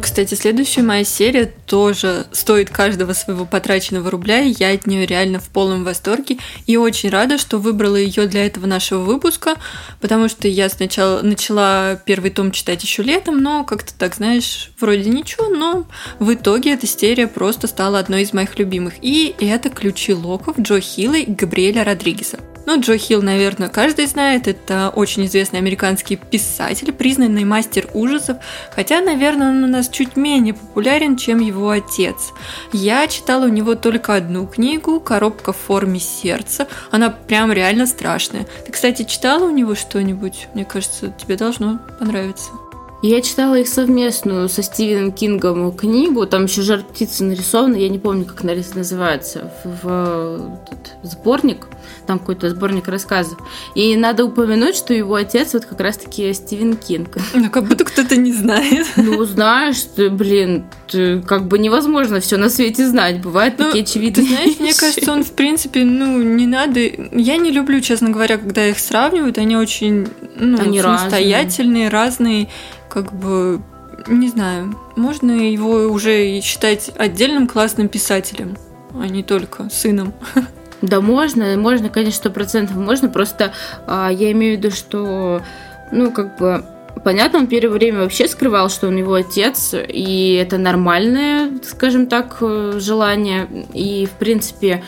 Кстати, 0.02 0.34
следующая 0.34 0.82
моя 0.82 1.04
серия 1.04 1.46
тоже 1.68 2.26
стоит 2.32 2.72
каждого 2.72 3.14
своего 3.14 3.46
потраченного 3.46 4.10
рубля, 4.10 4.42
и 4.42 4.56
я 4.58 4.72
от 4.72 4.88
нее 4.88 5.06
реально 5.06 5.40
в 5.40 5.50
полном 5.50 5.84
восторге. 5.84 6.38
И 6.66 6.76
очень 6.76 7.10
рада, 7.10 7.38
что 7.38 7.60
выбрала 7.60 7.96
ее 7.96 8.26
для 8.26 8.46
этого 8.48 8.66
нашего 8.66 9.02
выпуска, 9.02 9.56
потому 10.02 10.28
что 10.28 10.48
я 10.48 10.70
сначала 10.70 11.22
начала 11.22 12.02
первый 12.04 12.32
том 12.32 12.52
читать 12.52 12.82
еще 12.84 13.04
летом, 13.04 13.42
но 13.42 13.64
как-то 13.64 13.94
так, 13.94 14.16
знаешь, 14.16 14.72
вроде 14.80 15.10
ничего, 15.10 15.50
но 15.50 15.86
в 16.20 16.34
итоге 16.34 16.74
эта 16.74 16.88
серия 16.88 17.28
просто 17.28 17.68
стала 17.68 18.00
одной 18.00 18.24
из 18.24 18.34
моих 18.34 18.58
любимых. 18.58 18.96
И 19.02 19.36
это 19.40 19.70
«Ключи 19.70 20.14
локов» 20.14 20.60
Джо 20.60 20.80
Хилла 20.80 21.16
и 21.16 21.32
Габриэля 21.32 21.84
Родригеса. 21.84 22.40
Ну, 22.66 22.80
Джо 22.80 22.98
Хилл, 22.98 23.22
наверное, 23.22 23.70
каждый 23.70 24.08
знает. 24.08 24.48
Это 24.48 24.92
очень 24.96 25.26
известный 25.26 25.60
американский 25.60 26.16
писатель, 26.16 26.92
признанный 26.92 27.44
мастер 27.44 27.88
ужасов. 27.94 28.38
Хотя, 28.72 29.02
наверное, 29.02 29.50
он 29.50 29.64
у 29.64 29.68
нас 29.68 29.88
чуть 29.90 30.16
менее 30.16 30.56
популярен, 30.56 31.16
чем 31.16 31.40
его 31.40 31.70
отец. 31.70 32.34
Я 32.74 33.08
читала 33.08 33.46
у 33.46 33.50
него 33.50 33.76
только 33.76 34.16
одну 34.16 34.48
книгу 34.48 35.00
«Коробка 35.00 35.54
в 35.54 35.58
форме 35.58 36.00
сердца». 36.00 36.68
Она 36.92 37.10
прям 37.10 37.52
реально 37.52 37.86
страшная. 37.86 38.48
Ты, 38.66 38.72
кстати, 38.72 39.04
читала 39.04 39.46
у 39.46 39.52
него 39.52 39.76
что-нибудь? 39.76 40.48
Мне 40.54 40.66
кажется, 40.66 41.14
тебе 41.20 41.38
должно 41.38 41.80
понравиться. 42.00 42.50
Я 43.02 43.22
читала 43.22 43.56
их 43.56 43.68
совместную 43.68 44.50
со 44.50 44.64
Стивеном 44.64 45.12
Кингом 45.12 45.72
книгу, 45.74 46.26
там 46.26 46.46
еще 46.46 46.62
жар 46.62 46.82
птицы 46.84 47.24
нарисована, 47.24 47.76
я 47.76 47.90
не 47.90 48.00
помню, 48.00 48.26
как 48.26 48.44
называется, 48.44 49.52
в, 49.64 49.84
в 49.84 50.60
этот 50.66 50.94
сборник, 51.04 51.68
там 52.08 52.20
какой-то 52.20 52.50
сборник 52.50 52.88
рассказов. 52.88 53.38
И 53.76 53.96
надо 53.96 54.26
упомянуть, 54.26 54.76
что 54.76 54.94
его 54.94 55.16
отец 55.16 55.54
вот 55.54 55.66
как 55.66 55.80
раз-таки 55.80 56.34
Стивен 56.34 56.76
Кинг. 56.76 57.18
Ну, 57.36 57.50
как 57.50 57.66
будто 57.66 57.84
кто-то 57.84 58.16
не 58.16 58.32
знает. 58.32 58.88
Ну, 58.96 59.24
знаешь, 59.26 59.82
ты, 59.96 60.10
блин, 60.10 60.66
ты, 60.88 61.22
как 61.22 61.48
бы 61.48 61.60
невозможно 61.60 62.20
все 62.20 62.38
на 62.38 62.50
свете 62.50 62.88
знать, 62.88 63.22
бывают 63.22 63.56
ну, 63.60 63.66
такие 63.66 63.84
очевидные 63.84 64.26
Ты 64.26 64.34
знаешь, 64.34 64.60
мне 64.60 64.74
кажется, 64.74 65.12
он, 65.12 65.24
в 65.24 65.32
принципе, 65.34 65.84
ну, 65.84 66.22
не 66.22 66.48
надо... 66.48 66.80
Я 66.80 67.38
не 67.38 67.52
люблю, 67.52 67.82
честно 67.82 68.10
говоря, 68.10 68.38
когда 68.38 68.66
их 68.66 68.80
сравнивают, 68.80 69.38
они 69.38 69.58
очень 69.58 70.08
ну, 70.38 70.60
они 70.60 70.82
самостоятельные, 70.82 71.90
разные. 71.90 72.46
разные 72.46 72.50
как 72.96 73.12
бы, 73.12 73.62
не 74.08 74.30
знаю, 74.30 74.74
можно 74.96 75.32
его 75.32 75.88
уже 75.88 76.40
считать 76.40 76.92
отдельным 76.98 77.46
классным 77.46 77.90
писателем, 77.90 78.56
а 78.98 79.08
не 79.08 79.22
только 79.22 79.70
сыном. 79.70 80.14
Да, 80.82 81.02
можно, 81.02 81.56
можно, 81.58 81.90
конечно, 81.90 82.18
сто 82.20 82.30
процентов 82.30 82.76
можно, 82.76 83.10
просто 83.10 83.54
а, 83.88 84.10
я 84.12 84.32
имею 84.34 84.56
в 84.56 84.60
виду, 84.60 84.72
что, 84.72 85.42
ну, 85.92 86.12
как 86.12 86.38
бы, 86.38 86.64
понятно, 87.04 87.40
он 87.40 87.48
первое 87.48 87.74
время 87.74 88.02
вообще 88.02 88.28
скрывал, 88.28 88.70
что 88.70 88.88
он 88.88 88.98
его 88.98 89.14
отец, 89.14 89.74
и 89.74 90.40
это 90.40 90.58
нормальное, 90.58 91.50
скажем 91.64 92.06
так, 92.08 92.38
э, 92.42 92.74
желание, 92.78 93.48
и, 93.74 94.06
в 94.06 94.12
принципе, 94.20 94.84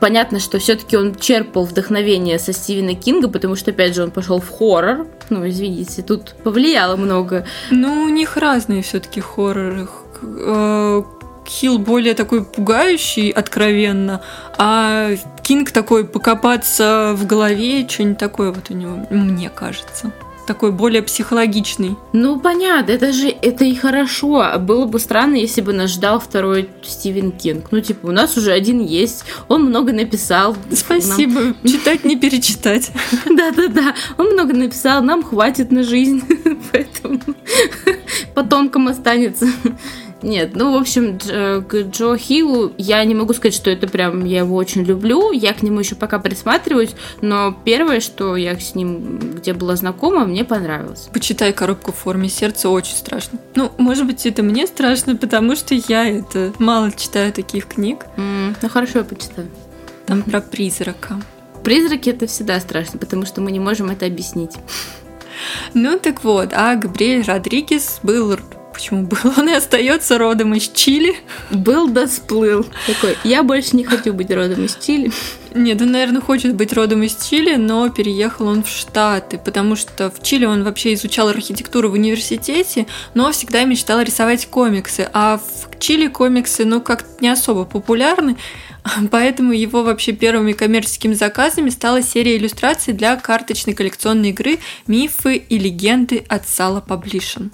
понятно, 0.00 0.40
что 0.40 0.58
все-таки 0.58 0.96
он 0.96 1.14
черпал 1.14 1.64
вдохновение 1.64 2.38
со 2.38 2.52
Стивена 2.52 2.94
Кинга, 2.94 3.28
потому 3.28 3.56
что, 3.56 3.70
опять 3.70 3.94
же, 3.94 4.02
он 4.02 4.10
пошел 4.10 4.40
в 4.40 4.48
хоррор. 4.50 5.06
Ну, 5.30 5.48
извините, 5.48 6.02
тут 6.02 6.34
повлияло 6.44 6.96
много. 6.96 7.46
Ну, 7.70 8.04
у 8.04 8.08
них 8.08 8.36
разные 8.36 8.82
все-таки 8.82 9.20
хорроры. 9.20 9.88
Э, 10.22 11.02
Хилл 11.46 11.78
более 11.78 12.14
такой 12.14 12.44
пугающий, 12.44 13.30
откровенно, 13.30 14.22
а 14.56 15.10
Кинг 15.42 15.72
такой 15.72 16.06
покопаться 16.06 17.12
в 17.14 17.26
голове, 17.26 17.86
что-нибудь 17.88 18.18
такое 18.18 18.50
вот 18.50 18.70
у 18.70 18.74
него, 18.74 19.06
мне 19.10 19.50
кажется 19.50 20.12
такой 20.46 20.72
более 20.72 21.02
психологичный. 21.02 21.96
Ну, 22.12 22.38
понятно, 22.38 22.92
это 22.92 23.12
же 23.12 23.28
это 23.28 23.64
и 23.64 23.74
хорошо. 23.74 24.44
Было 24.58 24.86
бы 24.86 24.98
странно, 24.98 25.36
если 25.36 25.60
бы 25.60 25.72
нас 25.72 25.90
ждал 25.90 26.20
второй 26.20 26.68
Стивен 26.82 27.32
Кинг. 27.32 27.68
Ну, 27.70 27.80
типа, 27.80 28.06
у 28.06 28.12
нас 28.12 28.36
уже 28.36 28.52
один 28.52 28.80
есть, 28.80 29.24
он 29.48 29.64
много 29.64 29.92
написал. 29.92 30.56
Спасибо, 30.72 31.40
нам... 31.40 31.56
читать 31.64 32.04
не 32.04 32.16
перечитать. 32.16 32.90
Да-да-да, 33.26 33.94
он 34.18 34.32
много 34.32 34.54
написал, 34.54 35.02
нам 35.02 35.22
хватит 35.22 35.70
на 35.70 35.82
жизнь, 35.82 36.22
поэтому 36.72 37.20
потомкам 38.34 38.88
останется. 38.88 39.46
Нет, 40.24 40.52
ну, 40.54 40.72
в 40.72 40.80
общем, 40.80 41.18
к 41.18 41.74
Джо 41.90 42.16
Хиллу 42.16 42.72
я 42.78 43.04
не 43.04 43.14
могу 43.14 43.34
сказать, 43.34 43.54
что 43.54 43.68
это 43.68 43.86
прям, 43.86 44.24
я 44.24 44.38
его 44.38 44.56
очень 44.56 44.82
люблю, 44.82 45.32
я 45.32 45.52
к 45.52 45.62
нему 45.62 45.80
еще 45.80 45.96
пока 45.96 46.18
присматриваюсь, 46.18 46.96
но 47.20 47.54
первое, 47.64 48.00
что 48.00 48.34
я 48.34 48.58
с 48.58 48.74
ним, 48.74 49.18
где 49.36 49.52
была 49.52 49.76
знакома, 49.76 50.24
мне 50.24 50.42
понравилось. 50.44 51.08
Почитай 51.12 51.52
коробку 51.52 51.92
в 51.92 51.96
форме 51.96 52.30
сердца, 52.30 52.70
очень 52.70 52.96
страшно. 52.96 53.38
Ну, 53.54 53.70
может 53.76 54.06
быть, 54.06 54.24
это 54.24 54.42
мне 54.42 54.66
страшно, 54.66 55.14
потому 55.14 55.56
что 55.56 55.74
я 55.74 56.08
это 56.08 56.54
мало 56.58 56.90
читаю 56.92 57.30
таких 57.30 57.66
книг. 57.66 58.06
Mm, 58.16 58.56
ну, 58.62 58.68
хорошо, 58.70 59.00
я 59.00 59.04
почитаю. 59.04 59.50
Там 60.06 60.22
про 60.22 60.40
призрака. 60.40 61.20
Призраки 61.62 62.08
это 62.08 62.26
всегда 62.26 62.60
страшно, 62.60 62.98
потому 62.98 63.26
что 63.26 63.42
мы 63.42 63.52
не 63.52 63.60
можем 63.60 63.90
это 63.90 64.06
объяснить. 64.06 64.52
Ну 65.74 65.98
так 65.98 66.24
вот, 66.24 66.50
а 66.52 66.76
Габриэль 66.76 67.24
Родригес 67.24 68.00
был 68.02 68.28
почему 68.74 69.04
был, 69.04 69.18
он 69.38 69.48
и 69.48 69.52
остается 69.52 70.18
родом 70.18 70.54
из 70.54 70.68
Чили. 70.68 71.16
Был 71.50 71.88
да 71.88 72.06
сплыл. 72.06 72.66
Такой, 72.86 73.16
я 73.24 73.42
больше 73.42 73.76
не 73.76 73.84
хочу 73.84 74.12
быть 74.12 74.30
родом 74.30 74.64
из 74.64 74.76
Чили. 74.76 75.10
Нет, 75.54 75.80
он, 75.80 75.92
наверное, 75.92 76.20
хочет 76.20 76.54
быть 76.54 76.72
родом 76.72 77.04
из 77.04 77.16
Чили, 77.16 77.54
но 77.54 77.88
переехал 77.88 78.48
он 78.48 78.64
в 78.64 78.68
Штаты, 78.68 79.38
потому 79.38 79.76
что 79.76 80.10
в 80.10 80.20
Чили 80.20 80.46
он 80.46 80.64
вообще 80.64 80.94
изучал 80.94 81.28
архитектуру 81.28 81.90
в 81.90 81.92
университете, 81.92 82.86
но 83.14 83.30
всегда 83.30 83.62
мечтал 83.64 84.00
рисовать 84.00 84.46
комиксы, 84.46 85.08
а 85.12 85.38
в 85.38 85.78
Чили 85.78 86.08
комиксы, 86.08 86.64
ну, 86.64 86.80
как 86.80 87.04
не 87.20 87.28
особо 87.28 87.64
популярны, 87.64 88.36
Поэтому 89.10 89.52
его 89.52 89.82
вообще 89.82 90.12
первыми 90.12 90.52
коммерческими 90.52 91.14
заказами 91.14 91.70
стала 91.70 92.02
серия 92.02 92.36
иллюстраций 92.36 92.92
для 92.92 93.16
карточной 93.16 93.74
коллекционной 93.74 94.30
игры 94.30 94.58
«Мифы 94.86 95.36
и 95.36 95.58
легенды 95.58 96.24
от 96.28 96.46
Сала 96.46 96.80
Паблишн». 96.80 97.48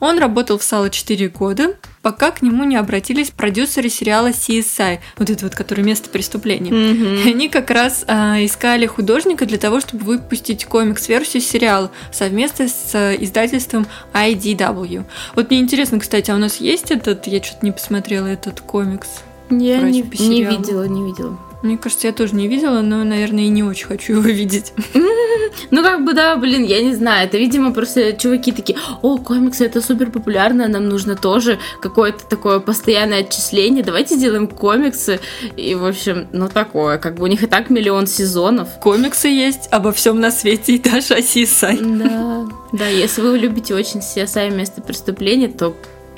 Он 0.00 0.18
работал 0.18 0.58
в 0.58 0.64
Сала 0.64 0.90
4 0.90 1.28
года, 1.28 1.76
пока 2.02 2.32
к 2.32 2.42
нему 2.42 2.64
не 2.64 2.76
обратились 2.76 3.30
продюсеры 3.30 3.88
сериала 3.88 4.28
CSI, 4.30 4.98
вот 5.16 5.30
это 5.30 5.44
вот, 5.44 5.54
который 5.54 5.84
место 5.84 6.10
преступления. 6.10 6.70
Mm-hmm. 6.70 7.28
Они 7.28 7.48
как 7.48 7.70
раз 7.70 8.04
а, 8.08 8.44
искали 8.44 8.86
художника 8.86 9.46
для 9.46 9.58
того, 9.58 9.80
чтобы 9.80 10.04
выпустить 10.04 10.64
комикс-версию 10.64 11.42
сериала 11.42 11.92
совместно 12.10 12.68
с 12.68 12.90
а, 12.94 13.14
издательством 13.14 13.86
IDW. 14.12 15.04
Вот 15.36 15.50
мне 15.50 15.60
интересно, 15.60 16.00
кстати, 16.00 16.30
а 16.30 16.34
у 16.34 16.38
нас 16.38 16.56
есть 16.56 16.90
этот, 16.90 17.26
я 17.28 17.42
что-то 17.42 17.64
не 17.64 17.72
посмотрела 17.72 18.26
этот 18.26 18.60
комикс. 18.60 19.08
Я 19.58 19.80
не, 19.80 20.02
не 20.02 20.44
видела, 20.44 20.84
не 20.84 21.04
видела. 21.04 21.38
Мне 21.62 21.78
кажется, 21.78 22.08
я 22.08 22.12
тоже 22.12 22.34
не 22.34 22.48
видела, 22.48 22.80
но, 22.80 23.04
наверное, 23.04 23.44
и 23.44 23.48
не 23.48 23.62
очень 23.62 23.86
хочу 23.86 24.14
его 24.14 24.22
видеть. 24.22 24.72
Ну, 25.70 25.82
как 25.82 26.04
бы, 26.04 26.14
да, 26.14 26.36
блин, 26.36 26.64
я 26.64 26.82
не 26.82 26.94
знаю. 26.94 27.26
Это, 27.26 27.36
видимо, 27.36 27.72
просто 27.72 28.14
чуваки 28.14 28.52
такие, 28.52 28.78
о, 29.02 29.18
комиксы, 29.18 29.64
это 29.64 29.80
супер 29.80 30.10
популярно, 30.10 30.66
нам 30.68 30.88
нужно 30.88 31.14
тоже 31.14 31.58
какое-то 31.80 32.24
такое 32.26 32.58
постоянное 32.58 33.20
отчисление. 33.20 33.84
Давайте 33.84 34.16
сделаем 34.16 34.48
комиксы. 34.48 35.20
И, 35.56 35.74
в 35.74 35.84
общем, 35.84 36.28
ну, 36.32 36.48
такое. 36.48 36.98
Как 36.98 37.16
бы 37.16 37.24
у 37.24 37.26
них 37.26 37.42
и 37.42 37.46
так 37.46 37.70
миллион 37.70 38.06
сезонов. 38.06 38.68
Комиксы 38.80 39.28
есть 39.28 39.68
обо 39.70 39.92
всем 39.92 40.20
на 40.20 40.30
свете, 40.30 40.74
и 40.74 40.78
даже 40.78 41.14
о 41.14 41.20
CSI. 41.20 41.98
Да, 41.98 42.46
да, 42.72 42.86
если 42.88 43.20
вы 43.20 43.38
любите 43.38 43.74
очень 43.74 44.00
CSI 44.00 44.54
место 44.54 44.80
преступления, 44.80 45.48
то 45.48 45.74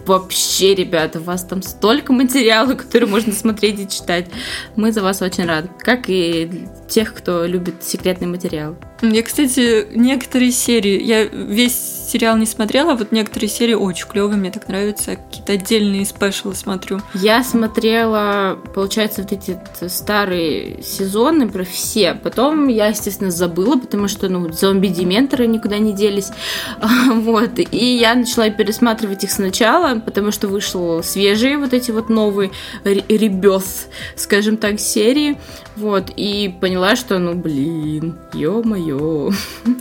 вообще, 0.07 0.75
ребята, 0.75 1.19
у 1.19 1.23
вас 1.23 1.45
там 1.45 1.63
столько 1.63 2.13
материала, 2.13 2.75
который 2.75 3.09
можно 3.09 3.33
смотреть 3.33 3.81
и 3.81 3.89
читать. 3.89 4.29
Мы 4.77 4.93
за 4.93 5.03
вас 5.03 5.23
очень 5.23 5.45
рады. 5.45 5.69
Как 5.79 6.09
и 6.09 6.67
тех, 6.89 7.15
кто 7.15 7.45
любит 7.47 7.83
секретный 7.83 8.27
материал. 8.27 8.77
Я, 9.03 9.23
кстати, 9.23 9.87
некоторые 9.95 10.53
серии, 10.53 11.03
я 11.03 11.25
весь 11.25 12.04
сериал 12.15 12.37
не 12.37 12.47
смотрела, 12.47 12.93
а 12.93 12.95
вот 12.95 13.11
некоторые 13.11 13.49
серии 13.49 13.75
очень 13.75 14.07
клевые, 14.07 14.37
мне 14.37 14.53
так 14.53 14.69
нравятся, 14.69 15.17
какие-то 15.17 15.55
отдельные 15.55 16.07
спешалы 16.07 16.55
смотрю. 16.55 17.01
Я 17.13 17.43
смотрела, 17.43 18.57
получается, 18.73 19.23
вот 19.23 19.33
эти 19.33 19.59
старые 19.89 20.81
сезоны 20.85 21.49
про 21.49 21.65
все, 21.65 22.15
потом 22.15 22.69
я, 22.69 22.87
естественно, 22.87 23.33
забыла, 23.33 23.77
потому 23.77 24.07
что, 24.07 24.29
ну, 24.29 24.53
зомби-дементоры 24.53 25.49
никуда 25.49 25.79
не 25.79 25.93
делись, 25.93 26.31
вот, 27.13 27.59
и 27.59 27.97
я 27.97 28.15
начала 28.15 28.49
пересматривать 28.49 29.25
их 29.25 29.33
сначала, 29.33 29.99
потому 29.99 30.31
что 30.31 30.47
вышел 30.47 31.03
свежие 31.03 31.59
вот 31.59 31.73
эти 31.73 31.91
вот 31.91 32.11
новые 32.11 32.53
ребес, 32.85 33.89
скажем 34.15 34.57
так, 34.57 34.79
серии, 34.79 35.37
вот, 35.75 36.13
и 36.15 36.55
поняла, 36.61 36.95
что, 36.95 37.19
ну, 37.19 37.35
блин, 37.35 38.17
ё-моё. 38.33 39.33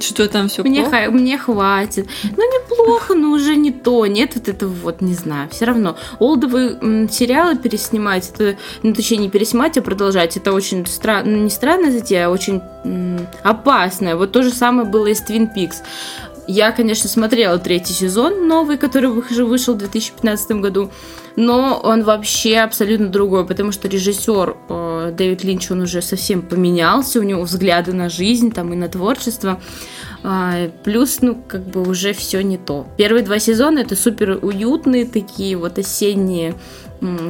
Что 0.01 0.27
там 0.27 0.47
все 0.47 0.63
мне, 0.63 0.81
плохо? 0.81 1.11
Мне 1.11 1.38
хватит. 1.38 2.07
Ну, 2.24 2.38
неплохо, 2.38 3.13
но 3.13 3.32
уже 3.32 3.55
не 3.55 3.71
то. 3.71 4.05
Нет 4.05 4.32
вот 4.36 4.47
этого 4.47 4.71
вот, 4.71 5.01
не 5.01 5.13
знаю. 5.13 5.49
Все 5.49 5.65
равно. 5.65 5.97
Олдовые 6.19 7.07
сериалы 7.09 7.57
переснимать, 7.57 8.32
это, 8.34 8.57
ну, 8.82 8.93
точнее, 8.93 9.17
не 9.17 9.30
переснимать, 9.30 9.78
а 9.78 9.82
продолжать, 9.82 10.38
это 10.38 10.53
очень 10.53 10.86
странно, 10.86 11.32
ну, 11.32 11.43
не 11.43 11.49
странная 11.49 11.91
затея, 11.91 12.28
а 12.28 12.30
очень 12.30 12.61
опасная. 13.43 14.15
Вот 14.15 14.32
то 14.32 14.43
же 14.43 14.51
самое 14.51 14.88
было 14.88 15.07
и 15.07 15.13
с 15.13 15.21
Twin 15.21 15.49
Peaks. 15.55 15.78
Я, 16.45 16.71
конечно, 16.74 17.09
смотрела 17.09 17.57
третий 17.57 17.93
сезон 17.93 18.47
новый, 18.47 18.78
который 18.78 19.09
вышел 19.09 19.76
в 19.76 19.78
2015 19.78 20.51
году, 20.51 20.91
но 21.38 21.80
он 21.82 22.03
вообще 22.03 22.57
абсолютно 22.57 23.07
другой, 23.07 23.45
потому 23.45 23.71
что 23.71 23.88
режиссер 23.88 24.57
э, 24.69 25.13
Дэвид 25.17 25.43
Линч, 25.45 25.71
он 25.71 25.82
уже 25.82 26.01
совсем 26.01 26.41
поменялся, 26.41 27.19
у 27.19 27.24
него 27.24 27.43
взгляды 27.43 27.93
на 27.93 28.09
жизнь 28.09 28.51
там 28.51 28.74
и 28.74 28.76
на 28.76 28.89
творчество. 28.89 29.61
А, 30.24 30.69
плюс, 30.84 31.19
ну, 31.21 31.36
как 31.36 31.65
бы 31.65 31.82
уже 31.82 32.13
все 32.13 32.41
не 32.41 32.57
то. 32.57 32.88
Первые 32.97 33.24
два 33.24 33.39
сезона 33.39 33.80
это 33.80 33.95
супер 33.95 34.39
уютные 34.41 35.05
такие 35.05 35.57
вот 35.57 35.78
осенние 35.78 36.55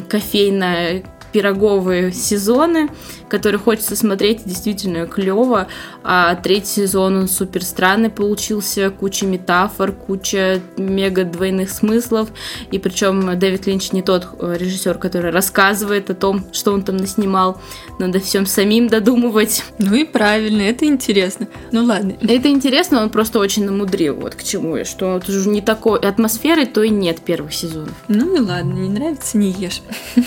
кофейная 0.07 1.03
пироговые 1.31 2.11
сезоны, 2.11 2.89
которые 3.33 3.59
хочется 3.59 3.95
смотреть, 3.95 4.43
действительно 4.45 5.07
клево. 5.07 5.65
А 6.03 6.35
третий 6.35 6.83
сезон, 6.83 7.17
он 7.17 7.27
супер 7.27 7.63
странный 7.63 8.11
получился, 8.11 8.91
куча 8.91 9.25
метафор, 9.25 9.91
куча 9.91 10.61
мега 10.77 11.23
двойных 11.23 11.71
смыслов. 11.71 12.29
И 12.69 12.77
причем 12.77 13.39
Дэвид 13.39 13.65
Линч 13.65 13.91
не 13.91 14.03
тот 14.03 14.27
э, 14.37 14.55
режиссер, 14.59 14.99
который 14.99 15.31
рассказывает 15.31 16.11
о 16.11 16.13
том, 16.13 16.45
что 16.51 16.73
он 16.73 16.83
там 16.83 16.97
наснимал. 16.97 17.59
Надо 17.97 18.19
всем 18.19 18.45
самим 18.45 18.87
додумывать. 18.87 19.63
Ну 19.79 19.95
и 19.95 20.03
правильно, 20.03 20.61
это 20.61 20.85
интересно. 20.85 21.47
Ну 21.71 21.85
ладно. 21.85 22.13
Это 22.21 22.49
интересно, 22.49 23.01
он 23.01 23.09
просто 23.09 23.39
очень 23.39 23.65
намудрил, 23.65 24.13
вот 24.13 24.35
к 24.35 24.43
чему 24.43 24.77
я, 24.77 24.85
что 24.85 25.13
вот 25.13 25.27
уже 25.27 25.49
не 25.49 25.61
такой 25.61 25.97
атмосферы, 25.97 26.67
то 26.67 26.83
и 26.83 26.89
нет 26.91 27.21
первых 27.21 27.55
сезонов. 27.55 27.95
Ну 28.07 28.35
и 28.35 28.39
ладно, 28.39 28.73
не 28.73 28.89
нравится, 28.89 29.39
не 29.39 29.49
ешь. 29.49 29.81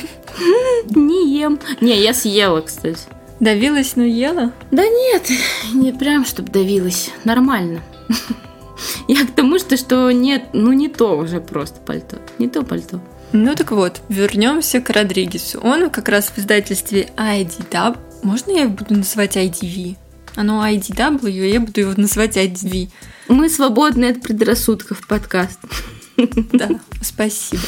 Не 0.95 1.39
ем. 1.39 1.59
Не, 1.81 2.01
я 2.01 2.13
съела, 2.13 2.61
кстати. 2.61 2.96
Давилась, 3.41 3.97
но 3.97 4.03
ела? 4.03 4.53
Да 4.71 4.83
нет, 4.83 5.31
не 5.75 5.93
прям, 5.93 6.25
чтобы 6.25 6.51
давилась. 6.51 7.11
Нормально. 7.25 7.83
Я 9.09 9.27
к 9.27 9.33
тому, 9.33 9.59
что, 9.59 9.77
что 9.77 10.11
нет, 10.11 10.49
ну 10.53 10.73
не 10.73 10.89
то 10.89 11.17
уже 11.17 11.41
просто 11.41 11.81
пальто. 11.81 12.19
Не 12.39 12.49
то 12.49 12.63
пальто. 12.63 13.01
Ну 13.33 13.55
так 13.55 13.73
вот, 13.73 14.01
вернемся 14.09 14.81
к 14.81 14.91
Родригесу. 14.91 15.61
Он 15.61 15.91
как 15.91 16.09
раз 16.09 16.27
в 16.27 16.39
издательстве 16.39 17.11
IDW. 17.17 17.99
Можно 18.23 18.53
я 18.53 18.69
буду 18.69 18.95
называть 18.95 19.37
IDV? 19.37 19.97
Оно 20.37 20.67
IDW, 20.67 21.49
я 21.49 21.61
буду 21.61 21.81
его 21.81 21.93
называть 21.97 22.37
IDV. 22.37 22.91
Мы 23.29 23.49
свободны 23.49 24.07
от 24.07 24.23
предрассудков 24.23 25.07
подкаст. 25.07 25.59
Да, 26.53 26.71
спасибо. 27.03 27.63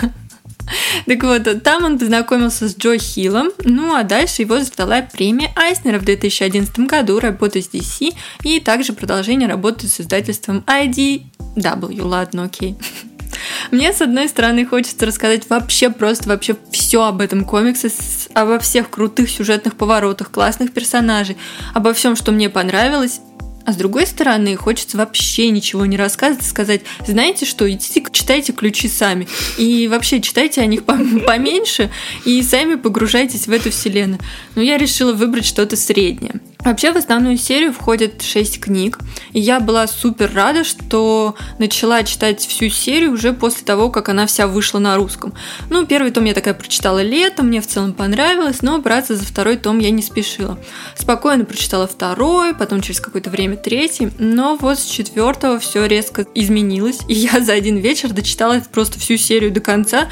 Так 1.06 1.22
вот, 1.22 1.62
там 1.62 1.84
он 1.84 1.98
познакомился 1.98 2.68
с 2.68 2.76
Джо 2.76 2.98
Хиллом, 2.98 3.50
ну 3.64 3.94
а 3.94 4.02
дальше 4.02 4.42
его 4.42 4.58
ждала 4.60 5.02
премия 5.02 5.52
Айснера 5.56 5.98
в 5.98 6.04
2011 6.04 6.78
году, 6.80 7.20
работа 7.20 7.60
с 7.60 7.68
DC 7.68 8.14
и 8.42 8.60
также 8.60 8.92
продолжение 8.92 9.48
работы 9.48 9.88
с 9.88 10.00
издательством 10.00 10.64
IDW, 10.66 12.02
ладно, 12.02 12.44
окей. 12.44 12.76
Мне, 13.70 13.92
с 13.92 14.00
одной 14.00 14.28
стороны, 14.28 14.64
хочется 14.64 15.06
рассказать 15.06 15.48
вообще 15.50 15.90
просто 15.90 16.28
вообще 16.28 16.56
все 16.70 17.02
об 17.02 17.20
этом 17.20 17.44
комиксе, 17.44 17.90
обо 18.32 18.58
всех 18.58 18.90
крутых 18.90 19.28
сюжетных 19.28 19.74
поворотах, 19.74 20.30
классных 20.30 20.72
персонажей, 20.72 21.36
обо 21.74 21.92
всем, 21.94 22.16
что 22.16 22.32
мне 22.32 22.48
понравилось, 22.48 23.20
а 23.66 23.72
с 23.72 23.76
другой 23.76 24.06
стороны, 24.06 24.56
хочется 24.56 24.96
вообще 24.96 25.50
ничего 25.50 25.86
не 25.86 25.96
рассказывать, 25.96 26.44
сказать, 26.44 26.82
знаете 27.06 27.46
что, 27.46 27.70
идите 27.70 28.02
читайте 28.12 28.52
ключи 28.52 28.88
сами. 28.88 29.26
И 29.58 29.88
вообще 29.88 30.20
читайте 30.20 30.60
о 30.60 30.66
них 30.66 30.84
поменьше 31.26 31.90
и 32.24 32.42
сами 32.42 32.74
погружайтесь 32.74 33.46
в 33.46 33.52
эту 33.52 33.70
вселенную. 33.70 34.20
Но 34.54 34.62
я 34.62 34.76
решила 34.76 35.12
выбрать 35.12 35.46
что-то 35.46 35.76
среднее. 35.76 36.40
Вообще 36.64 36.92
в 36.92 36.96
основную 36.96 37.36
серию 37.36 37.74
входит 37.74 38.22
6 38.22 38.58
книг, 38.58 38.98
и 39.32 39.40
я 39.40 39.60
была 39.60 39.86
супер 39.86 40.32
рада, 40.32 40.64
что 40.64 41.34
начала 41.58 42.02
читать 42.04 42.40
всю 42.40 42.70
серию 42.70 43.12
уже 43.12 43.34
после 43.34 43.66
того, 43.66 43.90
как 43.90 44.08
она 44.08 44.26
вся 44.26 44.46
вышла 44.46 44.78
на 44.78 44.96
русском. 44.96 45.34
Ну, 45.68 45.84
первый 45.84 46.10
том 46.10 46.24
я 46.24 46.32
такая 46.32 46.54
прочитала 46.54 47.02
летом, 47.02 47.48
мне 47.48 47.60
в 47.60 47.66
целом 47.66 47.92
понравилось, 47.92 48.62
но 48.62 48.78
браться 48.78 49.14
за 49.14 49.26
второй 49.26 49.58
том 49.58 49.78
я 49.78 49.90
не 49.90 50.00
спешила. 50.00 50.58
Спокойно 50.96 51.44
прочитала 51.44 51.86
второй, 51.86 52.54
потом 52.54 52.80
через 52.80 53.00
какое-то 53.00 53.28
время 53.28 53.56
третий, 53.56 54.10
но 54.18 54.56
вот 54.56 54.78
с 54.78 54.86
четвертого 54.86 55.58
все 55.58 55.84
резко 55.84 56.26
изменилось, 56.34 57.00
и 57.08 57.12
я 57.12 57.42
за 57.42 57.52
один 57.52 57.76
вечер 57.76 58.10
дочитала 58.14 58.62
просто 58.72 58.98
всю 58.98 59.18
серию 59.18 59.52
до 59.52 59.60
конца, 59.60 60.08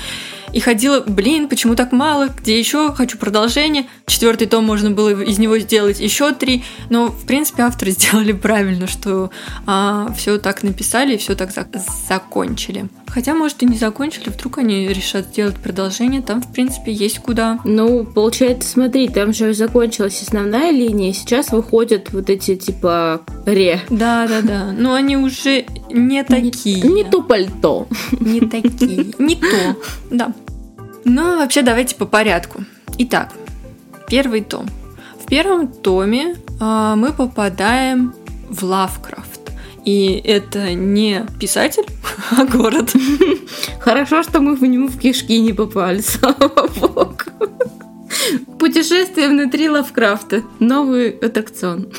и 0.52 0.60
ходила, 0.60 1.00
блин, 1.00 1.48
почему 1.48 1.74
так 1.74 1.92
мало, 1.92 2.28
где 2.28 2.58
еще, 2.58 2.92
хочу 2.92 3.18
продолжение. 3.18 3.86
Четвертый 4.06 4.46
том 4.46 4.64
можно 4.64 4.90
было 4.90 5.22
из 5.22 5.38
него 5.38 5.58
сделать 5.58 6.00
еще 6.00 6.32
три, 6.32 6.64
но, 6.90 7.06
в 7.06 7.24
принципе, 7.26 7.62
авторы 7.62 7.90
сделали 7.92 8.32
правильно, 8.32 8.86
что 8.86 9.30
а, 9.66 10.12
все 10.16 10.38
так 10.38 10.62
написали 10.62 11.14
и 11.14 11.18
все 11.18 11.34
так 11.34 11.52
за- 11.52 11.68
закончили. 12.08 12.86
Хотя, 13.06 13.34
может, 13.34 13.62
и 13.62 13.66
не 13.66 13.76
закончили, 13.76 14.30
вдруг 14.30 14.58
они 14.58 14.88
решат 14.88 15.26
сделать 15.26 15.56
продолжение, 15.56 16.22
там, 16.22 16.40
в 16.40 16.50
принципе, 16.50 16.92
есть 16.92 17.18
куда. 17.18 17.58
Ну, 17.64 18.04
получается, 18.04 18.70
смотри, 18.70 19.08
там 19.08 19.34
же 19.34 19.52
закончилась 19.52 20.22
основная 20.22 20.70
линия, 20.70 21.12
сейчас 21.12 21.52
выходят 21.52 22.12
вот 22.12 22.30
эти, 22.30 22.56
типа, 22.56 23.20
ре. 23.44 23.82
Да, 23.90 24.26
да, 24.26 24.40
да. 24.40 24.72
Но 24.72 24.94
они 24.94 25.18
уже 25.18 25.66
не 25.90 26.24
такие. 26.24 26.80
Не, 26.80 27.02
не 27.02 27.04
то 27.04 27.22
пальто. 27.22 27.86
Не 28.18 28.40
такие. 28.40 29.12
Не 29.18 29.36
то. 29.36 29.76
Да. 30.10 30.32
Ну, 31.04 31.38
вообще, 31.38 31.62
давайте 31.62 31.96
по 31.96 32.06
порядку. 32.06 32.64
Итак, 32.98 33.32
первый 34.08 34.42
том. 34.42 34.66
В 35.18 35.26
первом 35.26 35.68
томе 35.68 36.36
э, 36.60 36.94
мы 36.96 37.12
попадаем 37.12 38.14
в 38.48 38.62
Лавкрафт. 38.62 39.40
И 39.84 40.22
это 40.24 40.74
не 40.74 41.26
писатель, 41.40 41.86
а 42.30 42.44
город. 42.44 42.92
Хорошо, 43.80 44.22
что 44.22 44.40
мы 44.40 44.54
в 44.54 44.62
него 44.62 44.86
в 44.86 44.98
кишки 44.98 45.38
не 45.40 45.52
попали, 45.52 46.00
слава 46.02 46.68
богу. 46.68 47.16
Путешествие 48.58 49.28
внутри 49.28 49.68
Лавкрафта. 49.68 50.42
Новый 50.60 51.10
аттракцион. 51.10 51.92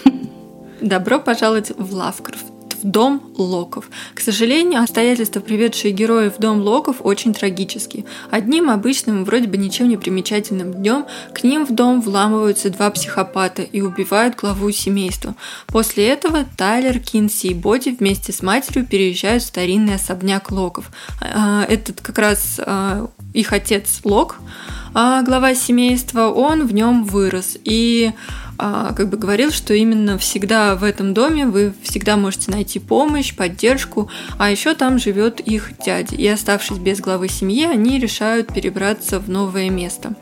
Добро 0.80 1.20
пожаловать 1.20 1.72
в 1.78 1.94
Лавкрафт 1.94 2.53
дом 2.84 3.22
Локов. 3.38 3.90
К 4.14 4.20
сожалению, 4.20 4.82
обстоятельства, 4.82 5.40
приведшие 5.40 5.92
героев 5.92 6.38
в 6.38 6.40
дом 6.40 6.62
Локов, 6.62 6.98
очень 7.00 7.34
трагические. 7.34 8.06
Одним 8.30 8.70
обычным, 8.70 9.26
вроде 9.26 9.48
бы 9.48 9.58
ничем 9.58 9.90
не 9.90 9.98
примечательным 9.98 10.74
днем 10.74 11.06
к 11.34 11.44
ним 11.44 11.66
в 11.66 11.72
дом 11.72 12.02
вламываются 12.02 12.70
два 12.70 12.90
психопата 12.92 13.62
и 13.62 13.82
убивают 13.82 14.36
главу 14.36 14.72
семейства. 14.72 15.36
После 15.68 16.08
этого 16.08 16.46
Тайлер, 16.58 17.00
Кинси 17.00 17.48
и 17.48 17.54
Боди 17.54 17.90
вместе 17.90 18.32
с 18.32 18.42
матерью 18.42 18.86
переезжают 18.86 19.44
в 19.44 19.48
старинный 19.48 19.96
особняк 19.96 20.52
Локов. 20.52 20.92
А, 21.22 21.66
этот 21.66 22.02
как 22.02 22.18
раз 22.18 22.60
а, 22.60 23.10
их 23.34 23.54
отец 23.54 24.02
Лок, 24.04 24.38
а 24.94 25.24
глава 25.24 25.56
семейства, 25.56 26.28
он 26.30 26.68
в 26.68 26.74
нем 26.74 27.04
вырос. 27.04 27.58
И 27.64 28.12
как 28.58 29.10
бы 29.10 29.18
говорил, 29.18 29.52
что 29.52 29.74
именно 29.74 30.18
всегда 30.18 30.76
в 30.76 30.84
этом 30.84 31.14
доме 31.14 31.46
вы 31.46 31.74
всегда 31.84 32.18
можете 32.18 32.52
найти 32.52 32.80
помощь, 32.80 33.36
поддержку, 33.36 34.10
а 34.38 34.52
еще 34.52 34.74
там 34.76 35.00
живет 35.00 35.40
их 35.40 35.72
дядя. 35.86 36.16
И 36.16 36.28
оставшись 36.28 36.78
без 36.78 37.00
главы 37.00 37.30
семьи, 37.30 37.66
они 37.66 38.00
решают 38.00 38.54
перебраться 38.54 39.20
в 39.20 39.30
новое 39.30 39.70
место. 39.70 40.16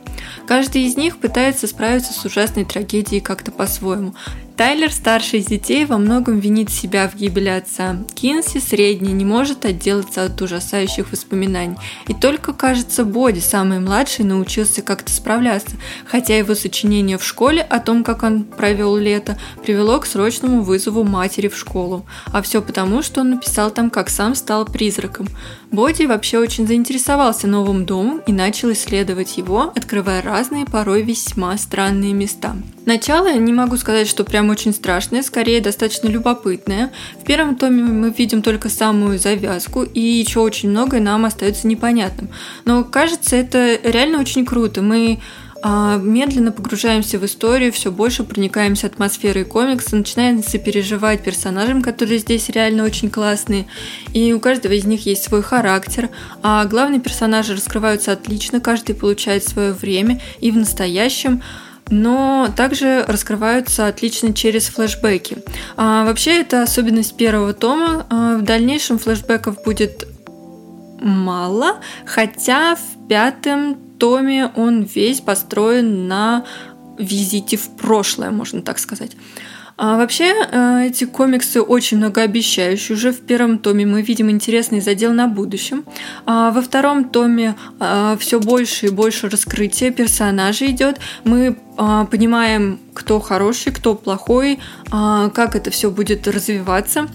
Каждый 0.48 0.84
из 0.84 0.98
них 0.98 1.18
пытается 1.18 1.68
справиться 1.68 2.14
с 2.14 2.26
ужасной 2.26 2.66
трагедией 2.66 3.22
как-то 3.22 3.52
по-своему. 3.52 4.14
Тайлер, 4.62 4.92
старший 4.92 5.40
из 5.40 5.46
детей, 5.46 5.86
во 5.86 5.98
многом 5.98 6.40
винит 6.40 6.70
себя 6.70 7.10
в 7.10 7.16
гибели 7.16 7.50
отца. 7.50 7.98
Кинси, 8.14 8.60
средний, 8.60 9.12
не 9.12 9.26
может 9.26 9.66
отделаться 9.66 10.26
от 10.26 10.40
ужасающих 10.40 11.12
воспоминаний. 11.12 11.78
И 12.08 12.14
только, 12.14 12.54
кажется, 12.54 13.04
Боди, 13.04 13.40
самый 13.40 13.80
младший, 13.80 14.24
научился 14.24 14.84
как-то 14.84 15.12
справляться, 15.12 15.78
хотя 16.06 16.38
его 16.38 16.54
сочинение 16.54 17.18
в 17.18 17.24
школе 17.24 17.64
о 17.64 17.80
том, 17.80 18.04
как 18.04 18.22
он 18.22 18.44
провел 18.44 18.98
лето, 18.98 19.36
привело 19.64 20.00
к 20.00 20.06
срочному 20.06 20.62
вызову 20.62 21.04
матери 21.04 21.48
в 21.48 21.58
школу. 21.58 22.06
А 22.32 22.44
все 22.44 22.62
потому, 22.62 23.02
что 23.02 23.22
он 23.22 23.32
написал 23.32 23.72
там, 23.72 23.90
как 23.90 24.12
сам 24.12 24.36
стал 24.36 24.66
призраком. 24.66 25.28
Боди 25.72 26.04
вообще 26.04 26.38
очень 26.38 26.68
заинтересовался 26.68 27.48
новым 27.48 27.86
домом 27.86 28.22
и 28.28 28.34
начал 28.34 28.74
исследовать 28.74 29.38
его, 29.38 29.72
открывая 29.74 30.22
разные, 30.22 30.66
порой 30.66 31.02
весьма 31.02 31.58
странные 31.58 32.12
места. 32.12 32.58
Начало 32.86 33.34
не 33.36 33.54
могу 33.54 33.78
сказать, 33.78 34.10
что 34.10 34.26
прям 34.26 34.50
очень 34.50 34.74
страшное, 34.74 35.22
скорее 35.22 35.62
достаточно 35.62 36.10
любопытное. 36.10 36.92
В 37.22 37.24
первом 37.24 37.56
томе 37.56 37.84
мы 37.84 38.10
видим 38.10 38.42
только 38.42 38.68
самую 38.68 39.18
завязку, 39.18 39.84
и 39.84 40.02
еще 40.02 40.42
очень 40.42 40.70
многое 40.70 41.00
нам 41.00 41.24
остается 41.24 41.68
непонятным. 41.68 42.30
Но 42.66 42.84
кажется, 42.84 43.38
это 43.38 43.80
реально 43.82 44.20
очень 44.20 44.46
круто. 44.46 44.82
Мы 44.82 45.20
медленно 45.64 46.52
погружаемся 46.52 47.20
в 47.20 47.26
историю, 47.26 47.72
все 47.72 47.92
больше 47.92 48.24
проникаемся 48.24 48.88
атмосферой 48.88 49.46
комикса, 49.46 49.96
начинаем 49.96 50.44
сопереживать 50.44 51.24
персонажам, 51.24 51.82
которые 51.82 52.20
здесь 52.20 52.50
реально 52.50 52.84
очень 52.84 53.10
классные, 53.10 53.68
и 54.14 54.34
у 54.34 54.40
каждого 54.40 54.74
из 54.74 54.86
них 54.86 55.06
есть 55.06 55.24
свой 55.24 55.44
характер, 55.44 56.10
а 56.42 56.66
главные 56.66 57.00
персонажи 57.00 57.54
раскрываются 57.54 58.12
отлично, 58.12 58.60
каждый 58.60 58.96
получает 58.96 59.44
свое 59.44 59.74
время, 59.74 60.20
и 60.40 60.52
в 60.52 60.58
настоящем 60.58 61.42
но 61.92 62.48
также 62.56 63.04
раскрываются 63.06 63.88
отлично 63.88 64.34
через 64.34 64.68
флешбеки. 64.68 65.38
А, 65.76 66.06
вообще 66.06 66.40
это 66.40 66.64
особенность 66.64 67.18
первого 67.18 67.54
тома. 67.54 68.06
А, 68.10 68.38
в 68.38 68.44
дальнейшем 68.44 68.98
флешбеков 68.98 69.62
будет 69.64 70.08
мало, 71.02 71.82
хотя 72.06 72.76
в 72.76 73.08
пятом 73.10 73.78
томе 74.02 74.52
он 74.56 74.82
весь 74.82 75.22
построен 75.22 76.08
на 76.08 76.44
визите 76.98 77.56
в 77.56 77.70
прошлое, 77.78 78.32
можно 78.32 78.62
так 78.64 78.80
сказать. 78.80 79.12
А 79.78 79.98
вообще, 79.98 80.34
э, 80.52 80.88
эти 80.88 81.06
комиксы 81.06 81.62
очень 81.62 81.98
многообещающие. 81.98 82.96
Уже 82.96 83.12
в 83.12 83.20
первом 83.22 83.58
томе 83.60 83.86
мы 83.86 84.02
видим 84.02 84.30
интересный 84.30 84.82
задел 84.82 85.14
на 85.14 85.28
будущем. 85.28 85.84
А 86.26 86.52
во 86.52 86.62
втором 86.62 87.10
томе 87.10 87.56
э, 87.80 88.18
все 88.20 88.40
больше 88.40 88.88
и 88.88 88.90
больше 88.90 89.30
раскрытия 89.30 89.92
персонажей 89.92 90.72
идет. 90.72 91.00
Мы 91.24 91.56
э, 91.78 92.06
понимаем, 92.12 92.80
кто 92.94 93.20
хороший, 93.20 93.72
кто 93.72 93.96
плохой, 93.96 94.60
как 94.92 95.56
это 95.56 95.72
все 95.72 95.90
будет 95.90 96.28
развиваться. 96.28 97.08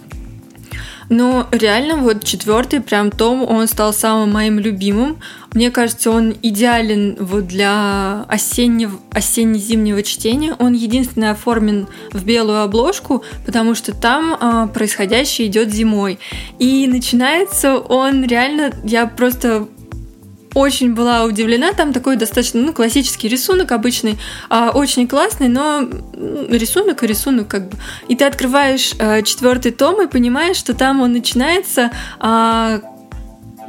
Но 1.08 1.46
реально 1.52 1.96
вот 1.96 2.24
четвертый 2.24 2.80
прям 2.80 3.10
том, 3.10 3.44
он 3.48 3.68
стал 3.68 3.92
самым 3.92 4.32
моим 4.32 4.58
любимым. 4.58 5.18
Мне 5.54 5.70
кажется, 5.70 6.10
он 6.10 6.34
идеален 6.42 7.16
вот 7.18 7.46
для 7.46 8.24
осеннего, 8.28 8.98
осенне-зимнего 9.10 10.02
чтения. 10.02 10.54
Он 10.58 10.72
единственный 10.72 11.30
оформлен 11.30 11.86
в 12.12 12.24
белую 12.24 12.62
обложку, 12.62 13.24
потому 13.44 13.74
что 13.74 13.94
там 13.94 14.36
а, 14.38 14.66
происходящее 14.66 15.48
идет 15.48 15.72
зимой. 15.72 16.18
И 16.58 16.86
начинается 16.88 17.78
он 17.78 18.24
реально, 18.24 18.72
я 18.84 19.06
просто 19.06 19.68
очень 20.56 20.94
была 20.94 21.24
удивлена. 21.24 21.72
Там 21.74 21.92
такой 21.92 22.16
достаточно 22.16 22.62
ну, 22.62 22.72
классический 22.72 23.28
рисунок 23.28 23.72
обычный, 23.72 24.18
а, 24.48 24.70
очень 24.70 25.06
классный, 25.06 25.48
но 25.48 25.86
рисунок 26.48 27.02
и 27.02 27.06
рисунок 27.06 27.46
как 27.46 27.68
бы. 27.68 27.76
И 28.08 28.16
ты 28.16 28.24
открываешь 28.24 28.94
а, 28.98 29.20
четвертый 29.20 29.72
том 29.72 30.02
и 30.02 30.06
понимаешь, 30.06 30.56
что 30.56 30.72
там 30.72 31.02
он 31.02 31.12
начинается 31.12 31.90
а, 32.18 32.80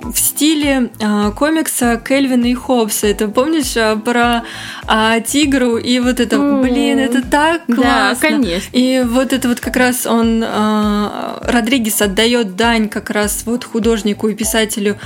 в 0.01 0.17
стиле 0.17 0.89
а, 1.01 1.31
комикса 1.31 2.01
Кельвина 2.07 2.45
и 2.45 2.53
Хоббса. 2.53 3.07
Это 3.07 3.27
помнишь 3.27 3.75
а, 3.75 3.97
про 3.97 4.43
а, 4.85 5.19
тигру 5.19 5.75
и 5.75 5.99
вот 5.99 6.21
это, 6.21 6.39
блин, 6.39 6.99
это 6.99 7.21
так 7.21 7.65
классно. 7.65 7.83
Да, 7.83 8.15
конечно. 8.15 8.69
И 8.71 9.03
вот 9.05 9.33
это 9.33 9.49
вот 9.49 9.59
как 9.59 9.75
раз 9.75 10.05
он 10.05 10.41
а, 10.47 11.39
Родригес 11.43 12.01
отдает 12.01 12.55
дань 12.55 12.87
как 12.87 13.09
раз 13.09 13.43
вот 13.45 13.65
художнику 13.65 14.29
и 14.29 14.35
писателю 14.35 14.97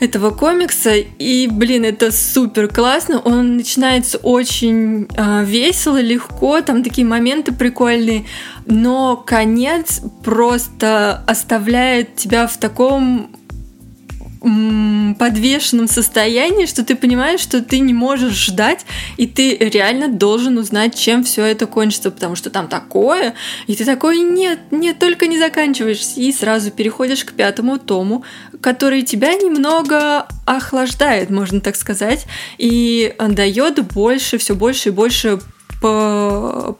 этого 0.00 0.30
комикса. 0.30 0.94
И, 0.96 1.48
блин, 1.50 1.84
это 1.84 2.12
супер 2.12 2.68
классно. 2.68 3.20
Он 3.20 3.56
начинается 3.56 4.18
очень 4.18 5.08
э, 5.16 5.44
весело, 5.44 6.00
легко, 6.00 6.60
там 6.60 6.82
такие 6.82 7.06
моменты 7.06 7.52
прикольные. 7.52 8.24
Но 8.66 9.16
конец 9.16 10.00
просто 10.22 11.22
оставляет 11.26 12.16
тебя 12.16 12.46
в 12.46 12.56
таком 12.56 13.30
подвешенном 15.18 15.88
состоянии, 15.88 16.66
что 16.66 16.84
ты 16.84 16.96
понимаешь, 16.96 17.40
что 17.40 17.62
ты 17.62 17.78
не 17.78 17.94
можешь 17.94 18.34
ждать, 18.34 18.84
и 19.16 19.26
ты 19.26 19.56
реально 19.56 20.08
должен 20.08 20.58
узнать, 20.58 20.98
чем 20.98 21.24
все 21.24 21.44
это 21.44 21.66
кончится, 21.66 22.10
потому 22.10 22.36
что 22.36 22.50
там 22.50 22.68
такое, 22.68 23.34
и 23.66 23.74
ты 23.74 23.84
такой, 23.84 24.18
нет, 24.18 24.58
нет, 24.70 24.98
только 24.98 25.26
не 25.26 25.38
заканчиваешь, 25.38 26.02
и 26.16 26.30
сразу 26.32 26.70
переходишь 26.70 27.24
к 27.24 27.32
пятому 27.32 27.78
тому, 27.78 28.24
который 28.60 29.02
тебя 29.02 29.34
немного 29.34 30.26
охлаждает, 30.44 31.30
можно 31.30 31.60
так 31.60 31.76
сказать, 31.76 32.26
и 32.58 33.14
дает 33.18 33.82
больше, 33.92 34.36
все 34.38 34.54
больше 34.54 34.90
и 34.90 34.92
больше 34.92 35.40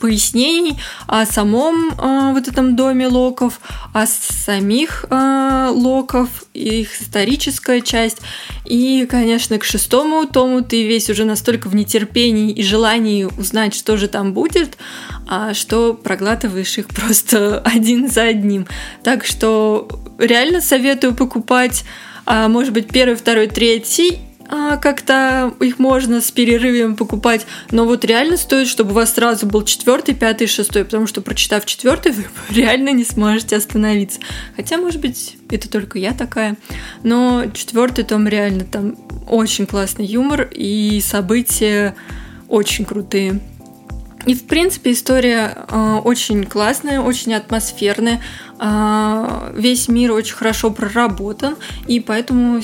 пояснений 0.00 0.78
о 1.06 1.26
самом 1.26 1.90
э, 1.90 2.32
вот 2.32 2.48
этом 2.48 2.76
доме 2.76 3.06
Локов, 3.06 3.60
о 3.92 4.06
самих 4.06 5.04
э, 5.10 5.70
Локов, 5.72 6.28
их 6.54 7.00
историческая 7.00 7.80
часть. 7.80 8.18
И, 8.64 9.06
конечно, 9.10 9.58
к 9.58 9.64
шестому 9.64 10.26
тому 10.26 10.62
ты 10.62 10.86
весь 10.86 11.10
уже 11.10 11.24
настолько 11.24 11.68
в 11.68 11.74
нетерпении 11.74 12.52
и 12.52 12.62
желании 12.62 13.24
узнать, 13.24 13.74
что 13.74 13.96
же 13.96 14.08
там 14.08 14.32
будет, 14.32 14.78
а 15.28 15.54
что 15.54 15.94
проглатываешь 15.94 16.78
их 16.78 16.88
просто 16.88 17.60
один 17.64 18.08
за 18.08 18.22
одним. 18.22 18.66
Так 19.02 19.24
что 19.24 19.88
реально 20.18 20.60
советую 20.60 21.14
покупать, 21.14 21.84
а, 22.26 22.48
может 22.48 22.72
быть, 22.72 22.88
первый, 22.88 23.16
второй, 23.16 23.48
третий 23.48 24.20
а, 24.56 24.76
как-то 24.76 25.52
их 25.58 25.80
можно 25.80 26.20
с 26.20 26.30
перерывами 26.30 26.94
покупать, 26.94 27.44
но 27.72 27.86
вот 27.86 28.04
реально 28.04 28.36
стоит, 28.36 28.68
чтобы 28.68 28.92
у 28.92 28.94
вас 28.94 29.14
сразу 29.14 29.46
был 29.46 29.64
четвертый, 29.64 30.14
пятый, 30.14 30.46
шестой, 30.46 30.84
потому 30.84 31.08
что 31.08 31.20
прочитав 31.22 31.66
четвертый, 31.66 32.12
вы 32.12 32.24
реально 32.54 32.90
не 32.90 33.04
сможете 33.04 33.56
остановиться. 33.56 34.20
Хотя, 34.54 34.76
может 34.76 35.00
быть, 35.00 35.36
это 35.50 35.68
только 35.68 35.98
я 35.98 36.12
такая, 36.12 36.56
но 37.02 37.46
четвертый 37.52 38.04
том 38.04 38.28
реально 38.28 38.64
там 38.64 38.94
очень 39.28 39.66
классный 39.66 40.06
юмор 40.06 40.48
и 40.52 41.00
события 41.04 41.96
очень 42.48 42.84
крутые. 42.84 43.40
И, 44.24 44.34
в 44.34 44.44
принципе, 44.44 44.92
история 44.92 45.66
э, 45.68 46.00
очень 46.04 46.44
классная, 46.44 47.00
очень 47.00 47.34
атмосферная. 47.34 48.22
Э, 48.60 49.52
весь 49.56 49.88
мир 49.88 50.12
очень 50.12 50.34
хорошо 50.36 50.70
проработан, 50.70 51.56
и 51.88 51.98
поэтому 51.98 52.62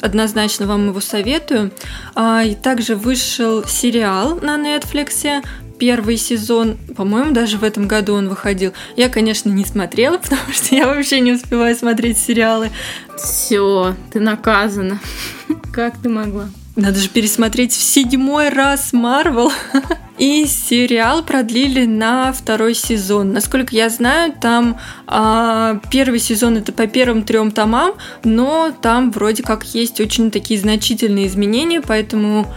однозначно 0.00 0.66
вам 0.66 0.88
его 0.88 1.00
советую. 1.00 1.72
А, 2.14 2.42
и 2.44 2.54
также 2.54 2.96
вышел 2.96 3.64
сериал 3.64 4.38
на 4.40 4.56
Netflix, 4.56 5.42
первый 5.78 6.16
сезон, 6.16 6.76
по-моему, 6.96 7.32
даже 7.32 7.56
в 7.56 7.64
этом 7.64 7.88
году 7.88 8.14
он 8.14 8.28
выходил. 8.28 8.72
Я, 8.96 9.08
конечно, 9.08 9.48
не 9.48 9.64
смотрела, 9.64 10.18
потому 10.22 10.52
что 10.52 10.74
я 10.74 10.86
вообще 10.86 11.20
не 11.20 11.32
успеваю 11.32 11.74
смотреть 11.76 12.18
сериалы. 12.18 12.70
Все, 13.16 13.94
ты 14.12 14.20
наказана. 14.20 15.00
Как 15.72 15.96
ты 15.98 16.08
могла? 16.08 16.48
Надо 16.76 17.00
же 17.00 17.08
пересмотреть 17.08 17.72
в 17.72 17.82
седьмой 17.82 18.50
раз 18.50 18.92
Марвел. 18.92 19.52
И 20.18 20.46
сериал 20.46 21.22
продлили 21.22 21.86
на 21.86 22.32
второй 22.32 22.74
сезон. 22.74 23.32
Насколько 23.32 23.74
я 23.76 23.88
знаю, 23.88 24.32
там 24.32 24.78
а, 25.06 25.80
первый 25.90 26.18
сезон 26.18 26.56
это 26.56 26.72
по 26.72 26.88
первым 26.88 27.22
трем 27.22 27.52
томам, 27.52 27.92
но 28.24 28.72
там 28.82 29.12
вроде 29.12 29.44
как 29.44 29.64
есть 29.64 30.00
очень 30.00 30.32
такие 30.32 30.58
значительные 30.58 31.28
изменения, 31.28 31.80
поэтому 31.80 32.52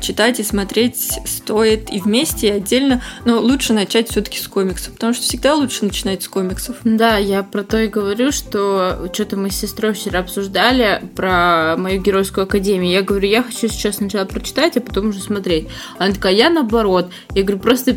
читать 0.00 0.40
и 0.40 0.42
смотреть 0.42 1.18
стоит 1.24 1.92
и 1.92 2.00
вместе, 2.00 2.48
и 2.48 2.50
отдельно. 2.50 3.02
Но 3.24 3.40
лучше 3.40 3.72
начать 3.72 4.10
все-таки 4.10 4.38
с 4.38 4.48
комиксов, 4.48 4.94
потому 4.94 5.14
что 5.14 5.22
всегда 5.22 5.54
лучше 5.54 5.84
начинать 5.84 6.22
с 6.22 6.28
комиксов. 6.28 6.76
Да, 6.84 7.16
я 7.16 7.42
про 7.42 7.62
то 7.62 7.78
и 7.78 7.88
говорю, 7.88 8.32
что 8.32 9.08
что-то 9.12 9.36
мы 9.36 9.50
с 9.50 9.56
сестрой 9.56 9.92
вчера 9.92 10.20
обсуждали 10.20 11.02
про 11.14 11.76
мою 11.76 12.00
геройскую 12.00 12.44
академию. 12.44 12.92
Я 12.92 13.02
говорю, 13.02 13.28
я 13.28 13.42
хочу 13.42 13.68
сейчас 13.68 13.96
сначала 13.96 14.24
прочитать, 14.24 14.76
а 14.76 14.80
потом 14.80 15.08
уже 15.08 15.20
смотреть. 15.20 15.68
Она 15.98 16.12
такая, 16.12 16.34
я 16.34 16.50
наоборот. 16.50 17.10
Я 17.34 17.42
говорю, 17.42 17.60
просто 17.60 17.96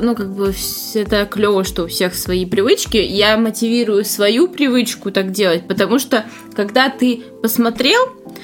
ну, 0.00 0.14
как 0.14 0.34
бы 0.34 0.54
это 0.94 1.26
клево, 1.26 1.64
что 1.64 1.84
у 1.84 1.86
всех 1.86 2.14
свои 2.14 2.44
привычки. 2.46 2.96
Я 2.96 3.36
мотивирую 3.36 4.04
свою 4.04 4.48
привычку 4.48 5.10
так 5.10 5.32
делать, 5.32 5.66
потому 5.66 5.98
что 5.98 6.24
когда 6.54 6.88
ты 6.88 7.22
посмотрел, 7.42 8.00
а, 8.04 8.34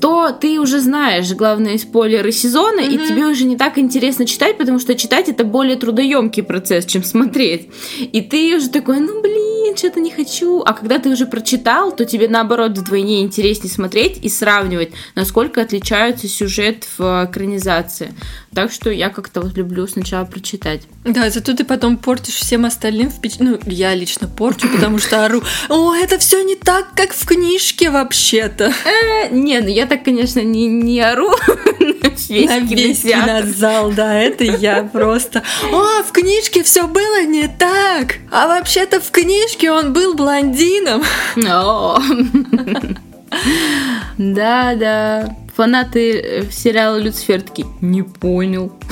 то 0.00 0.32
ты 0.32 0.60
уже 0.60 0.80
знаешь 0.80 1.30
главные 1.32 1.78
спойлеры 1.78 2.32
сезона, 2.32 2.80
mm-hmm. 2.80 3.04
и 3.04 3.08
тебе 3.08 3.26
уже 3.26 3.44
не 3.44 3.56
так 3.56 3.78
интересно 3.78 4.26
читать, 4.26 4.58
потому 4.58 4.78
что 4.78 4.94
читать 4.94 5.28
это 5.28 5.44
более 5.44 5.76
трудоемкий 5.76 6.42
процесс, 6.42 6.86
чем 6.86 7.02
смотреть. 7.02 7.68
И 8.00 8.20
ты 8.20 8.56
уже 8.56 8.68
такой, 8.68 9.00
ну 9.00 9.20
блин, 9.20 9.76
что-то 9.76 10.00
не 10.00 10.10
хочу. 10.10 10.62
А 10.64 10.72
когда 10.72 10.98
ты 10.98 11.10
уже 11.10 11.26
прочитал, 11.26 11.94
то 11.94 12.04
тебе 12.04 12.28
наоборот 12.28 12.78
вдвойне 12.78 13.22
интереснее 13.22 13.70
смотреть 13.70 14.18
и 14.22 14.28
сравнивать, 14.28 14.90
насколько 15.14 15.60
отличаются 15.60 16.28
сюжет 16.28 16.86
в 16.96 17.28
экранизации. 17.30 18.14
Так 18.54 18.72
что 18.72 18.90
я 18.90 19.10
как-то 19.10 19.42
вот 19.42 19.56
люблю 19.56 19.86
сначала 19.86 20.24
прочитать. 20.24 20.82
Да, 21.04 21.28
зато 21.30 21.54
ты 21.54 21.64
потом 21.64 21.98
портишь 21.98 22.36
всем 22.36 22.64
остальным 22.64 23.10
впечатление. 23.10 23.58
Ну, 23.64 23.70
я 23.70 23.94
лично 23.94 24.28
порчу, 24.28 24.68
потому 24.68 24.98
что 24.98 25.24
ору. 25.24 25.42
О, 25.68 25.94
это 25.94 26.18
все 26.18 26.42
не 26.42 26.56
так, 26.56 26.94
как 26.94 27.12
в 27.12 27.26
книжке 27.26 27.90
вообще-то. 27.90 28.72
Э, 28.84 29.28
не, 29.60 29.66
ну 29.66 29.68
я 29.68 29.86
так, 29.86 30.04
конечно, 30.04 30.40
не, 30.40 30.66
не 30.66 31.00
ору 31.00 31.30
на 32.28 32.58
весь 32.60 33.02
кинозал, 33.02 33.92
да, 33.92 34.14
это 34.14 34.44
я 34.44 34.82
просто. 34.82 35.42
О, 35.72 36.02
в 36.02 36.12
книжке 36.12 36.62
все 36.62 36.86
было 36.86 37.24
не 37.24 37.48
так. 37.48 38.16
А 38.30 38.48
вообще-то 38.48 39.00
в 39.00 39.10
книжке 39.10 39.70
он 39.70 39.92
был 39.92 40.14
блондином. 40.14 41.02
Да, 44.18 44.74
да 44.76 45.36
фанаты 45.56 46.20
э, 46.20 46.50
сериала 46.50 46.98
Люцифер 46.98 47.42
такие, 47.42 47.66
не 47.80 48.02
понял. 48.02 48.72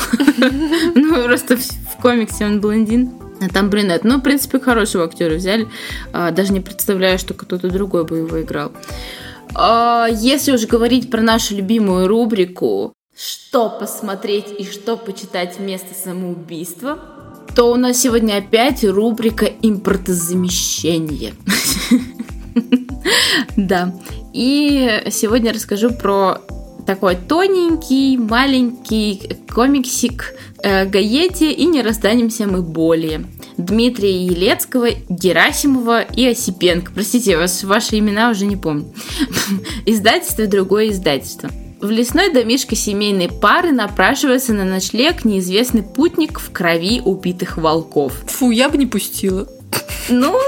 Ну, 0.95 1.23
просто 1.25 1.57
в 1.57 2.03
комиксе 2.03 2.45
он 2.45 2.61
блондин. 2.61 3.13
А 3.41 3.49
там 3.49 3.71
брюнет. 3.71 4.05
Ну, 4.05 4.19
в 4.19 4.21
принципе, 4.21 4.61
хорошего 4.61 5.05
актера 5.05 5.35
взяли. 5.35 5.69
А, 6.13 6.31
даже 6.31 6.53
не 6.53 6.61
представляю, 6.61 7.19
что 7.19 7.35
кто-то 7.35 7.69
другой 7.69 8.05
бы 8.05 8.19
его 8.19 8.41
играл. 8.41 8.73
А, 9.55 10.09
если 10.11 10.53
уже 10.53 10.67
говорить 10.67 11.11
про 11.11 11.23
нашу 11.23 11.57
любимую 11.57 12.09
рубрику 12.09 12.93
«Что 13.17 13.71
посмотреть 13.71 14.47
и 14.59 14.65
что 14.65 14.97
почитать 14.97 15.59
вместо 15.59 15.95
самоубийства», 15.95 16.99
то 17.55 17.71
у 17.71 17.77
нас 17.77 17.99
сегодня 17.99 18.39
опять 18.39 18.85
рубрика 18.85 19.47
«Импортозамещение». 19.47 21.35
Да. 23.57 23.93
И 24.33 25.03
сегодня 25.11 25.53
расскажу 25.53 25.91
про 25.91 26.41
такой 26.87 27.17
тоненький, 27.17 28.17
маленький 28.17 29.39
комиксик 29.53 30.35
э, 30.63 30.87
Гаети 30.87 31.53
и 31.53 31.67
«Не 31.67 31.83
расстанемся 31.83 32.47
мы 32.47 32.63
более». 32.63 33.25
Дмитрия 33.57 34.27
Елецкого, 34.27 34.89
Герасимова 35.09 36.03
и 36.03 36.27
Осипенко. 36.27 36.93
Простите, 36.93 37.37
вас, 37.37 37.63
ваши 37.63 37.99
имена 37.99 38.31
уже 38.31 38.47
не 38.47 38.57
помню. 38.57 38.93
Издательство 39.87 40.47
другое 40.47 40.91
издательство. 40.91 41.51
В 41.81 41.91
лесной 41.91 42.33
домишке 42.33 42.77
семейной 42.77 43.29
пары 43.29 43.71
напрашивается 43.71 44.55
на 44.55 44.65
ночлег 44.65 45.25
неизвестный 45.25 45.83
путник 45.83 46.41
в 46.41 46.51
крови 46.51 47.01
убитых 47.05 47.59
волков. 47.59 48.15
Фу, 48.27 48.51
я 48.51 48.69
бы 48.69 48.79
не 48.79 48.87
пустила. 48.87 49.47
Ну, 50.09 50.39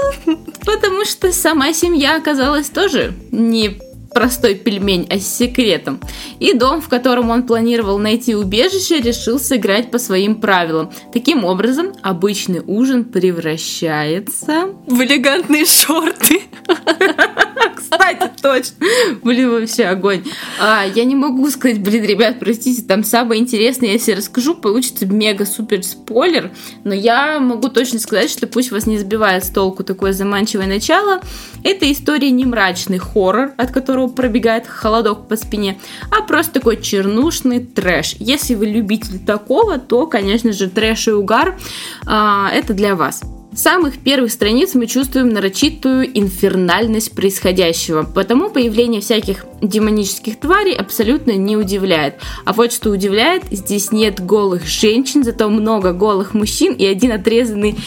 потому 0.65 1.05
что 1.05 1.31
сама 1.31 1.73
семья 1.73 2.17
оказалась 2.17 2.69
тоже 2.69 3.13
не 3.31 3.79
простой 4.17 4.55
пельмень, 4.55 5.05
а 5.11 5.19
с 5.19 5.27
секретом. 5.27 5.99
И 6.39 6.53
дом, 6.53 6.81
в 6.81 6.89
котором 6.89 7.29
он 7.29 7.43
планировал 7.43 7.99
найти 7.99 8.33
убежище, 8.35 8.99
решил 8.99 9.37
сыграть 9.37 9.91
по 9.91 9.99
своим 9.99 10.41
правилам. 10.41 10.89
Таким 11.13 11.45
образом, 11.45 11.93
обычный 12.01 12.63
ужин 12.65 13.05
превращается... 13.05 14.69
В 14.87 14.99
элегантные 15.03 15.65
шорты. 15.65 16.41
Кстати, 17.75 18.31
точно. 18.41 18.75
Блин, 19.21 19.51
вообще 19.51 19.85
огонь. 19.85 20.23
А, 20.59 20.83
я 20.83 21.05
не 21.05 21.15
могу 21.15 21.47
сказать, 21.51 21.79
блин, 21.81 22.03
ребят, 22.03 22.39
простите, 22.39 22.81
там 22.81 23.03
самое 23.03 23.39
интересное, 23.39 23.89
если 23.89 24.13
расскажу, 24.13 24.55
получится 24.55 25.05
мега-супер 25.05 25.83
спойлер, 25.83 26.51
но 26.83 26.93
я 26.93 27.39
могу 27.39 27.69
точно 27.69 27.99
сказать, 27.99 28.31
что 28.31 28.47
пусть 28.47 28.71
вас 28.71 28.87
не 28.87 28.97
сбивает 28.97 29.45
с 29.45 29.49
толку 29.49 29.83
такое 29.83 30.11
заманчивое 30.11 30.65
начало. 30.65 31.21
Это 31.63 31.89
история 31.91 32.31
не 32.31 32.45
мрачный 32.45 32.97
хоррор, 32.97 33.51
от 33.57 33.71
которого 33.71 34.06
пробегает 34.09 34.67
холодок 34.67 35.27
по 35.27 35.35
спине, 35.35 35.77
а 36.11 36.21
просто 36.21 36.53
такой 36.53 36.81
чернушный 36.81 37.59
трэш. 37.59 38.15
Если 38.19 38.55
вы 38.55 38.67
любитель 38.67 39.19
такого, 39.19 39.77
то, 39.77 40.07
конечно 40.07 40.51
же, 40.53 40.69
трэш 40.69 41.07
и 41.07 41.11
угар 41.11 41.57
а, 42.05 42.49
это 42.51 42.73
для 42.73 42.95
вас. 42.95 43.21
С 43.57 43.61
самых 43.61 43.97
первых 43.97 44.31
страниц 44.31 44.75
мы 44.75 44.85
чувствуем 44.85 45.29
нарочитую 45.29 46.07
инфернальность 46.15 47.15
происходящего, 47.15 48.03
потому 48.03 48.49
появление 48.51 49.01
всяких 49.01 49.45
демонических 49.63 50.39
тварей 50.39 50.75
абсолютно 50.75 51.31
не 51.31 51.57
удивляет. 51.57 52.15
А 52.45 52.53
вот 52.53 52.71
что 52.71 52.91
удивляет, 52.91 53.45
здесь 53.49 53.91
нет 53.91 54.23
голых 54.23 54.67
женщин, 54.67 55.23
зато 55.23 55.49
много 55.49 55.93
голых 55.93 56.35
мужчин 56.35 56.73
и 56.73 56.85
один 56.85 57.13
отрезанный 57.13 57.77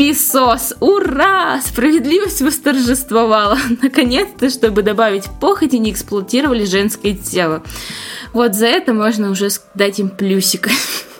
Писос! 0.00 0.72
Ура! 0.80 1.60
Справедливость 1.60 2.40
восторжествовала. 2.40 3.58
Наконец-то, 3.82 4.48
чтобы 4.48 4.80
добавить 4.80 5.24
похоти, 5.42 5.76
не 5.76 5.90
эксплуатировали 5.90 6.64
женское 6.64 7.14
тело. 7.14 7.62
Вот 8.32 8.54
за 8.54 8.68
это 8.68 8.94
можно 8.94 9.30
уже 9.30 9.50
дать 9.74 9.98
им 9.98 10.08
плюсик. 10.08 10.70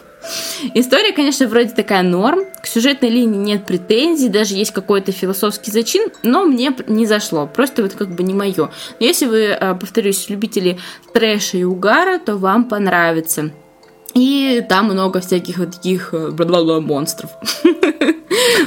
История, 0.74 1.12
конечно, 1.12 1.46
вроде 1.46 1.72
такая 1.72 2.02
норм. 2.02 2.46
К 2.62 2.66
сюжетной 2.66 3.10
линии 3.10 3.36
нет 3.36 3.66
претензий, 3.66 4.30
даже 4.30 4.54
есть 4.54 4.70
какой-то 4.70 5.12
философский 5.12 5.70
зачин, 5.70 6.08
но 6.22 6.46
мне 6.46 6.74
не 6.86 7.04
зашло. 7.04 7.46
Просто 7.46 7.82
вот 7.82 7.92
как 7.92 8.08
бы 8.08 8.22
не 8.22 8.32
мое. 8.32 8.70
Но 8.98 9.06
если 9.06 9.26
вы, 9.26 9.52
а, 9.52 9.74
повторюсь, 9.74 10.30
любители 10.30 10.78
трэша 11.12 11.58
и 11.58 11.64
угара, 11.64 12.18
то 12.18 12.38
вам 12.38 12.64
понравится. 12.64 13.50
И 14.14 14.64
там 14.68 14.86
много 14.86 15.20
всяких 15.20 15.58
вот 15.58 15.72
таких 15.72 16.12
э, 16.12 16.30
бла-бла-бла 16.30 16.80
монстров. 16.80 17.30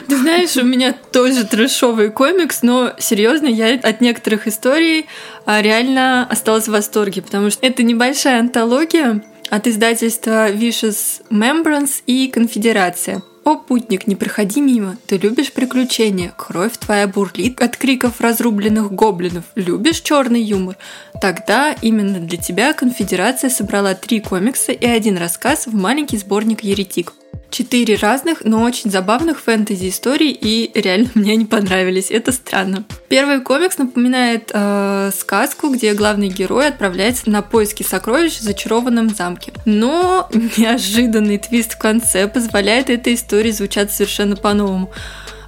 Ты 0.08 0.18
знаешь, 0.18 0.56
у 0.58 0.64
меня 0.64 0.96
тоже 1.12 1.46
трэшовый 1.46 2.12
комикс, 2.12 2.62
но 2.62 2.94
серьезно, 2.98 3.48
я 3.48 3.74
от 3.76 4.02
некоторых 4.02 4.48
историй 4.48 5.06
а, 5.46 5.62
реально 5.62 6.26
осталась 6.30 6.68
в 6.68 6.72
восторге, 6.72 7.22
потому 7.22 7.50
что 7.50 7.66
это 7.66 7.84
небольшая 7.84 8.39
антология, 8.39 9.22
от 9.50 9.68
издательства 9.68 10.52
Vicious 10.52 11.22
Membrance 11.30 12.02
и 12.08 12.28
Конфедерация. 12.28 13.22
О, 13.44 13.58
путник, 13.58 14.08
не 14.08 14.16
проходи 14.16 14.62
мимо. 14.62 14.96
Ты 15.06 15.18
любишь 15.18 15.52
приключения. 15.52 16.34
Кровь 16.38 16.78
твоя 16.78 17.08
бурлит 17.08 17.62
от 17.62 17.76
криков 17.76 18.22
разрубленных 18.22 18.91
гоблинов. 18.91 19.44
Любишь 19.56 20.00
черный 20.00 20.41
юмор? 20.41 20.78
Тогда 21.20 21.76
именно 21.82 22.20
для 22.20 22.38
тебя 22.38 22.74
Конфедерация 22.74 23.50
собрала 23.50 23.96
три 23.96 24.22
комикса 24.22 24.72
и 24.72 24.86
один 24.86 25.18
рассказ 25.18 25.68
в 25.68 25.76
маленький 25.76 26.18
сборник 26.18 26.64
«Еретик» 26.64 27.14
четыре 27.54 27.96
разных, 27.96 28.44
но 28.44 28.64
очень 28.64 28.90
забавных 28.90 29.40
фэнтези 29.40 29.90
историй, 29.90 30.32
и 30.32 30.72
реально 30.74 31.10
мне 31.16 31.34
они 31.34 31.46
понравились. 31.46 32.12
Это 32.12 32.32
странно. 32.32 32.84
Первый 33.08 33.42
комикс 33.42 33.78
напоминает 33.78 34.52
э, 34.54 35.12
сказку, 35.18 35.70
где 35.70 35.94
главный 35.94 36.30
герой 36.30 36.68
отправляется 36.68 37.30
на 37.30 37.42
поиски 37.42 37.84
сокровищ 37.84 38.40
в 38.40 38.42
зачарованном 38.42 39.10
замке. 39.10 39.54
Но 39.66 40.30
неожиданный 40.58 41.38
твист 41.38 41.74
в 41.74 41.78
конце 41.78 42.28
позволяет 42.28 42.90
этой 42.90 43.14
истории 43.14 43.52
звучать 43.52 43.92
совершенно 43.92 44.36
по-новому. 44.36 44.92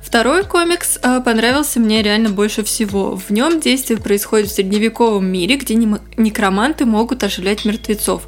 Второй 0.02 0.44
комикс 0.44 1.00
э, 1.02 1.20
понравился 1.26 1.80
мне 1.80 2.04
реально 2.04 2.30
больше 2.30 2.64
всего. 2.64 3.18
В 3.18 3.32
нем 3.32 3.60
действие 3.60 4.00
происходит 4.00 4.50
в 4.50 4.54
средневековом 4.54 5.26
мире, 5.26 5.58
где 5.58 5.74
некроманты 5.74 6.86
могут 6.86 7.24
оживлять 7.24 7.66
мертвецов. 7.66 8.28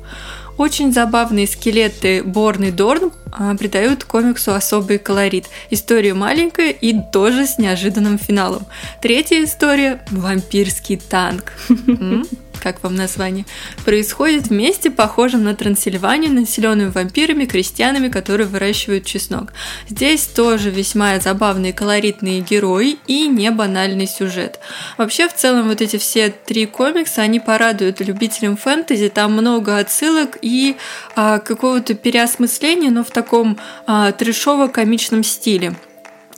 Очень 0.57 0.91
забавные 0.91 1.47
скелеты 1.47 2.23
Борн 2.23 2.65
и 2.65 2.71
Дорн 2.71 3.11
а, 3.31 3.55
придают 3.55 4.03
комиксу 4.03 4.53
особый 4.53 4.97
колорит. 4.97 5.45
История 5.69 6.13
маленькая 6.13 6.71
и 6.71 6.95
тоже 7.11 7.45
с 7.45 7.57
неожиданным 7.57 8.17
финалом. 8.17 8.65
Третья 9.01 9.43
история– 9.43 10.01
вампирский 10.11 10.97
танк 10.97 11.53
как 12.67 12.83
вам 12.83 12.95
название, 12.95 13.45
происходит 13.85 14.47
в 14.47 14.51
месте, 14.51 14.91
похожем 14.91 15.43
на 15.43 15.55
Трансильванию, 15.55 16.33
населенную 16.33 16.91
вампирами, 16.91 17.45
крестьянами, 17.45 18.09
которые 18.09 18.45
выращивают 18.47 19.05
чеснок. 19.05 19.53
Здесь 19.87 20.25
тоже 20.25 20.69
весьма 20.69 21.17
забавные 21.19 21.71
колоритные 21.71 22.41
герои 22.41 22.97
и 23.07 23.27
не 23.27 23.49
банальный 23.51 24.05
сюжет. 24.07 24.59
Вообще, 24.97 25.29
в 25.29 25.33
целом, 25.33 25.69
вот 25.69 25.81
эти 25.81 25.97
все 25.97 26.29
три 26.29 26.65
комикса, 26.65 27.21
они 27.21 27.39
порадуют 27.39 28.01
любителям 28.01 28.57
фэнтези, 28.57 29.07
там 29.07 29.31
много 29.31 29.77
отсылок 29.77 30.37
и 30.41 30.75
а, 31.15 31.39
какого-то 31.39 31.93
переосмысления, 31.93 32.91
но 32.91 33.05
в 33.05 33.11
таком 33.11 33.57
а, 33.85 34.11
трешово-комичном 34.11 35.23
стиле. 35.23 35.73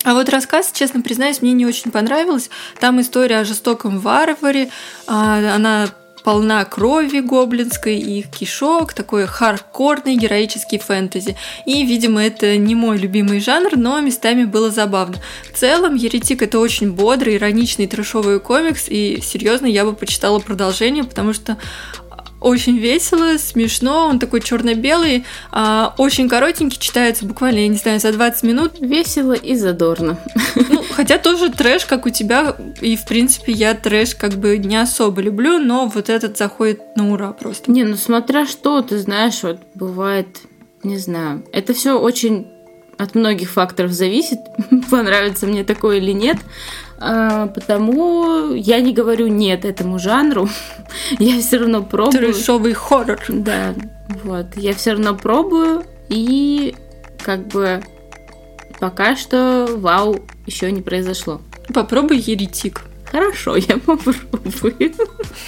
А 0.06 0.14
вот 0.14 0.30
рассказ, 0.30 0.72
честно 0.74 1.02
признаюсь, 1.02 1.42
мне 1.42 1.52
не 1.52 1.66
очень 1.66 1.92
понравилось. 1.92 2.50
Там 2.80 3.02
история 3.02 3.40
о 3.40 3.46
жестоком 3.46 4.00
варваре, 4.00 4.70
а, 5.08 5.56
она 5.56 5.90
полна 6.24 6.64
крови 6.66 7.20
гоблинской 7.20 7.98
и 7.98 8.22
кишок, 8.24 8.94
такой 8.94 9.26
хардкорный 9.26 10.16
героический 10.16 10.80
фэнтези. 10.80 11.36
И, 11.66 11.86
видимо, 11.86 12.24
это 12.24 12.58
не 12.58 12.76
мой 12.76 12.98
любимый 12.98 13.40
жанр, 13.40 13.78
но 13.78 14.00
местами 14.00 14.46
было 14.46 14.70
забавно. 14.70 15.18
В 15.52 15.58
целом, 15.58 15.96
Еретик 15.96 16.42
это 16.42 16.60
очень 16.60 16.92
бодрый, 16.92 17.36
ироничный 17.36 17.88
трешовый 17.88 18.40
комикс, 18.40 18.86
и 18.88 19.20
серьезно, 19.22 19.66
я 19.66 19.86
бы 19.86 19.94
почитала 19.94 20.40
продолжение, 20.40 21.04
потому 21.04 21.34
что 21.34 21.58
очень 22.42 22.78
весело, 22.78 23.38
смешно, 23.38 24.08
он 24.08 24.20
такой 24.20 24.42
черно-белый, 24.42 25.26
а, 25.52 25.94
очень 25.98 26.30
коротенький, 26.30 26.80
читается 26.80 27.26
буквально, 27.26 27.60
я 27.60 27.68
не 27.68 27.78
знаю, 27.78 28.00
за 28.00 28.12
20 28.12 28.44
минут. 28.44 28.74
Весело 28.80 29.34
и 29.34 29.56
задорно. 29.56 30.18
Ну, 30.56 30.84
хотя 30.92 31.18
тоже 31.18 31.50
трэш, 31.50 31.86
как 31.86 32.06
у 32.06 32.10
тебя, 32.10 32.56
и 32.82 32.96
в 32.96 33.06
принципе 33.06 33.52
я 33.52 33.74
трэш 33.74 34.16
как 34.16 34.34
бы 34.34 34.58
не 34.58 34.78
особо 34.78 35.22
люблю, 35.22 35.60
но 35.60 35.88
вот 35.88 36.10
этот 36.10 36.38
заходит 36.38 36.82
на 36.96 37.12
ура 37.12 37.32
просто. 37.34 37.72
Не, 37.72 37.84
ну 37.84 37.96
смотря 37.96 38.46
что, 38.46 38.82
ты 38.82 38.98
знаешь, 38.98 39.44
вот 39.44 39.60
бывает, 39.76 40.40
не 40.84 40.98
знаю, 40.98 41.44
это 41.52 41.74
все 41.74 42.00
очень 42.00 42.48
от 43.00 43.16
многих 43.16 43.50
факторов 43.50 43.94
зависит, 43.94 44.40
понравится 44.92 45.48
мне 45.48 45.64
такое 45.64 45.98
или 45.98 46.12
нет. 46.12 46.38
А, 47.00 47.48
потому 47.48 48.54
я 48.54 48.82
не 48.82 48.94
говорю 48.94 49.28
нет 49.28 49.64
этому 49.64 50.00
жанру. 50.00 50.50
я 51.20 51.40
все 51.40 51.60
равно 51.60 51.82
пробую. 51.82 52.34
Трешовый 52.34 52.74
хоррор. 52.74 53.22
Да, 53.30 53.74
вот. 54.24 54.48
Я 54.58 54.74
все 54.74 54.92
равно 54.92 55.16
пробую 55.16 55.86
и 56.10 56.76
как 57.24 57.48
бы 57.48 57.82
пока 58.82 59.16
что 59.16 59.68
вау 59.78 60.20
еще 60.46 60.70
не 60.70 60.82
произошло. 60.82 61.42
Попробуй 61.74 62.18
еретик. 62.18 62.82
Хорошо, 63.12 63.56
я 63.56 63.78
попробую. 63.78 64.94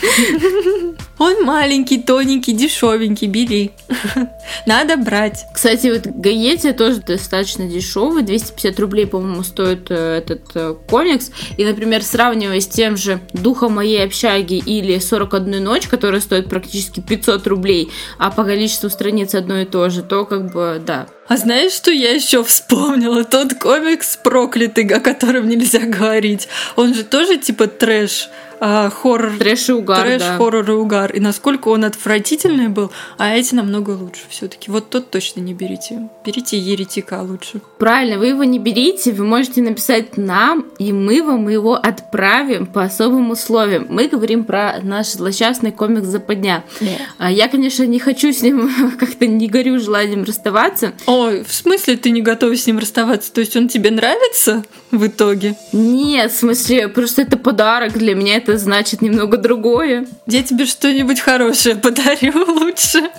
Он 1.20 1.43
маленький, 1.43 2.01
тоненький, 2.01 2.53
дешевенький, 2.53 3.28
бери. 3.28 3.72
Надо 4.66 4.97
брать. 4.97 5.45
Кстати, 5.53 5.88
вот 5.88 6.07
Гаетия 6.07 6.74
тоже 6.74 7.01
достаточно 7.01 7.68
дешевый, 7.68 8.24
250 8.24 8.80
рублей, 8.80 9.05
по-моему, 9.05 9.43
стоит 9.43 9.91
э, 9.91 10.18
этот 10.18 10.41
э, 10.55 10.76
комикс. 10.89 11.32
И, 11.57 11.66
например, 11.66 12.03
сравнивая 12.03 12.59
с 12.59 12.68
тем 12.68 12.97
же 12.97 13.20
«Духом 13.34 13.76
моей 13.76 14.03
общаги» 14.03 14.55
или 14.55 14.95
«41 14.95 15.59
ночь», 15.59 15.88
которая 15.88 16.22
стоит 16.22 16.49
практически 16.49 16.99
500 17.01 17.45
рублей, 17.45 17.91
а 18.18 18.32
по 18.32 18.43
количеству 18.43 18.89
страниц 18.89 19.36
одно 19.36 19.59
и 19.59 19.66
то 19.66 19.89
же, 19.89 20.01
то 20.01 20.26
как 20.26 20.51
бы, 20.51 20.82
да, 20.84 21.07
а 21.32 21.38
знаешь, 21.38 21.71
что 21.71 21.91
я 21.91 22.11
еще 22.11 22.43
вспомнила? 22.43 23.23
Тот 23.23 23.53
комикс 23.53 24.17
проклятый, 24.17 24.86
о 24.88 24.99
котором 24.99 25.47
нельзя 25.47 25.79
говорить. 25.79 26.49
Он 26.75 26.93
же 26.93 27.05
тоже 27.05 27.38
типа 27.38 27.67
трэш 27.67 28.27
а, 28.64 28.91
хоррор. 28.91 29.38
Трэш 29.39 29.70
и 29.70 29.72
угар, 29.74 30.03
Трэш, 30.03 30.22
да. 30.22 30.38
хоррор 30.38 30.70
и 30.70 30.74
угар. 30.74 31.12
И 31.12 31.20
насколько 31.20 31.70
он 31.70 31.84
отвратительный 31.84 32.68
был, 32.68 32.91
а 33.18 33.36
эти 33.36 33.55
намного 33.55 33.89
лучше 33.91 34.22
все 34.30 34.47
таки 34.47 34.70
Вот 34.70 34.91
тот 34.91 35.09
точно 35.09 35.39
не 35.39 35.55
берите. 35.55 36.09
Берите 36.24 36.59
еретика 36.59 37.24
лучше. 37.24 37.59
Правильно, 37.80 38.20
вы 38.20 38.28
его 38.28 38.43
не 38.43 38.59
берите, 38.59 39.14
вы 39.14 39.26
можете 39.26 39.64
написать 39.64 40.16
нам, 40.16 40.68
и 40.78 40.93
мы 40.93 41.24
вам 41.24 41.49
его 41.49 41.74
отправим 41.74 42.68
по 42.68 42.84
особым 42.84 43.32
условиям. 43.32 43.88
Мы 43.89 44.07
говорим 44.07 44.43
про 44.43 44.80
наш 44.84 45.07
злосчастный 45.07 45.72
комикс 45.72 46.05
«Западня». 46.05 46.64
Yeah. 46.80 47.32
Я, 47.32 47.47
конечно, 47.47 47.84
не 47.84 47.97
хочу 47.97 48.32
с 48.32 48.43
ним, 48.43 48.70
как-то 48.99 49.26
не 49.26 49.47
горю 49.47 49.80
желанием 49.80 50.24
расставаться. 50.24 50.93
Ой, 51.07 51.43
в 51.43 51.51
смысле 51.51 51.97
ты 51.97 52.12
не 52.12 52.22
готова 52.22 52.55
с 52.55 52.68
ним 52.68 52.78
расставаться? 52.78 53.34
То 53.34 53.41
есть 53.41 53.55
он 53.55 53.68
тебе 53.68 53.89
нравится 53.89 54.64
в 54.91 55.07
итоге? 55.07 55.55
Нет, 55.72 56.32
в 56.32 56.38
смысле, 56.38 56.89
просто 56.89 57.24
это 57.24 57.38
подарок 57.38 57.93
для 57.93 58.14
меня, 58.14 58.38
это 58.38 58.50
это 58.51 58.59
значит 58.59 59.01
немного 59.01 59.37
другое. 59.37 60.05
Я 60.27 60.43
тебе 60.43 60.65
что-нибудь 60.65 61.19
хорошее 61.19 61.75
подарю 61.75 62.33
лучше. 62.47 63.09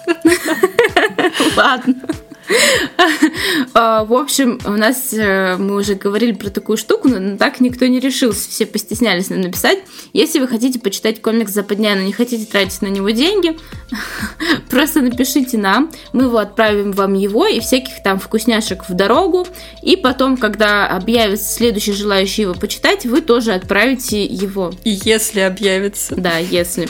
Ладно. 1.56 1.94
А, 3.74 4.04
в 4.04 4.12
общем, 4.12 4.60
у 4.66 4.72
нас 4.72 5.12
э, 5.12 5.56
мы 5.56 5.76
уже 5.76 5.94
говорили 5.94 6.32
про 6.32 6.50
такую 6.50 6.76
штуку, 6.76 7.08
но 7.08 7.36
так 7.36 7.60
никто 7.60 7.86
не 7.86 8.00
решился. 8.00 8.50
Все 8.50 8.66
постеснялись 8.66 9.30
нам 9.30 9.40
написать. 9.40 9.78
Если 10.12 10.40
вы 10.40 10.48
хотите 10.48 10.78
почитать 10.78 11.22
комикс 11.22 11.52
«Западня», 11.52 11.94
но 11.94 12.02
не 12.02 12.12
хотите 12.12 12.44
тратить 12.44 12.82
на 12.82 12.88
него 12.88 13.10
деньги, 13.10 13.56
просто 14.70 15.00
напишите 15.00 15.56
нам. 15.58 15.90
Мы 16.12 16.24
его 16.24 16.38
отправим 16.38 16.92
вам 16.92 17.14
его 17.14 17.46
и 17.46 17.60
всяких 17.60 18.02
там 18.02 18.18
вкусняшек 18.18 18.88
в 18.88 18.94
дорогу. 18.94 19.46
И 19.82 19.96
потом, 19.96 20.36
когда 20.36 20.86
объявится 20.88 21.52
следующий 21.52 21.92
желающий 21.92 22.42
его 22.42 22.54
почитать, 22.54 23.06
вы 23.06 23.20
тоже 23.22 23.52
отправите 23.52 24.24
его. 24.24 24.72
И 24.84 24.98
если 25.04 25.40
объявится. 25.40 26.14
Да, 26.16 26.38
если. 26.38 26.88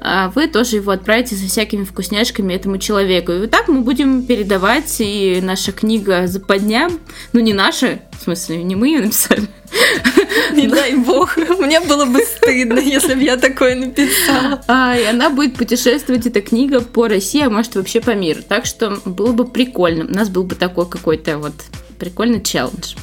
А, 0.00 0.30
вы 0.34 0.46
тоже 0.46 0.76
его 0.76 0.92
отправите 0.92 1.36
со 1.36 1.46
всякими 1.46 1.84
вкусняшками 1.84 2.54
этому 2.54 2.78
человеку. 2.78 3.32
И 3.32 3.40
вот 3.40 3.50
так 3.50 3.68
мы 3.68 3.80
будем 3.80 4.24
передавать 4.24 5.01
и 5.02 5.40
наша 5.40 5.72
книга 5.72 6.26
«Западня», 6.26 6.90
ну 7.32 7.40
не 7.40 7.52
наша, 7.52 8.00
в 8.18 8.24
смысле, 8.24 8.62
не 8.62 8.76
мы 8.76 8.88
ее 8.88 9.00
написали, 9.00 9.48
не 10.52 10.68
дай 10.68 10.94
бог, 10.94 11.36
мне 11.36 11.80
было 11.80 12.04
бы 12.04 12.20
стыдно, 12.20 12.78
если 12.78 13.14
бы 13.14 13.22
я 13.22 13.36
такое 13.36 13.74
написала. 13.74 14.62
А, 14.68 14.96
и 14.96 15.04
она 15.04 15.30
будет 15.30 15.56
путешествовать, 15.56 16.26
эта 16.26 16.40
книга, 16.40 16.80
по 16.80 17.08
России, 17.08 17.42
а 17.42 17.50
может 17.50 17.74
вообще 17.74 18.00
по 18.00 18.14
миру. 18.14 18.42
Так 18.46 18.66
что 18.66 19.00
было 19.04 19.32
бы 19.32 19.46
прикольно. 19.46 20.04
У 20.04 20.14
нас 20.14 20.28
был 20.28 20.44
бы 20.44 20.54
такой 20.54 20.88
какой-то 20.88 21.38
вот 21.38 21.54
прикольный 21.98 22.42
челлендж. 22.42 22.94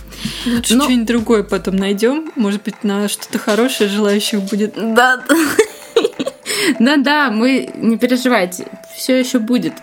Лучше 0.45 0.75
Но... 0.75 0.83
что-нибудь 0.83 1.07
другое 1.07 1.43
потом 1.43 1.75
найдем. 1.77 2.31
Может 2.35 2.63
быть, 2.63 2.83
на 2.83 3.07
что-то 3.07 3.39
хорошее 3.39 3.89
желающих 3.89 4.41
будет. 4.41 4.73
Да. 4.75 5.23
Да-да, 6.79 7.31
мы 7.31 7.69
не 7.75 7.97
переживайте, 7.97 8.67
все 8.95 9.17
еще 9.17 9.39
будет. 9.39 9.73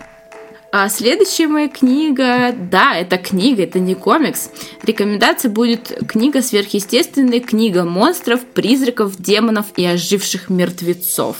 А 0.78 0.90
следующая 0.90 1.46
моя 1.46 1.68
книга, 1.68 2.52
да, 2.52 2.94
это 2.94 3.16
книга, 3.16 3.62
это 3.62 3.78
не 3.78 3.94
комикс. 3.94 4.50
Рекомендация 4.82 5.50
будет 5.50 5.90
книга 6.06 6.42
сверхъестественная, 6.42 7.40
книга 7.40 7.84
монстров, 7.84 8.44
призраков, 8.44 9.16
демонов 9.16 9.68
и 9.78 9.86
оживших 9.86 10.50
мертвецов. 10.50 11.38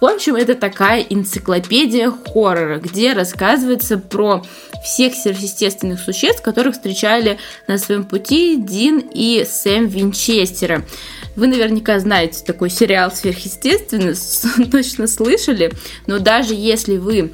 В 0.00 0.04
общем, 0.04 0.36
это 0.36 0.54
такая 0.54 1.00
энциклопедия 1.00 2.12
хоррора, 2.12 2.78
где 2.78 3.14
рассказывается 3.14 3.98
про 3.98 4.44
всех 4.84 5.14
сверхъестественных 5.14 5.98
существ, 5.98 6.40
которых 6.40 6.74
встречали 6.74 7.40
на 7.66 7.78
своем 7.78 8.04
пути 8.04 8.54
Дин 8.58 9.02
и 9.12 9.44
Сэм 9.44 9.88
Винчестера. 9.88 10.84
Вы 11.34 11.48
наверняка 11.48 11.98
знаете 11.98 12.44
такой 12.44 12.70
сериал 12.70 13.10
«Сверхъестественное», 13.10 14.14
точно 14.70 15.08
слышали, 15.08 15.72
но 16.06 16.20
даже 16.20 16.54
если 16.54 16.96
вы 16.96 17.32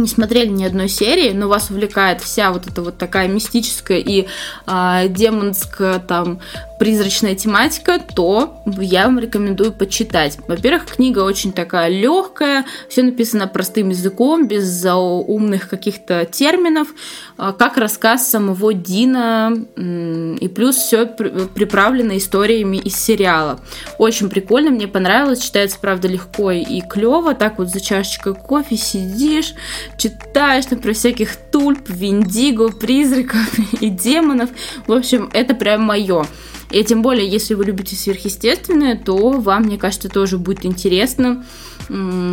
не 0.00 0.08
смотрели 0.08 0.48
ни 0.48 0.64
одной 0.64 0.88
серии, 0.88 1.32
но 1.32 1.48
вас 1.48 1.70
увлекает 1.70 2.20
вся 2.20 2.50
вот 2.50 2.66
эта 2.66 2.82
вот 2.82 2.98
такая 2.98 3.28
мистическая 3.28 3.98
и 3.98 4.26
э, 4.66 5.06
демонская 5.08 5.98
там 5.98 6.40
призрачная 6.80 7.34
тематика, 7.34 7.98
то 7.98 8.62
я 8.78 9.04
вам 9.04 9.18
рекомендую 9.18 9.70
почитать. 9.70 10.38
Во-первых, 10.48 10.86
книга 10.86 11.18
очень 11.18 11.52
такая 11.52 11.90
легкая, 11.90 12.64
все 12.88 13.02
написано 13.02 13.46
простым 13.46 13.90
языком, 13.90 14.48
без 14.48 14.86
умных 14.86 15.68
каких-то 15.68 16.24
терминов, 16.24 16.88
а, 17.36 17.52
как 17.52 17.76
рассказ 17.76 18.30
самого 18.30 18.72
Дина, 18.72 19.52
и 19.76 20.48
плюс 20.48 20.76
все 20.76 21.04
приправлено 21.04 22.16
историями 22.16 22.78
из 22.78 22.96
сериала. 22.96 23.60
Очень 23.98 24.30
прикольно, 24.30 24.70
мне 24.70 24.88
понравилось, 24.88 25.42
читается, 25.42 25.78
правда, 25.78 26.08
легко 26.08 26.50
и 26.50 26.80
клево, 26.80 27.34
так 27.34 27.58
вот 27.58 27.68
за 27.68 27.82
чашечкой 27.82 28.34
кофе 28.34 28.78
сидишь, 28.78 29.52
читаешь, 29.98 30.70
например, 30.70 30.96
всяких 30.96 31.36
тульп, 31.36 31.90
виндиго, 31.90 32.70
призраков 32.70 33.52
и 33.82 33.90
демонов. 33.90 34.48
В 34.86 34.94
общем, 34.94 35.28
это 35.34 35.54
прям 35.54 35.82
мое. 35.82 36.24
И 36.70 36.84
тем 36.84 37.02
более, 37.02 37.28
если 37.28 37.54
вы 37.54 37.64
любите 37.64 37.96
сверхъестественное, 37.96 38.96
то 38.96 39.30
вам, 39.32 39.64
мне 39.64 39.76
кажется, 39.78 40.08
тоже 40.08 40.38
будет 40.38 40.64
интересно 40.64 41.44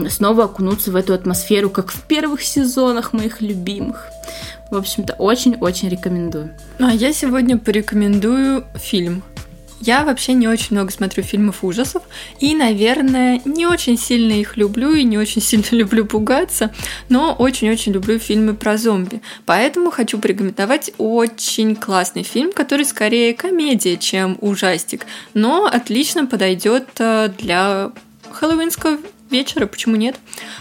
снова 0.10 0.44
окунуться 0.44 0.92
в 0.92 0.96
эту 0.96 1.14
атмосферу, 1.14 1.72
как 1.72 1.92
в 1.92 2.02
первых 2.04 2.44
сезонах 2.44 3.14
моих 3.14 3.42
любимых. 3.42 4.10
В 4.70 4.76
общем-то, 4.76 5.14
очень-очень 5.14 5.90
рекомендую. 5.90 6.52
А 6.78 6.94
я 6.94 7.14
сегодня 7.14 7.58
порекомендую 7.58 8.66
фильм 8.76 9.24
я 9.82 10.04
вообще 10.04 10.34
не 10.34 10.48
очень 10.48 10.70
много 10.72 10.92
смотрю 10.92 11.24
фильмов 11.24 11.64
ужасов 11.64 12.04
и, 12.40 12.56
наверное, 12.56 13.42
не 13.46 13.66
очень 13.66 13.98
сильно 13.98 14.34
их 14.34 14.58
люблю 14.58 14.94
и 14.94 15.04
не 15.04 15.18
очень 15.18 15.42
сильно 15.42 15.66
люблю 15.72 16.06
пугаться, 16.06 16.74
но 17.10 17.34
очень-очень 17.34 17.92
люблю 17.92 18.20
фильмы 18.20 18.54
про 18.54 18.78
зомби. 18.78 19.22
Поэтому 19.46 19.92
хочу 19.92 20.20
порекомендовать 20.20 20.92
очень 20.98 21.76
классный 21.76 22.24
фильм, 22.24 22.52
который 22.52 22.86
скорее 22.86 23.34
комедия, 23.34 23.98
чем 23.98 24.38
ужастик, 24.42 25.06
но 25.34 25.66
отлично 25.66 26.26
подойдет 26.26 26.88
э, 27.00 27.30
для 27.38 27.92
хэллоуинского 28.32 28.98
вечера, 29.30 29.66
почему 29.66 29.96
нет? 29.96 30.16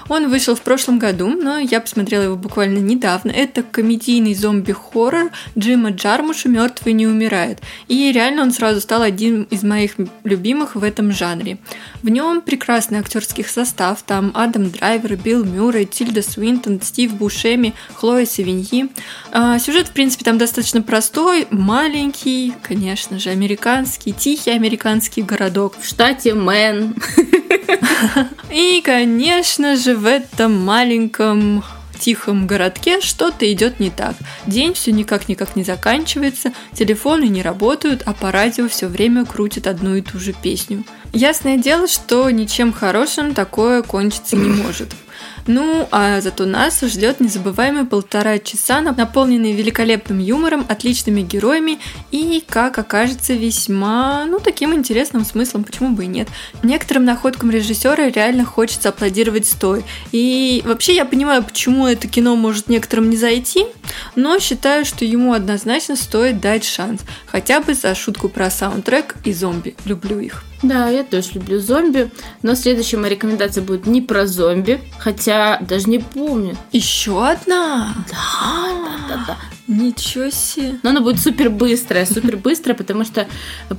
Он 0.09 0.29
вышел 0.29 0.55
в 0.55 0.63
прошлом 0.63 0.99
году, 0.99 1.29
но 1.29 1.59
я 1.59 1.81
посмотрела 1.81 2.23
его 2.23 2.37
буквально 2.37 2.79
недавно. 2.79 3.31
Это 3.31 3.63
комедийный 3.63 4.35
зомби-хоррор 4.35 5.31
Джима 5.59 5.91
Джармуша 5.91 6.49
«Мертвый 6.49 6.93
не 6.93 7.07
умирает». 7.07 7.61
И 7.89 8.13
реально 8.13 8.43
он 8.43 8.53
сразу 8.53 8.81
стал 8.81 9.03
одним 9.03 9.45
из 9.45 9.63
моих 9.63 9.95
любимых 10.25 10.75
в 10.75 10.83
этом 10.83 11.13
жанре. 11.13 11.59
В 12.03 12.09
нем 12.09 12.41
прекрасный 12.41 12.99
актерский 12.99 13.45
состав, 13.45 14.03
там 14.03 14.33
Адам 14.35 14.71
Драйвер, 14.71 15.17
Билл 15.17 15.45
Мюррей, 15.45 15.87
Тильда 15.87 16.23
Свинтон, 16.23 16.81
Стив 16.83 17.15
Бушеми, 17.15 17.75
Хлоя 17.95 18.27
Савиньи. 18.27 18.91
А, 19.33 19.59
сюжет, 19.59 19.89
в 19.89 19.93
принципе, 19.93 20.25
там 20.25 20.39
достаточно 20.39 20.83
простой, 20.83 21.47
маленький, 21.51 22.53
конечно 22.63 23.19
же, 23.19 23.31
американский, 23.31 24.13
тихий 24.13 24.51
американский 24.51 25.23
городок. 25.23 25.75
В 25.81 25.87
штате 25.87 26.35
Мэн. 26.35 26.95
И, 28.57 28.81
конечно 28.81 29.77
же, 29.77 29.95
в 29.95 30.07
этом 30.07 30.59
маленьком 30.59 31.63
тихом 32.01 32.47
городке 32.47 33.03
что-то 33.03 33.53
идет 33.53 33.81
не 33.81 33.91
так. 33.91 34.15
День 34.47 34.73
все 34.73 34.93
никак-никак 34.93 35.57
не 35.57 35.63
заканчивается, 35.63 36.55
телефоны 36.73 37.25
не 37.25 37.43
работают, 37.43 38.03
а 38.07 38.15
по 38.15 38.33
радио 38.33 38.67
все 38.67 38.87
время 38.87 39.27
крутят 39.27 39.67
одну 39.67 39.95
и 39.97 40.01
ту 40.01 40.19
же 40.19 40.33
песню. 40.33 40.85
Ясное 41.13 41.59
дело, 41.59 41.87
что 41.87 42.31
ничем 42.31 42.73
хорошим 42.73 43.35
такое 43.35 43.83
кончиться 43.83 44.37
не 44.37 44.49
может. 44.49 44.89
Ну, 45.47 45.87
а 45.93 46.21
зато 46.21 46.45
нас 46.45 46.81
ждет 46.81 47.21
незабываемые 47.21 47.85
полтора 47.85 48.39
часа, 48.39 48.81
наполненные 48.81 49.53
великолепным 49.53 50.19
юмором, 50.19 50.67
отличными 50.69 51.23
героями 51.23 51.79
и, 52.11 52.43
как 52.47 52.79
окажется, 52.79 53.35
весьма, 53.35 54.25
ну, 54.27 54.41
таким 54.41 54.75
интересным 54.75 55.25
смыслом, 55.25 55.65
почему 55.65 55.91
бы 55.91 56.05
и 56.05 56.09
нет. 56.09 56.29
Некоторым 56.63 57.05
находкам 57.05 57.51
режиссера 57.51 58.09
реально 58.09 58.45
хочется 58.45 58.89
аплодировать 58.89 59.47
стой. 59.47 59.85
И 60.11 60.63
вообще 60.67 60.97
я 60.97 61.05
понимаю, 61.05 61.45
почему 61.45 61.87
это 61.87 62.09
кино 62.09 62.35
может 62.35 62.69
некоторым 62.69 63.09
не 63.09 63.17
зайти, 63.17 63.67
но 64.17 64.39
считаю, 64.41 64.85
что 64.85 65.05
ему 65.05 65.33
однозначно 65.33 65.95
стоит 65.95 66.41
дать 66.41 66.65
шанс. 66.65 67.03
Хотя 67.27 67.61
бы 67.61 67.75
за 67.75 67.95
шутку 67.95 68.29
про 68.29 68.51
саундтрек 68.51 69.15
и 69.25 69.33
зомби. 69.33 69.77
Люблю 69.85 70.19
их. 70.19 70.43
Да, 70.63 70.89
я 70.89 71.05
тоже 71.05 71.33
люблю 71.35 71.61
зомби, 71.61 72.11
но 72.43 72.55
следующая 72.55 72.97
моя 72.97 73.11
рекомендация 73.11 73.63
будет 73.63 73.87
не 73.87 74.01
про 74.01 74.27
зомби, 74.27 74.81
хотя 74.99 75.59
даже 75.61 75.89
не 75.91 75.99
помню. 75.99 76.57
Еще 76.73 77.27
одна? 77.27 77.95
Да, 78.11 78.69
да, 78.85 79.17
да, 79.17 79.25
да. 79.27 79.37
Ничего 79.69 80.31
себе. 80.31 80.79
Но 80.83 80.91
она 80.91 81.01
будет 81.01 81.21
супер 81.21 81.51
быстрая, 81.51 82.07
супер 82.07 82.37
быстрая, 82.37 82.77
потому 82.77 83.05
что 83.05 83.27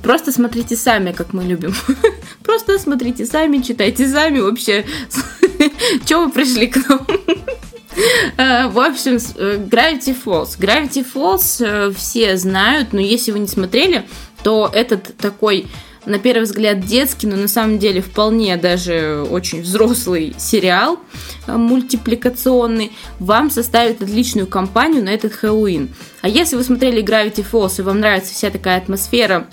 просто 0.02 0.30
смотрите 0.32 0.76
сами, 0.76 1.12
как 1.12 1.32
мы 1.32 1.44
любим. 1.44 1.74
Просто 2.42 2.78
смотрите 2.78 3.26
сами, 3.26 3.58
читайте 3.58 4.06
сами 4.08 4.38
вообще. 4.40 4.84
Чего 6.04 6.26
вы 6.26 6.30
пришли 6.30 6.68
к 6.68 6.88
нам? 6.88 7.06
Э, 8.36 8.68
в 8.68 8.78
общем, 8.78 9.16
э, 9.16 9.56
Gravity 9.56 10.16
Falls. 10.24 10.56
Gravity 10.56 11.04
Falls 11.04 11.64
э, 11.64 11.92
все 11.92 12.36
знают, 12.36 12.92
но 12.92 13.00
если 13.00 13.32
вы 13.32 13.40
не 13.40 13.48
смотрели, 13.48 14.06
то 14.44 14.70
этот 14.72 15.16
такой 15.16 15.66
на 16.06 16.18
первый 16.18 16.44
взгляд 16.44 16.80
детский, 16.80 17.26
но 17.26 17.36
на 17.36 17.48
самом 17.48 17.78
деле 17.78 18.00
вполне 18.00 18.56
даже 18.56 19.26
очень 19.30 19.62
взрослый 19.62 20.34
сериал 20.38 20.98
э, 21.46 21.56
мультипликационный, 21.56 22.92
вам 23.18 23.50
составит 23.50 24.02
отличную 24.02 24.46
компанию 24.46 25.04
на 25.04 25.10
этот 25.10 25.32
Хэллоуин. 25.32 25.90
А 26.22 26.28
если 26.28 26.56
вы 26.56 26.64
смотрели 26.64 27.02
Gravity 27.02 27.44
Falls 27.50 27.78
и 27.78 27.82
вам 27.82 28.00
нравится 28.00 28.32
вся 28.32 28.50
такая 28.50 28.78
атмосфера 28.78 29.46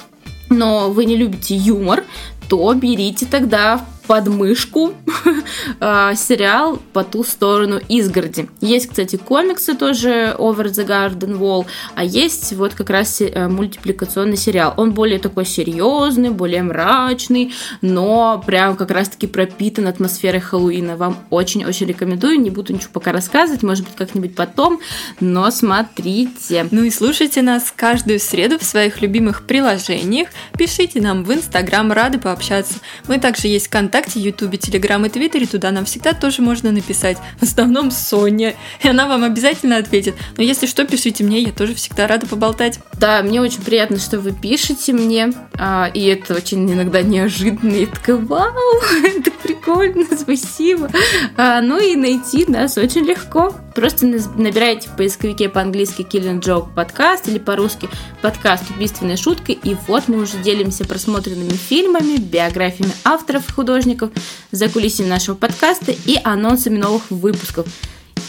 но 0.49 0.91
вы 0.91 1.05
не 1.05 1.15
любите 1.15 1.55
юмор, 1.55 2.03
то 2.47 2.73
берите 2.73 3.25
тогда 3.25 3.83
подмышку 4.07 4.93
а, 5.79 6.13
сериал 6.15 6.79
«По 6.93 7.03
ту 7.03 7.23
сторону 7.23 7.79
изгороди». 7.89 8.47
Есть, 8.61 8.89
кстати, 8.89 9.15
комиксы 9.15 9.73
тоже 9.75 10.35
«Over 10.37 10.65
the 10.65 10.85
Garden 10.85 11.37
Wall», 11.39 11.65
а 11.95 12.03
есть 12.03 12.53
вот 12.53 12.75
как 12.75 12.89
раз 12.89 13.21
э, 13.21 13.47
мультипликационный 13.47 14.37
сериал. 14.37 14.73
Он 14.77 14.91
более 14.93 15.19
такой 15.19 15.45
серьезный, 15.45 16.29
более 16.29 16.63
мрачный, 16.63 17.53
но 17.81 18.41
прям 18.45 18.75
как 18.75 18.91
раз-таки 18.91 19.27
пропитан 19.27 19.87
атмосферой 19.87 20.41
Хэллоуина. 20.41 20.97
Вам 20.97 21.17
очень-очень 21.31 21.87
рекомендую. 21.87 22.39
Не 22.39 22.51
буду 22.51 22.73
ничего 22.73 22.91
пока 22.93 23.11
рассказывать, 23.11 23.63
может 23.63 23.85
быть, 23.85 23.95
как-нибудь 23.95 24.35
потом, 24.35 24.79
но 25.19 25.49
смотрите. 25.49 26.67
Ну 26.69 26.83
и 26.83 26.91
слушайте 26.91 27.41
нас 27.41 27.73
каждую 27.75 28.19
среду 28.19 28.59
в 28.59 28.63
своих 28.63 29.01
любимых 29.01 29.47
приложениях. 29.47 30.29
Пишите 30.57 31.01
нам 31.01 31.23
в 31.23 31.33
Инстаграм, 31.33 31.91
рады 31.91 32.19
по 32.19 32.35
пообщаться. 32.35 32.75
Мы 33.07 33.17
также 33.17 33.47
есть 33.47 33.69
ВКонтакте, 33.95 34.19
Ютубе, 34.19 34.57
Телеграм 34.57 35.05
и 35.05 35.09
Твиттере, 35.09 35.45
туда 35.45 35.71
нам 35.71 35.85
всегда 35.85 36.13
тоже 36.13 36.41
можно 36.41 36.71
написать. 36.71 37.17
В 37.39 37.43
основном 37.43 37.91
Соня, 37.91 38.53
и 38.83 38.89
она 38.89 39.07
вам 39.07 39.23
обязательно 39.23 39.77
ответит. 39.77 40.15
Но 40.35 40.43
если 40.43 40.67
что, 40.67 40.85
пишите 40.85 41.23
мне, 41.23 41.41
я 41.41 41.51
тоже 41.53 41.75
всегда 41.75 42.05
рада 42.05 42.27
поболтать. 42.27 42.79
Да, 42.99 43.21
мне 43.23 43.39
очень 43.39 43.61
приятно, 43.61 43.97
что 43.97 44.19
вы 44.19 44.33
пишете 44.33 44.91
мне, 44.91 45.31
а, 45.53 45.89
и 45.93 46.05
это 46.07 46.35
очень 46.35 46.69
иногда 46.69 47.01
неожиданно, 47.01 47.73
и 47.73 47.85
такая, 47.85 48.17
вау, 48.17 48.81
это 49.03 49.31
прикольно, 49.31 50.05
спасибо. 50.17 50.89
А, 51.37 51.61
ну 51.61 51.79
и 51.79 51.95
найти 51.95 52.45
нас 52.47 52.77
очень 52.77 53.05
легко. 53.05 53.53
Просто 53.75 54.07
набирайте 54.07 54.87
в 54.87 54.95
поисковике 54.95 55.49
по-английски 55.49 56.01
Killing 56.01 56.39
Joke 56.39 56.73
подкаст 56.73 57.27
или 57.27 57.39
по-русски 57.39 57.89
подкаст 58.21 58.63
«Убийственная 58.71 59.17
шутка», 59.17 59.51
и 59.51 59.75
вот 59.87 60.07
мы 60.07 60.21
уже 60.21 60.37
делимся 60.37 60.85
просмотренными 60.85 61.49
фильмами, 61.49 62.17
биографиями 62.17 62.93
авторов 63.03 63.49
и 63.49 63.53
художников, 63.85 64.09
за 64.51 64.69
кулисами 64.69 65.07
нашего 65.07 65.35
подкаста 65.35 65.91
и 65.91 66.19
анонсами 66.23 66.77
новых 66.77 67.09
выпусков. 67.11 67.67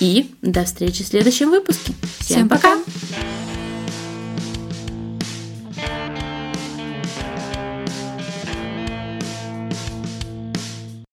И 0.00 0.30
до 0.42 0.64
встречи 0.64 1.02
в 1.02 1.06
следующем 1.06 1.50
выпуске. 1.50 1.94
Всем, 2.18 2.36
Всем 2.36 2.48
пока! 2.48 2.76
пока. 2.76 3.55